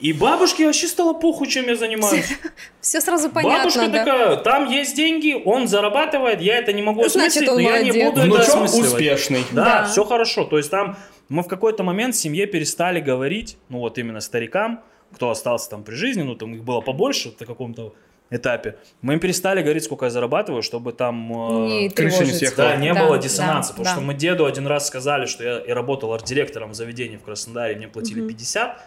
И 0.00 0.12
бабушке 0.12 0.66
вообще 0.66 0.88
стало 0.88 1.12
похуй, 1.12 1.46
чем 1.46 1.66
я 1.68 1.76
занимаюсь. 1.76 2.26
Все 2.80 3.00
сразу 3.00 3.30
понятно, 3.30 3.58
Бабушка 3.58 3.88
да? 3.88 3.98
такая, 3.98 4.36
там 4.36 4.68
есть 4.68 4.96
деньги, 4.96 5.40
он 5.44 5.68
зарабатывает, 5.68 6.40
я 6.40 6.58
это 6.58 6.72
не 6.72 6.82
могу 6.82 7.08
Значит, 7.08 7.16
осмыслить, 7.42 7.48
он 7.48 7.54
но 7.62 7.70
я 7.70 7.82
не 7.82 7.92
буду 7.92 8.20
это 8.20 8.30
Внучок 8.30 8.48
осмысливать. 8.48 8.88
успешный. 8.92 9.44
Да, 9.52 9.64
Да. 9.64 9.84
все 9.84 10.04
хорошо. 10.04 10.44
То 10.44 10.56
есть 10.58 10.70
там 10.70 10.96
мы 11.28 11.44
в 11.44 11.46
какой-то 11.48 11.84
момент 11.84 12.16
в 12.16 12.18
семье 12.18 12.46
перестали 12.46 12.98
говорить, 13.00 13.56
ну 13.68 13.78
вот 13.78 13.96
именно 13.98 14.20
старикам, 14.20 14.80
кто 15.14 15.30
остался 15.30 15.70
там 15.70 15.84
при 15.84 15.94
жизни, 15.94 16.22
ну 16.22 16.34
там 16.34 16.52
их 16.54 16.64
было 16.64 16.80
побольше 16.80 17.32
на 17.38 17.46
каком-то 17.46 17.94
этапе, 18.30 18.76
мы 19.02 19.12
им 19.12 19.20
перестали 19.20 19.62
говорить, 19.62 19.84
сколько 19.84 20.06
я 20.06 20.10
зарабатываю, 20.10 20.62
чтобы 20.62 20.92
там... 20.94 21.30
э, 21.32 21.66
Не 21.68 21.90
крыша 21.90 22.24
не 22.24 22.32
съехала. 22.32 22.70
Да, 22.70 22.76
не 22.76 22.92
Да, 22.92 23.04
было 23.04 23.16
да, 23.18 23.22
диссонанса, 23.22 23.70
потому 23.72 23.84
да. 23.84 23.90
что 23.92 24.00
мы 24.00 24.14
деду 24.14 24.46
один 24.46 24.66
раз 24.66 24.86
сказали, 24.88 25.26
что 25.26 25.44
я, 25.44 25.62
я 25.64 25.74
работал 25.74 26.12
арт-директором 26.14 26.70
в 26.70 26.74
заведении 26.74 27.18
в 27.18 27.22
Краснодаре, 27.22 27.76
мне 27.76 27.86
платили 27.88 28.20
Мгм. 28.20 28.28
50, 28.30 28.82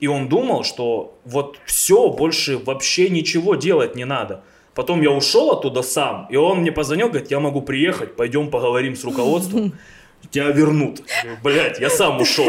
и 0.00 0.06
он 0.06 0.28
думал, 0.28 0.64
что 0.64 1.18
вот 1.24 1.58
все, 1.66 2.08
больше 2.08 2.58
вообще 2.58 3.08
ничего 3.10 3.54
делать 3.54 3.94
не 3.96 4.04
надо. 4.04 4.42
Потом 4.74 5.02
я 5.02 5.10
ушел 5.10 5.50
оттуда 5.52 5.82
сам, 5.82 6.26
и 6.30 6.36
он 6.36 6.58
мне 6.60 6.72
позвонил, 6.72 7.08
говорит, 7.08 7.30
я 7.30 7.40
могу 7.40 7.60
приехать, 7.60 8.16
пойдем 8.16 8.50
поговорим 8.50 8.96
с 8.96 9.04
руководством, 9.04 9.72
тебя 10.30 10.46
вернут. 10.50 11.02
Блять, 11.42 11.80
я 11.80 11.90
сам 11.90 12.20
ушел. 12.20 12.46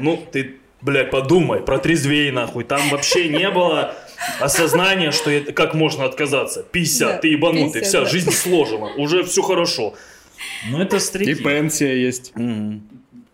Ну, 0.00 0.18
ты, 0.32 0.56
блядь, 0.80 1.10
подумай, 1.10 1.60
протрезвей 1.60 2.30
нахуй. 2.30 2.64
Там 2.64 2.80
вообще 2.90 3.28
не 3.28 3.48
было 3.50 3.94
осознания, 4.40 5.10
что 5.12 5.30
это, 5.30 5.52
как 5.52 5.74
можно 5.74 6.04
отказаться. 6.04 6.62
50, 6.62 7.08
Да, 7.08 7.18
ты 7.18 7.28
ебанутый, 7.28 7.80
50, 7.82 7.84
вся, 7.86 8.00
да. 8.00 8.06
жизнь 8.06 8.30
сложена, 8.32 8.86
уже 8.96 9.22
все 9.24 9.42
хорошо. 9.42 9.94
Ну, 10.70 10.80
это 10.80 10.96
И 10.96 11.00
старики. 11.00 11.34
пенсия 11.34 12.00
есть. 12.00 12.32
Мгм. 12.34 12.82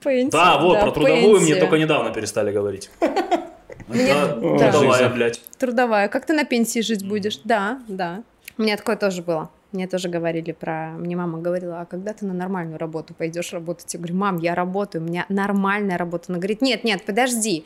Пенсия, 0.03 0.31
Да, 0.31 0.59
вот, 0.59 0.81
про 0.81 0.91
трудовую 0.91 1.41
мне 1.41 1.49
пенсия. 1.53 1.61
только 1.61 1.79
недавно 1.79 2.11
перестали 2.13 2.51
говорить. 2.53 2.91
Мне- 3.89 4.11
Это 4.11 4.41
да. 4.59 4.73
трудовая, 4.73 5.09
блядь. 5.11 5.41
Трудовая. 5.59 6.09
Как 6.09 6.27
ты 6.27 6.33
на 6.33 6.45
пенсии 6.45 6.81
жить 6.81 7.07
будешь? 7.07 7.41
Да, 7.45 7.81
да. 7.89 8.23
У 8.59 8.63
меня 8.63 8.77
такое 8.77 8.97
тоже 8.97 9.23
было. 9.23 9.51
Мне 9.75 9.89
тоже 9.89 10.09
говорили 10.09 10.53
про... 10.53 10.93
Мне 10.97 11.17
мама 11.17 11.41
говорила, 11.41 11.81
а 11.81 11.85
когда 11.85 12.13
ты 12.13 12.25
на 12.25 12.33
нормальную 12.33 12.79
работу 12.79 13.13
пойдешь 13.13 13.53
работать? 13.53 13.93
Я 13.93 13.99
говорю, 13.99 14.15
мам, 14.15 14.39
я 14.39 14.55
работаю, 14.55 15.03
у 15.03 15.07
меня 15.07 15.27
нормальная 15.29 15.99
работа. 15.99 16.27
Она 16.29 16.39
говорит, 16.39 16.63
нет, 16.63 16.85
нет, 16.85 17.05
подожди, 17.05 17.65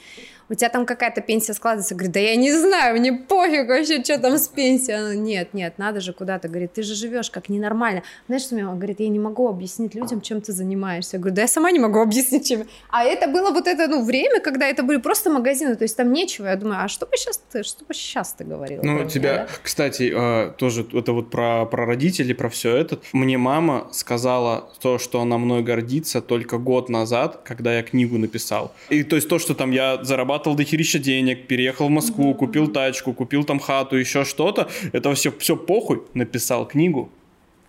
у 0.51 0.55
тебя 0.55 0.71
там 0.71 0.87
какая-то 0.87 1.21
пенсия 1.21 1.53
складывается. 1.53 1.95
Я 1.95 1.99
говорю, 1.99 2.13
да 2.13 2.21
я 2.21 2.37
не 2.37 2.53
знаю, 2.53 2.99
мне 2.99 3.13
пофиг 3.13 3.69
вообще, 3.69 4.03
что 4.03 4.19
там 4.19 4.39
с 4.39 4.49
пенсией. 4.49 4.99
Она, 4.99 5.15
нет, 5.15 5.53
нет, 5.53 5.75
надо 5.77 6.01
же 6.01 6.13
куда-то. 6.13 6.49
Говорит, 6.49 6.73
ты 6.73 6.83
же 6.83 6.95
живешь 6.95 7.31
как 7.31 7.49
ненормально. 7.49 8.03
Знаешь, 8.27 8.45
что 8.45 8.55
мне 8.55 8.65
мама 8.65 8.79
говорит, 8.79 9.01
я 9.01 9.09
не 9.09 9.19
могу 9.19 9.49
объяснить 9.49 9.95
людям, 9.95 10.21
чем 10.21 10.41
ты 10.41 10.53
занимаешься. 10.53 11.17
Я 11.17 11.21
говорю, 11.21 11.37
да 11.37 11.43
я 11.43 11.49
сама 11.49 11.71
не 11.71 11.79
могу 11.79 12.01
объяснить, 12.01 12.49
чем. 12.49 12.67
А 12.89 13.05
это 13.05 13.29
было 13.29 13.51
вот 13.51 13.67
это, 13.67 13.87
ну, 13.89 14.05
время, 14.05 14.41
когда 14.41 14.67
это 14.67 14.83
были 14.83 14.99
просто 14.99 15.29
магазины, 15.31 15.77
то 15.77 15.83
есть 15.83 15.97
там 15.97 16.13
нечего. 16.13 16.47
Я 16.47 16.57
думаю, 16.57 16.83
а 16.83 16.89
что 16.89 17.05
бы 17.05 17.17
сейчас 17.17 17.43
ты, 17.53 17.63
что 17.63 17.85
бы 17.85 17.93
сейчас 17.93 18.33
ты 18.33 18.45
говорила? 18.45 18.81
Ну, 18.83 18.95
меня, 18.95 19.09
тебя, 19.09 19.35
да? 19.37 19.49
кстати, 19.63 20.13
э, 20.15 20.53
тоже 20.57 20.87
это 20.95 21.13
вот 21.13 21.31
про, 21.31 21.67
про 21.67 21.85
родителей, 21.99 22.35
про 22.35 22.49
все 22.49 22.77
это. 22.77 22.99
Мне 23.13 23.39
мама 23.39 23.89
сказала 23.93 24.71
то, 24.81 24.99
что 24.99 25.21
она 25.21 25.37
мной 25.37 25.63
гордится 25.63 26.21
только 26.21 26.59
год 26.59 26.89
назад, 26.89 27.41
когда 27.45 27.77
я 27.77 27.83
книгу 27.83 28.19
написал. 28.19 28.73
И 28.89 29.03
то 29.03 29.17
есть 29.17 29.29
то, 29.29 29.41
что 29.41 29.55
там 29.55 29.73
я 29.73 30.05
зарабатывал 30.05 30.57
дохерища 30.57 31.01
денег, 31.01 31.49
переехал 31.49 31.89
в 31.89 31.91
Москву, 31.91 32.35
купил 32.35 32.69
тачку, 32.69 33.13
купил 33.13 33.43
там 33.45 33.59
хату, 33.59 33.97
еще 33.97 34.25
что-то, 34.25 34.69
это 34.93 35.13
все, 35.15 35.33
все 35.39 35.57
похуй, 35.57 36.03
написал 36.15 36.69
книгу, 36.69 37.11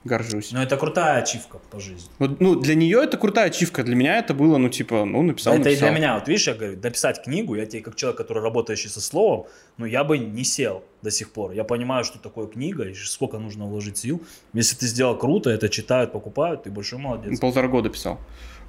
горжусь. 0.03 0.51
Но 0.51 0.63
это 0.63 0.77
крутая 0.77 1.21
ачивка 1.21 1.59
по 1.71 1.79
жизни. 1.79 2.09
Вот, 2.19 2.39
ну, 2.39 2.55
для 2.55 2.75
нее 2.75 3.01
это 3.03 3.17
крутая 3.17 3.47
ачивка, 3.47 3.83
для 3.83 3.95
меня 3.95 4.17
это 4.17 4.33
было, 4.33 4.57
ну, 4.57 4.69
типа, 4.69 5.03
ну, 5.05 5.21
написал, 5.21 5.53
это 5.53 5.63
и 5.63 5.65
написал. 5.73 5.89
для 5.89 5.97
меня, 5.97 6.15
вот 6.15 6.27
видишь, 6.27 6.47
я 6.47 6.53
говорю, 6.53 6.79
написать 6.81 7.21
книгу, 7.23 7.55
я 7.55 7.65
тебе 7.65 7.81
как 7.81 7.95
человек, 7.95 8.17
который 8.17 8.41
работающий 8.41 8.89
со 8.89 9.01
словом, 9.01 9.45
ну 9.77 9.85
я 9.85 10.03
бы 10.03 10.17
не 10.17 10.43
сел 10.43 10.83
до 11.01 11.11
сих 11.11 11.31
пор. 11.31 11.51
Я 11.51 11.63
понимаю, 11.63 12.03
что 12.05 12.17
такое 12.19 12.47
книга 12.47 12.85
и 12.85 12.93
сколько 12.93 13.37
нужно 13.39 13.65
вложить 13.65 13.97
сил. 13.97 14.21
Если 14.53 14.75
ты 14.75 14.85
сделал 14.87 15.17
круто, 15.17 15.49
это 15.49 15.69
читают, 15.69 16.11
покупают, 16.11 16.63
ты 16.63 16.71
большой 16.71 16.99
молодец. 16.99 17.39
Полтора 17.39 17.67
года 17.67 17.89
писал. 17.89 18.19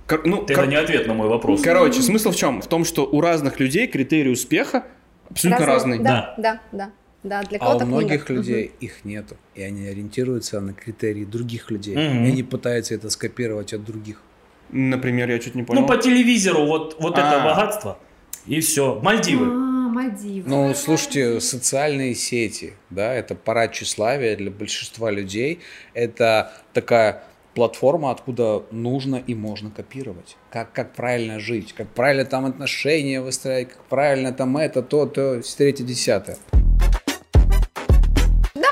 Кор- 0.06 0.26
ну, 0.26 0.42
Это 0.42 0.54
кор- 0.54 0.66
не 0.66 0.74
ответ 0.76 1.06
на 1.06 1.14
мой 1.14 1.28
вопрос. 1.28 1.62
Короче, 1.62 2.02
смысл 2.02 2.30
в 2.32 2.36
чем? 2.36 2.60
В 2.60 2.66
том, 2.66 2.84
что 2.84 3.04
у 3.06 3.20
разных 3.20 3.60
людей 3.60 3.86
критерий 3.86 4.30
успеха 4.30 4.84
абсолютно 5.30 5.66
разный. 5.66 5.98
Да, 6.00 6.34
да, 6.36 6.42
да. 6.42 6.60
Да, 6.72 6.92
для 7.22 7.40
А 7.40 7.44
кого-то 7.58 7.84
у 7.84 7.88
многих 7.88 8.24
книга. 8.24 8.42
людей 8.42 8.72
их 8.80 9.04
нету. 9.04 9.36
И 9.54 9.62
они 9.62 9.86
ориентируются 9.86 10.60
на 10.60 10.72
критерии 10.72 11.24
других 11.24 11.70
людей. 11.70 11.94
Мгм. 11.96 12.24
И 12.24 12.28
они 12.28 12.42
пытаются 12.42 12.94
это 12.94 13.10
скопировать 13.10 13.72
от 13.72 13.84
других. 13.84 14.22
Например, 14.70 15.28
я 15.30 15.38
чуть 15.38 15.54
не 15.54 15.62
понял. 15.64 15.82
Ну, 15.82 15.86
по 15.88 15.96
телевизору 15.96 16.64
вот, 16.64 16.96
вот 17.00 17.14
это 17.14 17.42
А. 17.42 17.44
богатство, 17.44 17.98
и 18.46 18.60
все. 18.60 19.00
Мальдивы. 19.02 19.46
А, 19.46 19.70
Мальдивы. 19.90 20.48
Ну, 20.48 20.72
слушайте, 20.74 21.40
социальные 21.40 22.14
сети, 22.14 22.74
да, 22.90 23.12
это 23.12 23.34
парад 23.34 23.72
тщеславия 23.72 24.36
для 24.36 24.50
большинства 24.52 25.10
людей. 25.10 25.58
Это 25.94 26.52
такая 26.72 27.24
платформа, 27.54 28.12
откуда 28.12 28.62
нужно 28.70 29.16
и 29.16 29.34
можно 29.34 29.70
копировать. 29.72 30.36
Как, 30.52 30.72
как 30.72 30.94
правильно 30.94 31.40
жить, 31.40 31.72
как 31.72 31.88
правильно 31.88 32.24
там 32.24 32.46
отношения 32.46 33.20
выстраивать, 33.20 33.70
как 33.72 33.82
правильно 33.86 34.32
там 34.32 34.56
это, 34.56 34.82
то, 34.82 35.06
то, 35.06 35.42
с 35.42 35.56
третье, 35.56 35.82
десятое. 35.84 36.38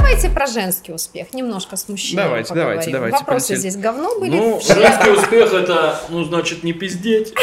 Давайте 0.08 0.30
про 0.30 0.46
женский 0.46 0.92
успех. 0.92 1.34
Немножко 1.34 1.76
с 1.76 1.86
мужчинами 1.86 2.24
Давайте, 2.24 2.48
поговорим. 2.48 2.70
давайте, 2.76 2.90
давайте, 2.92 3.16
Вопросы 3.18 3.48
полетели. 3.48 3.58
здесь 3.68 3.76
говно 3.76 4.18
были. 4.18 4.30
Ну, 4.30 4.58
женский 4.66 5.10
успех 5.10 5.52
это, 5.52 6.00
ну, 6.08 6.24
значит, 6.24 6.62
не 6.64 6.72
пиздеть, 6.72 7.34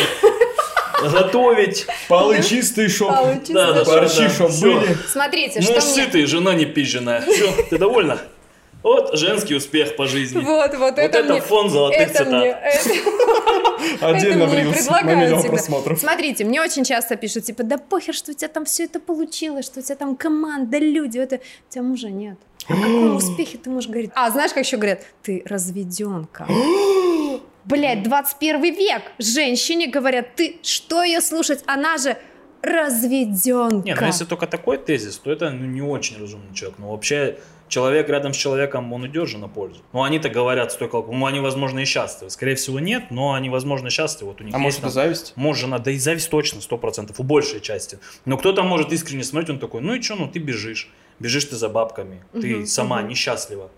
готовить. 1.04 1.86
Полы 2.08 2.42
чистые, 2.42 2.90
чистые, 2.90 3.42
Да, 3.50 3.74
да, 3.74 3.86
шоп. 3.86 3.94
Борщи, 3.94 4.18
да, 4.18 4.30
чтоб 4.30 4.52
были. 4.60 4.98
Смотрите, 5.08 5.60
Муж 5.60 5.66
что 5.66 5.74
мне... 5.74 5.82
сытый, 5.82 6.26
жена 6.26 6.56
не 6.56 6.66
пизженая. 6.66 7.22
Все, 7.22 7.52
ты 7.70 7.78
довольна? 7.78 8.20
Вот 8.86 9.18
женский 9.18 9.56
успех 9.56 9.96
по 9.96 10.06
жизни. 10.06 10.44
Вот, 10.44 10.70
вот, 10.74 10.80
Вот 10.80 11.00
это, 11.00 11.18
это 11.18 11.34
мне... 11.34 11.42
фон 11.42 11.72
золотых 11.72 12.00
это 12.00 12.24
мне, 12.26 12.54
цитат. 12.54 12.86
это- 12.86 14.06
Отдельно 14.06 14.44
это 14.44 14.54
мне 14.54 14.64
на 14.66 14.72
предлагают 14.74 15.20
миллион 15.20 15.40
всегда. 15.40 15.56
просмотров. 15.56 16.00
Смотрите, 16.00 16.46
мне 16.46 16.62
очень 16.62 16.84
часто 16.84 17.16
пишут, 17.16 17.46
типа, 17.46 17.64
да 17.64 17.80
похер, 17.80 18.14
что 18.14 18.30
у 18.30 18.36
тебя 18.36 18.48
там 18.48 18.66
все 18.66 18.84
это 18.84 19.00
получилось, 19.00 19.66
что 19.66 19.80
у 19.80 19.84
тебя 19.84 19.96
там 19.96 20.16
команда, 20.16 20.78
люди, 20.78 21.18
это... 21.18 21.38
У 21.38 21.74
тебя 21.74 21.82
мужа 21.82 22.10
нет. 22.10 22.38
О 22.68 22.76
каком 22.76 23.16
успехе 23.16 23.58
ты 23.58 23.72
можешь 23.72 23.90
говорить? 23.90 24.12
А, 24.14 24.30
знаешь, 24.30 24.54
как 24.54 24.64
еще 24.64 24.78
говорят? 24.78 25.02
Ты 25.24 25.42
разведенка. 25.48 26.48
Блять, 27.66 28.04
21 28.04 28.62
век. 28.62 29.02
Женщине 29.18 29.88
говорят, 29.88 30.36
ты 30.36 30.58
что 30.62 31.02
ее 31.02 31.22
слушать? 31.22 31.64
Она 31.66 31.98
же 31.98 32.18
разведенка. 32.62 33.88
Нет, 33.88 33.98
ну 34.00 34.06
если 34.08 34.26
только 34.26 34.46
такой 34.46 34.78
тезис, 34.78 35.18
то 35.18 35.32
это 35.32 35.50
ну, 35.50 35.66
не 35.66 35.82
очень 35.82 36.20
разумный 36.20 36.54
человек. 36.54 36.78
Но 36.80 36.92
вообще 36.92 37.38
человек 37.68 38.10
рядом 38.10 38.34
с 38.34 38.38
человеком, 38.38 38.92
он 38.94 39.06
идет 39.08 39.28
же 39.28 39.38
на 39.38 39.48
пользу. 39.48 39.82
Ну, 39.94 40.04
они-то 40.04 40.30
говорят 40.30 40.72
столько, 40.72 41.02
ну, 41.02 41.26
они, 41.26 41.40
возможно, 41.40 41.80
и 41.80 41.86
счастливы. 41.86 42.30
Скорее 42.30 42.56
всего, 42.56 42.80
нет, 42.80 43.06
но 43.12 43.34
они, 43.34 43.50
возможно, 43.50 43.90
счастливы. 43.90 44.32
Вот 44.32 44.42
у 44.42 44.44
них 44.44 44.54
А 44.54 44.58
есть 44.58 44.64
может, 44.64 44.82
там 44.82 44.88
это 44.90 44.94
зависть? 44.94 45.34
Муж, 45.36 45.58
жена, 45.58 45.80
да 45.80 45.92
и 45.92 45.98
зависть 45.98 46.30
точно, 46.30 46.62
сто 46.62 46.78
процентов, 46.78 47.20
у 47.20 47.24
большей 47.24 47.62
части. 47.62 48.00
Но 48.26 48.38
кто-то 48.38 48.64
может 48.64 48.92
искренне 48.92 49.24
смотреть, 49.24 49.50
он 49.50 49.60
такой, 49.60 49.82
ну 49.82 49.94
и 49.94 50.02
что, 50.02 50.16
ну 50.16 50.28
ты 50.28 50.40
бежишь, 50.40 50.90
бежишь 51.20 51.46
ты 51.46 51.56
за 51.56 51.70
бабками, 51.70 52.24
ты 52.34 52.56
Мгм, 52.58 52.66
сама 52.66 53.00
мгм. 53.02 53.10
несчастлива. 53.10 53.70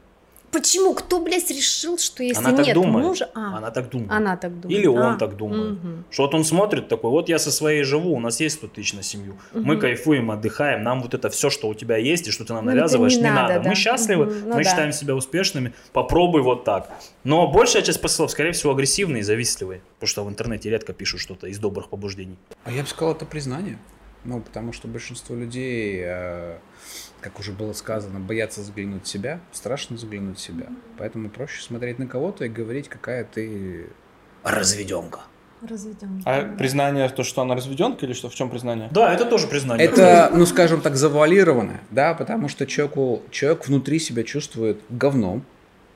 Почему? 0.52 0.93
Кто, 0.93 1.20
блядь, 1.20 1.50
решил, 1.52 1.98
что 1.98 2.24
если 2.24 2.39
Она 2.43 2.56
так 2.56 2.66
нет 2.66 2.74
думает. 2.76 3.06
мужа... 3.06 3.30
А, 3.36 3.58
Она 3.58 3.70
так 3.70 3.89
думает. 3.89 4.12
она 4.12 4.38
так 4.38 4.60
думает. 4.60 4.80
Или 4.80 4.88
он 4.88 5.02
А, 5.02 5.18
так 5.18 5.36
думает. 5.36 5.74
мгм. 5.84 6.06
Что 6.10 6.24
вот 6.24 6.34
он 6.34 6.43
смотрит 6.45 6.88
такой, 6.88 7.12
вот 7.12 7.28
я 7.30 7.38
со 7.38 7.52
своей 7.52 7.84
живу, 7.84 8.14
у 8.16 8.20
нас 8.20 8.39
есть 8.39 8.56
100 8.56 8.68
тысяч 8.68 8.93
на 8.93 9.04
семью, 9.04 9.36
мы 9.54 9.74
Мгм. 9.74 9.80
кайфуем, 9.82 10.32
отдыхаем, 10.32 10.84
нам 10.84 11.02
вот 11.02 11.14
это 11.14 11.30
все, 11.30 11.50
что 11.50 11.68
у 11.68 11.74
тебя 11.74 11.98
есть 11.98 12.28
и 12.28 12.32
что 12.32 12.45
ты 12.45 12.54
нам 12.54 12.66
Ну, 12.66 12.72
навязываешь, 12.72 13.16
не 13.16 13.24
не, 13.24 13.30
надо, 13.30 13.54
надо. 13.56 13.64
да. 13.66 13.70
Мы 13.70 13.76
счастливы, 13.76 14.26
ну 14.26 14.56
мы 14.56 14.64
да. 14.64 14.70
считаем 14.70 14.91
себя 14.93 15.16
успешными, 15.16 15.74
попробуй 15.91 16.41
вот 16.41 16.64
так. 16.64 16.89
Но 17.26 17.48
большая 17.52 17.82
часть 17.82 18.02
посылов, 18.02 18.32
скорее 18.32 18.54
всего, 18.54 18.72
агрессивные 18.72 19.20
и 19.20 19.24
завистливые, 19.24 19.82
потому 20.00 20.08
что 20.08 20.24
в 20.24 20.30
интернете 20.30 20.70
редко 20.70 20.93
пишут 20.93 21.20
что-то 21.20 21.48
из 21.48 21.60
добрых 21.60 21.89
побуждений. 21.89 22.38
А 22.64 22.72
я 22.72 22.84
бы 22.84 22.88
сказал, 22.88 23.14
это 23.14 23.26
признание. 23.26 23.78
Ну, 24.24 24.41
потому 24.41 24.74
что 24.74 24.88
большинство 24.88 25.36
людей, 25.36 26.01
э, 26.03 26.57
как 27.22 27.39
уже 27.39 27.51
было 27.51 27.74
сказано, 27.74 28.20
боятся 28.20 28.61
заглянуть 28.61 29.05
в 29.05 29.07
себя, 29.07 29.39
страшно 29.51 29.97
заглянуть 29.97 30.38
в 30.38 30.41
себя. 30.41 30.68
Поэтому 30.97 31.30
проще 31.30 31.61
смотреть 31.61 31.99
на 31.99 32.07
кого-то 32.07 32.45
и 32.45 32.49
говорить, 32.49 32.89
какая 32.89 33.24
ты 33.24 33.88
разведенка. 34.43 35.22
Разведёнка. 35.68 36.22
А 36.26 36.55
признание, 36.55 37.09
то, 37.09 37.24
что 37.24 37.41
она 37.41 37.55
разведенка, 37.55 38.05
или 38.05 38.13
что? 38.13 38.30
В 38.30 38.36
чем 38.36 38.49
признание? 38.49 38.89
Да, 38.91 39.11
это 39.11 39.26
тоже 39.26 39.47
признание. 39.47 39.88
Это, 39.88 40.30
ну, 40.34 40.45
скажем 40.45 40.82
так, 40.82 40.95
завуалированное, 40.95 41.82
да, 41.89 42.13
потому 42.13 42.47
что 42.47 42.68
человеку, 42.68 43.24
человек 43.32 43.68
внутри 43.68 43.97
себя 43.97 44.24
чувствует 44.24 44.80
говном, 44.89 45.43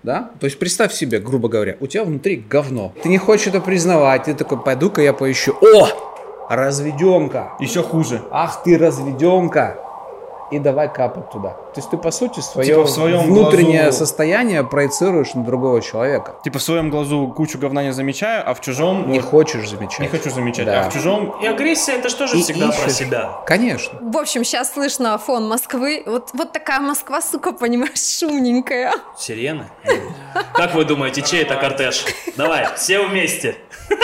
да? 0.01 0.31
То 0.39 0.45
есть 0.45 0.57
представь 0.57 0.93
себе, 0.93 1.19
грубо 1.19 1.47
говоря, 1.47 1.77
у 1.79 1.85
тебя 1.85 2.03
внутри 2.03 2.37
говно. 2.37 2.93
Ты 3.03 3.09
не 3.09 3.19
хочешь 3.19 3.47
это 3.47 3.61
признавать, 3.61 4.23
ты 4.23 4.33
такой, 4.33 4.59
пойду-ка 4.59 5.01
я 5.01 5.13
поищу. 5.13 5.55
О! 5.61 6.10
Разведенка! 6.55 7.53
Еще 7.59 7.81
хуже. 7.81 8.21
Ах 8.31 8.63
ты 8.63 8.77
разведенка! 8.77 9.77
и 10.51 10.59
давай 10.59 10.91
капать 10.91 11.29
туда. 11.31 11.51
То 11.51 11.77
есть 11.77 11.89
ты, 11.91 11.97
по 11.97 12.11
сути, 12.11 12.41
свое 12.41 12.67
Типа 12.67 12.83
в 12.83 12.89
своем 12.89 13.21
внутреннее 13.21 13.83
глазу- 13.85 13.99
состояние 13.99 14.65
проецируешь 14.65 15.33
на 15.33 15.45
другого 15.45 15.81
человека. 15.81 16.35
Типа 16.43 16.59
в 16.59 16.61
своем 16.61 16.89
глазу 16.89 17.29
кучу 17.33 17.57
говна 17.57 17.83
не 17.83 17.93
замечаю, 17.93 18.43
а 18.45 18.53
в 18.53 18.59
чужом 18.59 19.09
Не 19.09 19.19
вот 19.21 19.29
хочешь 19.29 19.69
замечать. 19.69 20.01
не 20.01 20.07
хочу 20.09 20.29
замечать, 20.29 20.65
Да. 20.65 20.81
а 20.81 20.89
в 20.89 20.93
чужом 20.93 21.37
И 21.41 21.47
агрессия 21.47 21.93
это 21.93 22.09
же 22.09 22.17
тоже 22.17 22.35
И 22.37 22.41
всегда 22.43 22.67
про 22.67 22.75
ищешь. 22.83 22.91
себя. 22.97 23.29
Конечно. 23.45 23.97
В 24.01 24.17
общем, 24.17 24.43
сейчас 24.43 24.73
слышно 24.73 25.17
фон 25.17 25.47
Москвы. 25.47 26.03
Вот, 26.05 26.31
вот 26.33 26.51
такая 26.51 26.81
Москва, 26.81 27.21
сука, 27.21 27.53
понимаешь, 27.53 28.03
шумненькая. 28.19 28.91
Сирены? 29.17 29.67
Как 30.53 30.75
вы 30.75 30.83
думаете, 30.83 31.21
чей 31.21 31.43
это 31.43 31.55
кортеж? 31.55 32.03
Давай, 32.35 32.67
все 32.75 33.01
вместе. 33.07 33.55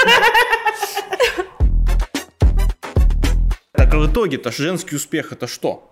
А 3.97 3.99
в 3.99 4.11
итоге-то 4.11 4.51
женский 4.51 4.95
успех 4.95 5.31
это 5.31 5.47
что? 5.47 5.89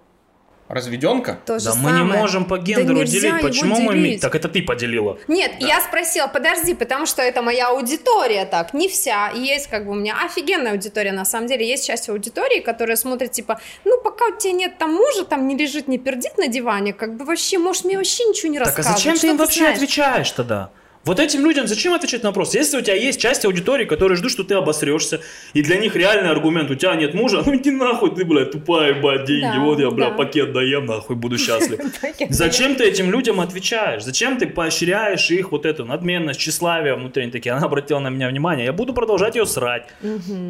Разведенка? 0.68 1.40
То 1.46 1.60
же 1.60 1.66
Да 1.66 1.76
мы 1.76 1.92
не 1.92 1.98
самое. 2.00 2.20
можем 2.22 2.46
по 2.46 2.58
Да 2.58 2.64
гендеру 2.64 2.98
нельзя 3.00 3.20
делить. 3.30 3.42
Почему 3.42 3.80
мы... 3.80 3.94
ми- 3.96 4.02
делить. 4.02 4.22
Так 4.22 4.34
это 4.34 4.50
ты 4.50 4.64
поделила. 4.64 5.20
Нет, 5.28 5.52
я 5.60 5.80
спросила, 5.82 6.26
подожди, 6.28 6.74
потому 6.74 7.06
что 7.06 7.22
это 7.22 7.44
моя 7.44 7.70
аудитория 7.70 8.46
так, 8.46 8.74
не 8.74 8.88
вся. 8.90 9.30
Есть 9.30 9.68
как 9.68 9.86
бы 9.86 9.92
у 9.92 9.96
меня 9.96 10.16
офигенная 10.26 10.72
аудитория, 10.72 11.12
на 11.12 11.24
самом 11.26 11.48
деле. 11.48 11.68
Есть 11.68 11.86
часть 11.86 12.10
аудитории, 12.10 12.62
которая 12.62 12.96
смотрит, 12.98 13.32
типа, 13.32 13.60
ну, 13.86 14.02
пока 14.02 14.26
у 14.28 14.38
тебя 14.40 14.54
нет 14.54 14.78
там 14.80 14.92
мужа, 14.94 15.24
там 15.26 15.48
не 15.48 15.56
лежит, 15.56 15.88
не 15.88 16.00
пердит 16.00 16.38
на 16.40 16.48
диване, 16.48 16.94
как 16.94 17.16
бы 17.16 17.26
вообще, 17.26 17.60
может, 17.60 17.86
мне 17.86 17.98
вообще 17.98 18.24
ничего 18.26 18.52
не 18.52 18.58
Так 18.58 18.68
а 18.68 18.70
рассказывать. 18.70 18.98
зачем 18.98 19.18
ты 19.20 19.28
им 19.28 19.38
вообще 19.38 19.60
знаешь? 19.60 19.76
отвечаешь 19.78 20.32
тогда? 20.32 20.72
Вот 21.06 21.20
этим 21.20 21.46
людям 21.46 21.68
зачем 21.68 21.94
отвечать 21.94 22.24
на 22.24 22.30
вопрос? 22.30 22.56
Если 22.56 22.78
у 22.78 22.82
тебя 22.82 22.96
есть 22.96 23.22
часть 23.22 23.46
аудитории, 23.46 23.86
которые 23.86 24.18
ждут, 24.18 24.32
что 24.32 24.44
ты 24.44 24.56
обосрешься, 24.56 25.22
и 25.54 25.62
для 25.62 25.78
них 25.78 25.96
реальный 25.96 26.32
аргумент, 26.32 26.72
у 26.72 26.76
тебя 26.76 26.96
нет 26.96 27.14
мужа, 27.14 27.44
ну 27.46 27.56
иди 27.56 27.70
нахуй, 27.70 28.16
ты, 28.16 28.26
блядь, 28.26 28.52
тупая, 28.52 28.96
ебать, 28.96 29.26
деньги, 29.26 29.44
Да, 29.44 29.60
вот 29.60 29.80
я, 29.80 29.92
бля, 29.92 30.10
да. 30.10 30.16
пакет 30.16 30.52
доем, 30.52 30.88
нахуй, 30.88 31.16
буду 31.16 31.38
счастлив. 31.38 31.80
Зачем 32.30 32.76
ты 32.76 32.86
этим 32.86 33.12
людям 33.12 33.40
отвечаешь? 33.40 34.04
Зачем 34.04 34.38
ты 34.40 34.48
поощряешь 34.48 35.30
их 35.30 35.52
вот 35.52 35.68
эту 35.68 35.86
надменность, 35.86 36.40
тщеславие 36.40 36.96
внутренне 36.96 37.32
такие? 37.32 37.52
Она 37.56 37.68
обратила 37.68 38.00
на 38.00 38.10
меня 38.10 38.28
внимание, 38.28 38.66
я 38.66 38.74
буду 38.74 38.94
продолжать 38.94 39.36
ее 39.36 39.46
срать. 39.46 39.88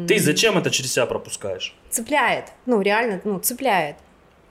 Ты 0.08 0.18
зачем 0.18 0.56
это 0.56 0.70
через 0.70 0.90
себя 0.94 1.04
пропускаешь? 1.04 1.74
Цепляет. 1.90 2.46
Ну, 2.64 2.80
реально, 2.80 3.20
ну, 3.24 3.38
цепляет. 3.40 3.96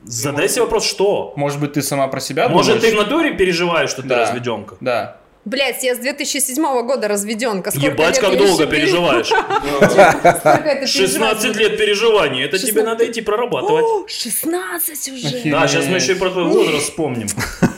Задай 0.03 0.49
себе 0.49 0.61
вопрос, 0.65 0.87
что? 0.87 1.33
Может 1.35 1.59
быть, 1.59 1.73
ты 1.73 1.81
сама 1.81 2.07
про 2.07 2.19
себя 2.19 2.47
Может, 2.47 2.81
ты 2.81 2.91
в 2.91 2.95
натуре 2.95 3.33
переживаешь, 3.33 3.89
что 3.89 4.03
ты 4.03 4.09
Да. 4.09 4.21
разведенка? 4.21 4.77
Да. 4.79 5.17
Блять, 5.45 5.83
я 5.83 5.93
с 5.93 5.99
2007 5.99 6.55
года 6.87 7.07
разведенка. 7.07 7.69
Сколько 7.69 7.87
Ебать, 7.87 8.19
как 8.19 8.35
долго 8.35 8.65
переживаешь. 8.65 9.27
Сколько 10.39 10.69
это 10.69 10.87
16 10.87 11.43
переживать? 11.43 11.57
лет 11.57 11.77
переживаний, 11.77 12.43
это 12.43 12.57
тебе 12.57 12.67
16. 12.69 12.85
надо 12.85 13.11
идти 13.11 13.21
прорабатывать. 13.21 13.85
О, 13.85 14.07
16 14.07 15.09
уже. 15.13 15.51
Да, 15.51 15.67
сейчас 15.67 15.85
мы 15.85 15.97
еще 15.97 16.13
и 16.13 16.15
про 16.15 16.31
твой 16.31 16.45
возраст 16.45 16.85
вспомним. 16.85 17.27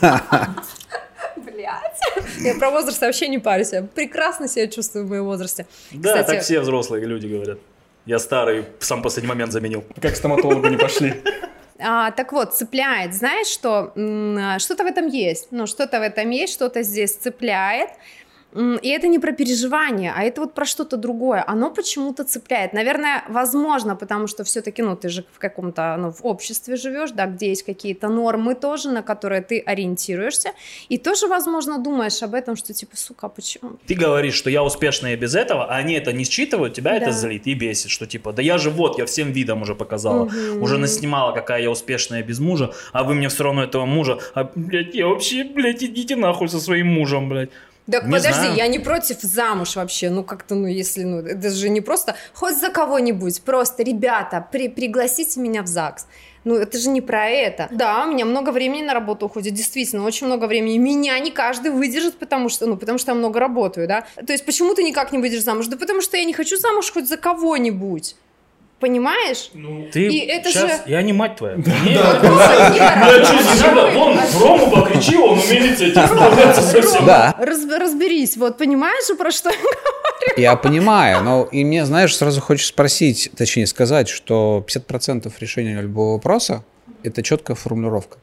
Блять. 1.36 2.00
Я 2.40 2.54
про 2.54 2.70
возраст 2.70 3.00
вообще 3.02 3.28
не 3.28 3.38
парюсь. 3.38 3.72
Я 3.72 3.82
прекрасно 3.82 4.48
себя 4.48 4.66
чувствую 4.68 5.04
в 5.04 5.10
моем 5.10 5.24
возрасте. 5.24 5.66
Да, 5.92 6.22
так 6.22 6.40
все 6.42 6.60
взрослые 6.60 7.04
люди 7.04 7.26
говорят. 7.26 7.58
Я 8.06 8.18
старый, 8.18 8.64
сам 8.80 9.02
последний 9.02 9.28
момент 9.28 9.52
заменил. 9.52 9.84
Как 10.00 10.14
к 10.14 10.16
стоматологу 10.16 10.66
не 10.68 10.78
пошли. 10.78 11.14
А, 11.80 12.10
так 12.10 12.32
вот, 12.32 12.54
цепляет. 12.54 13.14
Знаешь, 13.14 13.46
что 13.46 13.92
м, 13.94 14.58
что-то 14.58 14.82
в 14.84 14.86
этом 14.86 15.06
есть. 15.06 15.48
Ну, 15.52 15.66
что-то 15.66 16.00
в 16.00 16.02
этом 16.02 16.30
есть, 16.30 16.52
что-то 16.52 16.82
здесь 16.82 17.14
цепляет. 17.14 17.90
И 18.58 18.88
это 18.88 19.06
не 19.06 19.18
про 19.20 19.32
переживание, 19.32 20.12
а 20.16 20.24
это 20.24 20.40
вот 20.40 20.54
про 20.54 20.64
что-то 20.64 20.96
другое. 20.96 21.44
Оно 21.46 21.70
почему-то 21.70 22.24
цепляет. 22.24 22.72
Наверное, 22.72 23.22
возможно, 23.28 23.94
потому 23.96 24.26
что 24.26 24.42
все-таки, 24.42 24.82
ну, 24.82 24.96
ты 24.96 25.08
же 25.08 25.24
в 25.32 25.38
каком-то, 25.38 25.96
ну, 25.98 26.10
в 26.10 26.24
обществе 26.26 26.76
живешь, 26.76 27.12
да, 27.12 27.26
где 27.26 27.48
есть 27.50 27.62
какие-то 27.62 28.08
нормы 28.08 28.54
тоже, 28.54 28.90
на 28.90 29.02
которые 29.02 29.42
ты 29.42 29.60
ориентируешься. 29.60 30.50
И 30.88 30.98
тоже, 30.98 31.28
возможно, 31.28 31.78
думаешь 31.78 32.22
об 32.22 32.34
этом, 32.34 32.56
что 32.56 32.74
типа, 32.74 32.96
сука, 32.96 33.26
а 33.26 33.28
почему? 33.28 33.72
Ты 33.86 33.94
говоришь, 33.94 34.34
что 34.34 34.50
я 34.50 34.62
успешная 34.64 35.16
без 35.16 35.34
этого, 35.36 35.64
а 35.64 35.76
они 35.76 35.94
это 35.94 36.12
не 36.12 36.24
считывают, 36.24 36.74
тебя 36.74 36.96
это 36.96 37.06
Да. 37.06 37.12
злит 37.12 37.46
и 37.46 37.54
бесит, 37.54 37.90
что 37.90 38.06
типа, 38.06 38.32
да 38.32 38.42
я 38.42 38.58
же 38.58 38.70
вот, 38.70 38.98
я 38.98 39.04
всем 39.06 39.30
видом 39.32 39.62
уже 39.62 39.74
показала, 39.74 40.24
Мгм. 40.24 40.62
уже 40.62 40.78
наснимала, 40.78 41.32
какая 41.32 41.62
я 41.62 41.70
успешная 41.70 42.22
без 42.24 42.40
мужа, 42.40 42.72
а 42.92 43.04
вы 43.04 43.14
мне 43.14 43.28
все 43.28 43.44
равно 43.44 43.62
этого 43.62 43.86
мужа, 43.86 44.18
а, 44.34 44.50
блядь, 44.54 44.94
я 44.94 45.06
вообще, 45.06 45.44
блядь, 45.44 45.82
идите 45.84 46.16
нахуй 46.16 46.48
со 46.48 46.58
своим 46.60 46.88
мужем, 46.88 47.28
блядь. 47.28 47.50
Так 47.90 48.04
Не 48.04 48.12
подожди, 48.12 48.40
знаю. 48.40 48.56
я 48.56 48.66
не 48.68 48.78
против 48.78 49.20
замуж 49.22 49.76
вообще, 49.76 50.10
ну 50.10 50.22
как-то, 50.22 50.54
ну 50.54 50.66
если, 50.66 51.04
ну 51.04 51.20
это 51.20 51.50
же 51.50 51.70
не 51.70 51.80
просто, 51.80 52.16
хоть 52.34 52.58
за 52.58 52.68
кого-нибудь, 52.68 53.40
просто, 53.42 53.82
ребята, 53.82 54.46
при, 54.52 54.68
пригласите 54.68 55.40
меня 55.40 55.62
в 55.62 55.66
ЗАГС. 55.66 56.06
Ну 56.44 56.54
это 56.54 56.78
же 56.78 56.90
не 56.90 57.00
про 57.00 57.28
это. 57.28 57.68
Да, 57.70 58.04
у 58.04 58.10
меня 58.10 58.24
много 58.24 58.50
времени 58.50 58.82
на 58.82 58.94
работу 58.94 59.26
уходит, 59.26 59.54
действительно, 59.54 60.04
очень 60.04 60.26
много 60.26 60.46
времени. 60.46 60.78
Меня 60.78 61.18
не 61.18 61.30
каждый 61.30 61.70
выдержит, 61.70 62.18
потому 62.18 62.48
что, 62.48 62.66
ну 62.66 62.76
потому 62.76 62.98
что 62.98 63.12
я 63.12 63.14
много 63.14 63.40
работаю, 63.40 63.88
да. 63.88 64.04
То 64.26 64.32
есть 64.32 64.44
почему 64.44 64.74
ты 64.74 64.82
никак 64.82 65.12
не 65.12 65.18
выйдешь 65.18 65.42
замуж? 65.42 65.66
Да 65.66 65.76
потому 65.76 66.00
что 66.00 66.16
я 66.16 66.24
не 66.24 66.34
хочу 66.34 66.56
замуж 66.58 66.92
хоть 66.92 67.08
за 67.08 67.16
кого-нибудь. 67.16 68.16
Понимаешь? 68.80 69.50
Ты 69.92 70.06
И 70.08 70.18
это 70.26 70.50
сейчас, 70.50 70.84
же- 70.84 70.90
я 70.92 71.02
не 71.02 71.12
мать 71.12 71.36
твоя. 71.36 71.56
Нет. 71.56 71.66
Нет, 71.66 72.20
Бля, 72.20 73.24
что 73.24 73.34
не 73.34 73.74
надо? 73.74 73.90
Вон, 73.98 74.18
Рому 74.40 74.70
покричи, 74.70 75.16
он 75.16 75.38
умеет 75.38 75.80
этим 75.80 76.06
справляться 76.06 76.62
совсем. 76.62 77.04
Да, 77.04 77.34
Раз- 77.38 77.66
разберись, 77.80 78.36
вот 78.36 78.56
понимаешь, 78.56 79.16
про 79.18 79.30
что 79.32 79.50
я 79.50 79.56
я 80.36 80.56
понимаю, 80.56 81.24
но 81.24 81.48
и 81.50 81.64
мне, 81.64 81.84
знаешь, 81.86 82.16
сразу 82.16 82.40
хочешь 82.40 82.66
спросить, 82.68 83.30
точнее 83.36 83.66
сказать, 83.66 84.08
что 84.08 84.64
50% 84.66 85.32
решения 85.40 85.80
любого 85.80 86.12
вопроса– 86.12 86.62
это 87.02 87.22
четкая 87.22 87.56
формулировка 87.56 88.18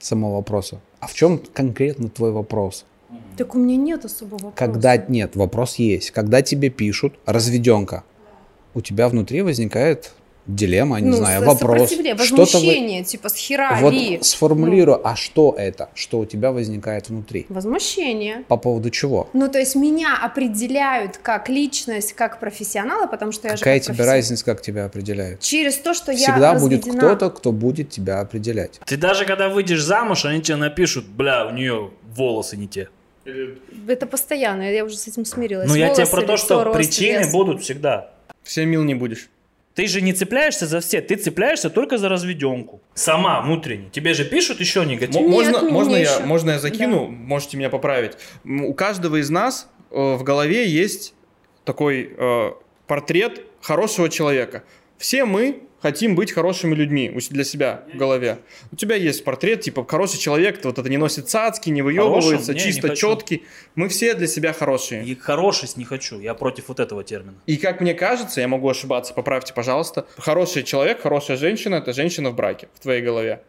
самого 0.00 0.36
вопроса. 0.36 0.80
А 1.00 1.06
в 1.06 1.14
чем 1.14 1.38
конкретно 1.38 2.08
твой 2.08 2.32
вопрос? 2.32 2.84
Так 3.36 3.54
у 3.54 3.58
меня 3.58 3.76
нет 3.76 4.04
особого 4.04 4.34
вопроса. 4.46 4.56
Когда 4.56 4.96
нет, 4.96 5.36
вопрос 5.36 5.76
есть. 5.76 6.10
Когда 6.10 6.42
тебе 6.42 6.70
пишут 6.70 7.14
разведенка, 7.26 8.02
у 8.74 8.80
тебя 8.80 9.08
внутри 9.08 9.42
возникает 9.42 10.12
дилемма, 10.46 11.00
не 11.00 11.10
ну, 11.10 11.16
знаю, 11.16 11.44
вопрос. 11.44 11.88
Что-то 11.88 12.02
вы- 12.02 12.14
возмущение, 12.14 13.04
типа 13.04 13.28
с 13.28 13.36
хера 13.36 13.78
Вот 13.80 13.92
ли? 13.92 14.18
сформулирую, 14.22 15.06
а 15.06 15.14
что 15.14 15.54
это, 15.56 15.88
что 15.94 16.18
у 16.18 16.26
тебя 16.26 16.50
возникает 16.50 17.08
внутри? 17.08 17.46
Возмущение. 17.48 18.44
По 18.48 18.56
поводу 18.56 18.90
чего? 18.90 19.28
Ну, 19.32 19.48
то 19.48 19.58
есть 19.58 19.76
меня 19.76 20.18
определяют 20.20 21.18
как 21.18 21.48
личность, 21.48 22.14
как 22.14 22.40
профессионала, 22.40 23.06
потому 23.06 23.32
что 23.32 23.48
я 23.48 23.56
Какая 23.56 23.80
же 23.80 23.92
тебе 23.92 24.04
разница, 24.04 24.44
как 24.44 24.62
тебя 24.62 24.84
определяют? 24.84 25.40
Через 25.40 25.76
то, 25.76 25.94
что 25.94 26.10
я 26.10 26.32
Всегда 26.32 26.54
будет 26.58 26.84
кто-то, 26.84 27.30
кто 27.30 27.52
будет 27.52 27.90
тебя 27.90 28.20
определять. 28.20 28.80
Ты 28.84 28.96
даже 28.96 29.24
когда 29.24 29.48
выйдешь 29.48 29.82
замуж, 29.82 30.24
они 30.24 30.42
тебе 30.42 30.56
напишут, 30.56 31.06
бля, 31.06 31.46
у 31.46 31.50
нее 31.50 31.90
волосы 32.16 32.56
не 32.56 32.66
те. 32.66 32.88
Это 33.86 34.06
постоянно, 34.06 34.62
я 34.62 34.84
уже 34.84 34.96
с 34.96 35.06
этим 35.06 35.24
смирилась. 35.24 35.68
Ну 35.68 35.76
я 35.76 35.94
тебе 35.94 36.06
про 36.06 36.22
то, 36.22 36.36
что 36.36 36.64
рост, 36.64 36.76
причины 36.76 37.18
вес. 37.18 37.32
будут 37.32 37.62
всегда. 37.62 38.10
Всем 38.42 38.68
мил 38.68 38.82
не 38.82 38.94
будешь. 38.94 39.28
Ты 39.74 39.86
же 39.86 40.02
не 40.02 40.12
цепляешься 40.12 40.66
за 40.66 40.80
все, 40.80 41.00
ты 41.00 41.16
цепляешься 41.16 41.70
только 41.70 41.96
за 41.96 42.08
разведенку. 42.08 42.82
Сама 42.94 43.40
внутренне. 43.40 43.88
Тебе 43.90 44.12
же 44.12 44.24
пишут 44.24 44.60
еще 44.60 44.84
негатив. 44.84 45.22
Нет, 45.22 45.30
можно, 45.30 45.62
можно, 45.62 45.92
я, 45.92 46.00
еще. 46.00 46.24
можно 46.24 46.50
я 46.50 46.58
закину? 46.58 47.08
Можете 47.08 47.56
меня 47.56 47.70
поправить. 47.70 48.12
У 48.44 48.74
каждого 48.74 49.20
из 49.20 49.30
нас 49.30 49.70
э, 49.90 49.94
в 49.94 50.22
голове 50.24 50.68
есть 50.68 51.14
такой 51.64 52.14
э, 52.16 52.50
портрет 52.86 53.40
хорошего 53.62 54.10
человека. 54.10 54.64
Все 54.98 55.24
мы 55.24 55.62
хотим 55.82 56.14
быть 56.14 56.32
хорошими 56.32 56.74
людьми 56.74 57.12
для 57.30 57.44
себя 57.44 57.82
в 57.92 57.96
голове. 57.96 58.38
У 58.70 58.76
тебя 58.76 58.96
есть 58.96 59.24
портрет, 59.24 59.60
типа, 59.60 59.84
хороший 59.86 60.18
человек, 60.18 60.64
вот 60.64 60.78
это 60.78 60.88
не 60.88 60.96
носит 60.96 61.28
цацки, 61.28 61.68
не 61.70 61.82
выебывается? 61.82 62.54
Не, 62.54 62.60
не 62.60 62.64
чисто 62.64 62.88
хочу. 62.88 63.10
четкий. 63.10 63.42
Мы 63.74 63.88
все 63.88 64.14
для 64.14 64.26
себя 64.26 64.52
хорошие. 64.52 65.04
И 65.04 65.14
хорошесть 65.14 65.76
не 65.76 65.84
хочу, 65.84 66.20
я 66.20 66.34
против 66.34 66.68
вот 66.68 66.80
этого 66.80 67.02
термина. 67.04 67.34
И 67.46 67.56
как 67.56 67.80
мне 67.80 67.94
кажется, 67.94 68.40
я 68.40 68.48
могу 68.48 68.68
ошибаться, 68.68 69.12
поправьте, 69.14 69.52
пожалуйста, 69.52 70.06
хороший 70.16 70.62
человек, 70.62 71.00
хорошая 71.00 71.36
женщина– 71.36 71.74
это 71.76 71.92
женщина 71.92 72.30
в 72.30 72.36
браке, 72.36 72.68
в 72.74 72.80
твоей 72.80 73.02
голове. 73.02 73.42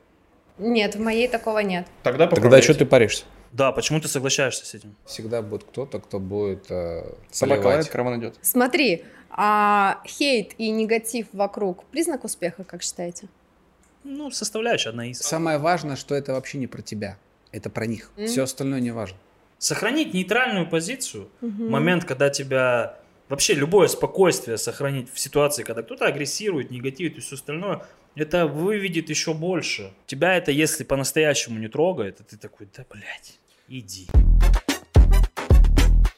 Нет, 0.57 0.95
в 0.95 0.99
моей 0.99 1.27
такого 1.27 1.59
нет. 1.59 1.87
Тогда 2.03 2.27
Тогда 2.27 2.61
что 2.61 2.73
ты 2.73 2.85
паришься? 2.85 3.25
Да, 3.51 3.71
почему 3.71 3.99
ты 3.99 4.07
соглашаешься 4.07 4.65
с 4.65 4.73
этим? 4.73 4.95
Всегда 5.05 5.41
будет 5.43 5.63
кто-то, 5.63 5.99
кто 5.99 6.19
будет 6.19 6.65
э, 6.69 7.03
Собака 7.31 7.67
лает, 7.67 7.87
караван 7.87 8.19
идет. 8.19 8.35
Смотри, 8.41 9.03
а 9.35 10.01
хейт 10.05 10.53
и 10.57 10.69
негатив 10.69 11.27
вокруг 11.33 11.83
признак 11.85 12.23
успеха, 12.23 12.63
как 12.63 12.83
считаете? 12.83 13.27
Ну, 14.03 14.31
составляющая 14.31 14.89
одна 14.89 15.07
из. 15.09 15.19
Самое 15.19 15.57
важное, 15.57 15.95
что 15.95 16.13
это 16.15 16.33
вообще 16.33 16.57
не 16.57 16.67
про 16.67 16.81
тебя, 16.81 17.17
это 17.51 17.69
про 17.69 17.85
них. 17.85 18.11
М. 18.17 18.27
Все 18.27 18.43
остальное 18.43 18.79
не 18.79 18.91
важно. 18.91 19.17
Сохранить 19.57 20.13
нейтральную 20.13 20.69
позицию, 20.69 21.29
Мгм. 21.41 21.69
момент, 21.69 22.03
когда 22.05 22.29
тебя 22.29 22.97
вообще 23.29 23.53
любое 23.53 23.87
спокойствие 23.87 24.57
сохранить 24.57 25.11
в 25.11 25.17
ситуации, 25.19 25.63
когда 25.63 25.81
кто-то 25.83 26.05
агрессирует, 26.05 26.69
негативит 26.69 27.17
и 27.17 27.21
все 27.21 27.35
остальное, 27.35 27.81
это 28.15 28.45
выведет 28.45 29.09
еще 29.09 29.33
больше. 29.33 29.93
Тебя 30.05 30.35
это, 30.35 30.51
если 30.51 30.83
по-настоящему 30.83 31.57
не 31.59 31.69
трогает, 31.69 32.17
то 32.17 32.23
ты 32.23 32.37
такой, 32.37 32.67
да, 32.75 32.85
блядь, 32.91 33.39
иди. 33.69 34.07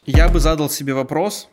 Я 0.05 0.27
бы 0.29 0.39
задал 0.39 0.69
себе 0.69 0.93
вопрос, 0.93 1.49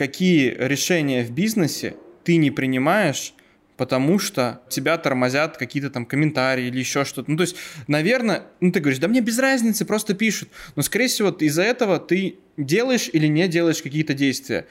какие 0.00 0.56
решения 0.58 1.22
в 1.22 1.30
бизнесе 1.30 1.94
ты 2.24 2.38
не 2.38 2.50
принимаешь, 2.50 3.34
потому 3.76 4.18
что 4.18 4.62
тебя 4.70 4.96
тормозят 4.96 5.58
какие-то 5.58 5.90
там 5.90 6.06
комментарии 6.06 6.68
или 6.68 6.78
еще 6.78 7.04
что-то. 7.04 7.30
Ну, 7.30 7.36
то 7.36 7.42
есть, 7.42 7.56
наверное, 7.86 8.44
ну, 8.60 8.72
ты 8.72 8.80
говоришь, 8.80 8.98
да 8.98 9.08
мне 9.08 9.20
без 9.20 9.38
разницы, 9.38 9.84
просто 9.84 10.14
пишут. 10.14 10.48
Но, 10.74 10.80
скорее 10.80 11.08
всего, 11.08 11.28
из-за 11.28 11.64
этого 11.64 11.98
ты 11.98 12.36
делаешь 12.56 13.10
или 13.12 13.26
не 13.26 13.46
делаешь 13.46 13.82
какие-то 13.82 14.14
действия. 14.14 14.66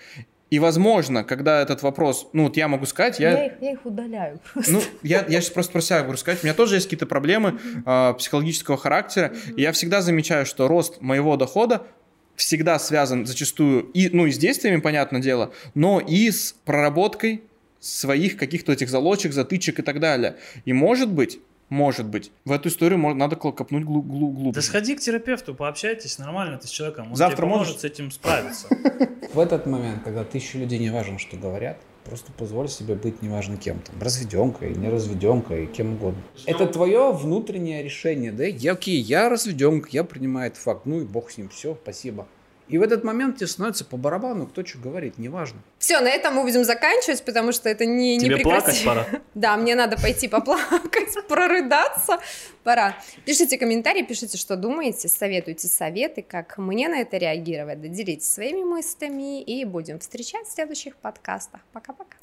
И, 0.49 0.57
возможно, 0.57 1.23
когда 1.23 1.61
этот 1.61 1.83
вопрос, 1.83 2.27
ну, 2.33 2.45
вот 2.45 2.57
я 2.57 2.67
могу 2.67 2.87
сказать, 2.87 3.19
я... 3.19 3.33
Я 3.33 3.45
их, 3.45 3.53
я 3.61 3.71
их 3.73 3.85
удаляю 3.85 4.39
просто. 4.53 4.71
Ну, 4.71 4.81
я, 5.03 5.23
я 5.29 5.41
сейчас 5.41 5.51
просто 5.51 5.73
про 5.73 5.81
себя 5.81 6.03
могу 6.03 6.17
сказать. 6.17 6.39
У 6.41 6.47
меня 6.47 6.55
тоже 6.55 6.73
есть 6.73 6.87
какие-то 6.87 7.05
проблемы 7.05 7.59
э, 7.85 8.13
психологического 8.17 8.77
характера. 8.77 9.31
И 9.55 9.61
я 9.61 9.73
всегда 9.73 10.01
замечаю, 10.01 10.47
что 10.47 10.67
рост 10.67 11.01
моего 11.01 11.37
дохода 11.37 11.85
всегда 12.39 12.79
связан 12.79 13.25
зачастую 13.25 13.83
и, 13.93 14.09
ну, 14.09 14.25
и 14.25 14.31
с 14.31 14.37
действиями, 14.37 14.79
понятное 14.79 15.21
дело, 15.21 15.51
но 15.75 15.99
и 15.99 16.31
с 16.31 16.55
проработкой 16.65 17.43
своих 17.81 18.37
каких-то 18.37 18.71
этих 18.71 18.89
залочек, 18.89 19.33
затычек 19.33 19.79
и 19.79 19.81
так 19.81 19.99
далее. 19.99 20.37
И 20.65 20.71
может 20.73 21.09
быть, 21.11 21.39
может 21.67 22.05
быть. 22.07 22.31
В 22.45 22.51
эту 22.51 22.69
историю 22.69 22.97
можно, 22.97 23.19
надо 23.19 23.35
копнуть 23.35 23.83
глу- 23.83 24.01
глу- 24.01 24.31
глубже. 24.31 24.53
Да 24.53 24.61
сходи 24.61 24.95
к 24.95 25.01
терапевту, 25.01 25.53
пообщайтесь 25.53 26.17
нормально 26.17 26.57
ты 26.57 26.67
с 26.67 26.71
человеком. 26.71 27.09
Он 27.11 27.15
Завтра 27.15 27.37
тебе 27.37 27.43
поможет 27.43 27.73
можешь? 27.73 27.81
с 27.81 27.83
этим 27.85 28.11
справиться. 28.11 28.67
В 29.33 29.39
этот 29.39 29.65
момент, 29.67 30.03
когда 30.03 30.23
тысячи 30.23 30.57
людей 30.57 30.79
не 30.79 30.89
важно, 30.89 31.19
что 31.19 31.35
говорят, 31.37 31.77
просто 32.09 32.31
позволь 32.31 32.67
себе 32.67 32.95
быть 32.95 33.21
неважно 33.21 33.55
кем 33.55 33.79
там, 33.79 34.01
разведенкой, 34.01 34.73
не 34.73 34.89
разведенкой, 34.89 35.67
кем 35.67 35.93
угодно. 35.93 36.21
Это 36.47 36.65
твое 36.65 37.11
внутреннее 37.11 37.83
решение, 37.83 38.31
да? 38.31 38.45
Я, 38.45 38.73
окей, 38.73 38.99
я 38.99 39.29
разведенка, 39.29 39.89
я 39.91 40.03
принимаю 40.03 40.47
этот 40.47 40.59
факт, 40.59 40.85
ну 40.85 41.01
и 41.01 41.05
бог 41.05 41.29
с 41.29 41.37
ним, 41.37 41.49
все, 41.49 41.77
спасибо. 41.81 42.27
И 42.69 42.77
в 42.77 42.81
этот 42.83 43.03
момент 43.03 43.37
тебе 43.37 43.47
становится 43.47 43.83
по 43.83 43.97
барабану, 43.97 44.45
кто 44.47 44.63
что 44.63 44.77
говорит, 44.77 45.17
неважно. 45.17 45.59
Все, 45.79 45.99
на 45.99 46.09
этом 46.09 46.35
мы 46.35 46.43
будем 46.43 46.63
заканчивать, 46.63 47.23
потому 47.25 47.51
что 47.51 47.67
это 47.67 47.85
не, 47.85 48.15
не 48.17 48.25
Тебе 48.25 48.37
прекрати- 48.37 48.83
плакать 48.83 48.85
пора. 48.85 49.07
Да, 49.33 49.57
мне 49.57 49.75
надо 49.75 49.97
пойти 49.97 50.27
поплакать, 50.27 51.15
прорыдаться. 51.27 52.19
Пора. 52.63 52.95
Пишите 53.25 53.57
комментарии, 53.57 54.03
пишите, 54.03 54.37
что 54.37 54.55
думаете, 54.55 55.07
советуйте 55.07 55.67
советы, 55.67 56.21
как 56.21 56.57
мне 56.57 56.87
на 56.89 57.01
это 57.01 57.17
реагировать. 57.17 57.81
Делитесь 57.91 58.31
своими 58.31 58.63
мыслями 58.63 59.41
и 59.41 59.65
будем 59.65 59.99
встречать 59.99 60.47
в 60.47 60.51
следующих 60.51 60.95
подкастах. 60.97 61.61
Пока-пока. 61.73 62.15